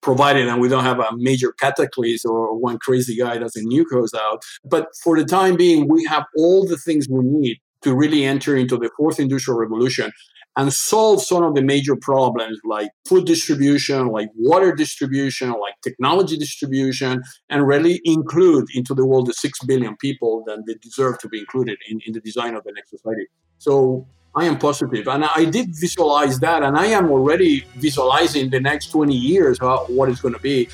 provided 0.00 0.48
that 0.48 0.58
we 0.58 0.68
don't 0.68 0.84
have 0.84 0.98
a 0.98 1.10
major 1.16 1.52
cataclysm 1.52 2.30
or 2.30 2.58
one 2.58 2.78
crazy 2.78 3.16
guy 3.16 3.38
doesn't 3.38 3.70
nuke 3.70 4.02
us 4.02 4.14
out. 4.14 4.42
But 4.64 4.88
for 5.02 5.16
the 5.16 5.24
time 5.24 5.56
being, 5.56 5.88
we 5.88 6.04
have 6.06 6.24
all 6.36 6.66
the 6.66 6.78
things 6.78 7.08
we 7.08 7.22
need 7.22 7.58
to 7.82 7.94
really 7.94 8.24
enter 8.24 8.56
into 8.56 8.76
the 8.76 8.90
fourth 8.96 9.20
industrial 9.20 9.58
revolution 9.58 10.12
and 10.56 10.72
solve 10.72 11.22
some 11.22 11.42
of 11.42 11.54
the 11.54 11.62
major 11.62 11.96
problems 11.96 12.58
like 12.64 12.90
food 13.06 13.24
distribution, 13.24 14.08
like 14.08 14.28
water 14.36 14.74
distribution, 14.74 15.50
like 15.52 15.74
technology 15.82 16.36
distribution, 16.36 17.22
and 17.48 17.66
really 17.66 18.00
include 18.04 18.66
into 18.74 18.94
the 18.94 19.06
world 19.06 19.26
the 19.26 19.32
six 19.32 19.58
billion 19.64 19.96
people 19.96 20.44
that 20.46 20.62
they 20.66 20.74
deserve 20.74 21.18
to 21.18 21.28
be 21.28 21.38
included 21.38 21.78
in, 21.88 22.00
in 22.06 22.12
the 22.12 22.20
design 22.20 22.54
of 22.54 22.64
the 22.64 22.72
next 22.72 22.90
society. 22.90 23.26
So 23.58 24.06
I 24.34 24.44
am 24.46 24.58
positive, 24.58 25.08
and 25.08 25.24
I 25.24 25.44
did 25.44 25.68
visualize 25.78 26.40
that, 26.40 26.62
and 26.62 26.76
I 26.76 26.86
am 26.86 27.10
already 27.10 27.66
visualizing 27.76 28.50
the 28.50 28.60
next 28.60 28.90
20 28.90 29.14
years 29.14 29.58
how, 29.60 29.84
what 29.88 30.08
it's 30.08 30.20
going 30.20 30.34
to 30.34 30.40
be, 30.40 30.68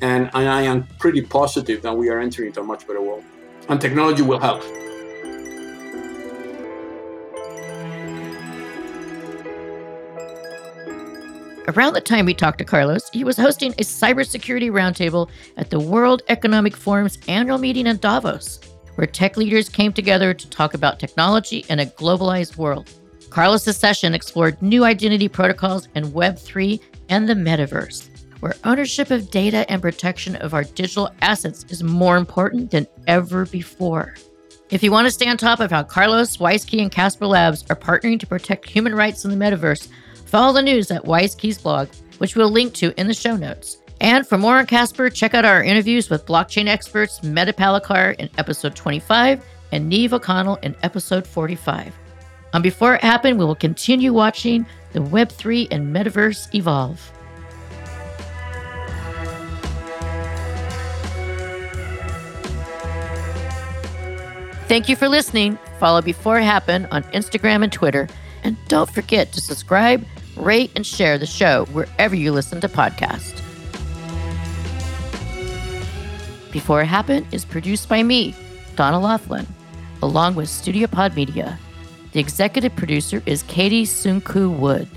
and, 0.00 0.30
and 0.34 0.48
I 0.48 0.62
am 0.62 0.86
pretty 0.98 1.22
positive 1.22 1.82
that 1.82 1.96
we 1.96 2.08
are 2.08 2.18
entering 2.18 2.48
into 2.48 2.60
a 2.60 2.64
much 2.64 2.86
better 2.86 3.00
world, 3.00 3.24
and 3.68 3.80
technology 3.80 4.22
will 4.22 4.40
help. 4.40 4.62
Around 11.68 11.94
the 11.94 12.02
time 12.02 12.26
we 12.26 12.34
talked 12.34 12.58
to 12.58 12.64
Carlos, 12.64 13.08
he 13.10 13.24
was 13.24 13.38
hosting 13.38 13.72
a 13.72 13.84
cybersecurity 13.84 14.70
roundtable 14.70 15.30
at 15.56 15.70
the 15.70 15.80
World 15.80 16.20
Economic 16.28 16.76
Forum's 16.76 17.18
annual 17.26 17.56
meeting 17.56 17.86
in 17.86 17.96
Davos, 17.96 18.60
where 18.96 19.06
tech 19.06 19.38
leaders 19.38 19.70
came 19.70 19.90
together 19.90 20.34
to 20.34 20.50
talk 20.50 20.74
about 20.74 21.00
technology 21.00 21.64
in 21.70 21.80
a 21.80 21.86
globalized 21.86 22.58
world. 22.58 22.90
Carlos's 23.30 23.78
session 23.78 24.12
explored 24.12 24.60
new 24.60 24.84
identity 24.84 25.26
protocols 25.26 25.88
in 25.94 26.12
Web3 26.12 26.78
and 27.08 27.26
the 27.26 27.32
metaverse, 27.32 28.10
where 28.40 28.56
ownership 28.64 29.10
of 29.10 29.30
data 29.30 29.64
and 29.72 29.80
protection 29.80 30.36
of 30.36 30.52
our 30.52 30.64
digital 30.64 31.10
assets 31.22 31.64
is 31.70 31.82
more 31.82 32.18
important 32.18 32.72
than 32.72 32.86
ever 33.06 33.46
before. 33.46 34.16
If 34.68 34.82
you 34.82 34.92
want 34.92 35.06
to 35.06 35.10
stay 35.10 35.28
on 35.28 35.38
top 35.38 35.60
of 35.60 35.70
how 35.70 35.82
Carlos, 35.82 36.36
WISeKey, 36.36 36.82
and 36.82 36.92
Casper 36.92 37.26
Labs 37.26 37.64
are 37.70 37.76
partnering 37.76 38.20
to 38.20 38.26
protect 38.26 38.68
human 38.68 38.94
rights 38.94 39.24
in 39.24 39.30
the 39.30 39.42
metaverse, 39.42 39.88
Follow 40.26 40.52
the 40.52 40.62
news 40.62 40.90
at 40.90 41.04
WISeKey's 41.04 41.58
blog, 41.58 41.88
which 42.18 42.36
we'll 42.36 42.50
link 42.50 42.74
to 42.74 42.98
in 42.98 43.06
the 43.06 43.14
show 43.14 43.36
notes. 43.36 43.78
And 44.00 44.26
for 44.26 44.36
more 44.36 44.58
on 44.58 44.66
Casper, 44.66 45.08
check 45.08 45.34
out 45.34 45.44
our 45.44 45.62
interviews 45.62 46.10
with 46.10 46.26
blockchain 46.26 46.66
experts 46.66 47.20
Medha 47.20 47.52
Parlikar 47.52 48.14
in 48.16 48.28
episode 48.38 48.74
25 48.74 49.44
and 49.72 49.88
Neve 49.88 50.12
O'Connell 50.12 50.56
in 50.56 50.74
episode 50.82 51.26
45. 51.26 51.94
On 52.52 52.62
Before 52.62 52.94
It 52.94 53.02
Happened, 53.02 53.38
we 53.38 53.44
will 53.44 53.54
continue 53.54 54.12
watching 54.12 54.66
the 54.92 55.00
Web3 55.00 55.68
and 55.70 55.94
Metaverse 55.94 56.54
evolve. 56.54 57.10
Thank 64.68 64.88
you 64.88 64.96
for 64.96 65.08
listening. 65.08 65.58
Follow 65.78 66.00
Before 66.00 66.38
It 66.38 66.44
Happened 66.44 66.88
on 66.90 67.02
Instagram 67.04 67.62
and 67.62 67.72
Twitter. 67.72 68.08
And 68.42 68.56
don't 68.68 68.90
forget 68.90 69.32
to 69.32 69.40
subscribe 69.40 70.06
rate, 70.36 70.70
and 70.76 70.86
share 70.86 71.18
the 71.18 71.26
show 71.26 71.64
wherever 71.66 72.14
you 72.14 72.32
listen 72.32 72.60
to 72.60 72.68
podcasts. 72.68 73.40
Before 76.52 76.82
It 76.82 76.86
Happened 76.86 77.26
is 77.32 77.44
produced 77.44 77.88
by 77.88 78.02
me, 78.02 78.34
Donna 78.76 79.00
Loughlin, 79.00 79.46
along 80.02 80.36
with 80.36 80.48
Studio 80.48 80.86
Pod 80.86 81.16
Media. 81.16 81.58
The 82.12 82.20
executive 82.20 82.76
producer 82.76 83.22
is 83.26 83.42
Katie 83.44 83.84
Sunku 83.84 84.56
Wood. 84.56 84.88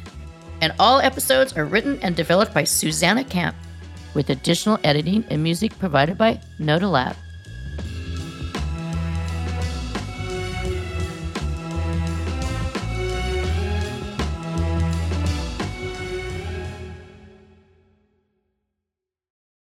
And 0.62 0.74
all 0.80 1.00
episodes 1.00 1.58
are 1.58 1.66
written 1.66 2.00
and 2.02 2.16
developed 2.16 2.54
by 2.54 2.64
Susanna 2.64 3.24
Camp, 3.24 3.56
with 4.14 4.30
additional 4.30 4.80
editing 4.84 5.24
and 5.30 5.42
music 5.42 5.78
provided 5.80 6.18
by 6.18 6.40
Noda 6.60 6.92
Lab. 6.92 7.16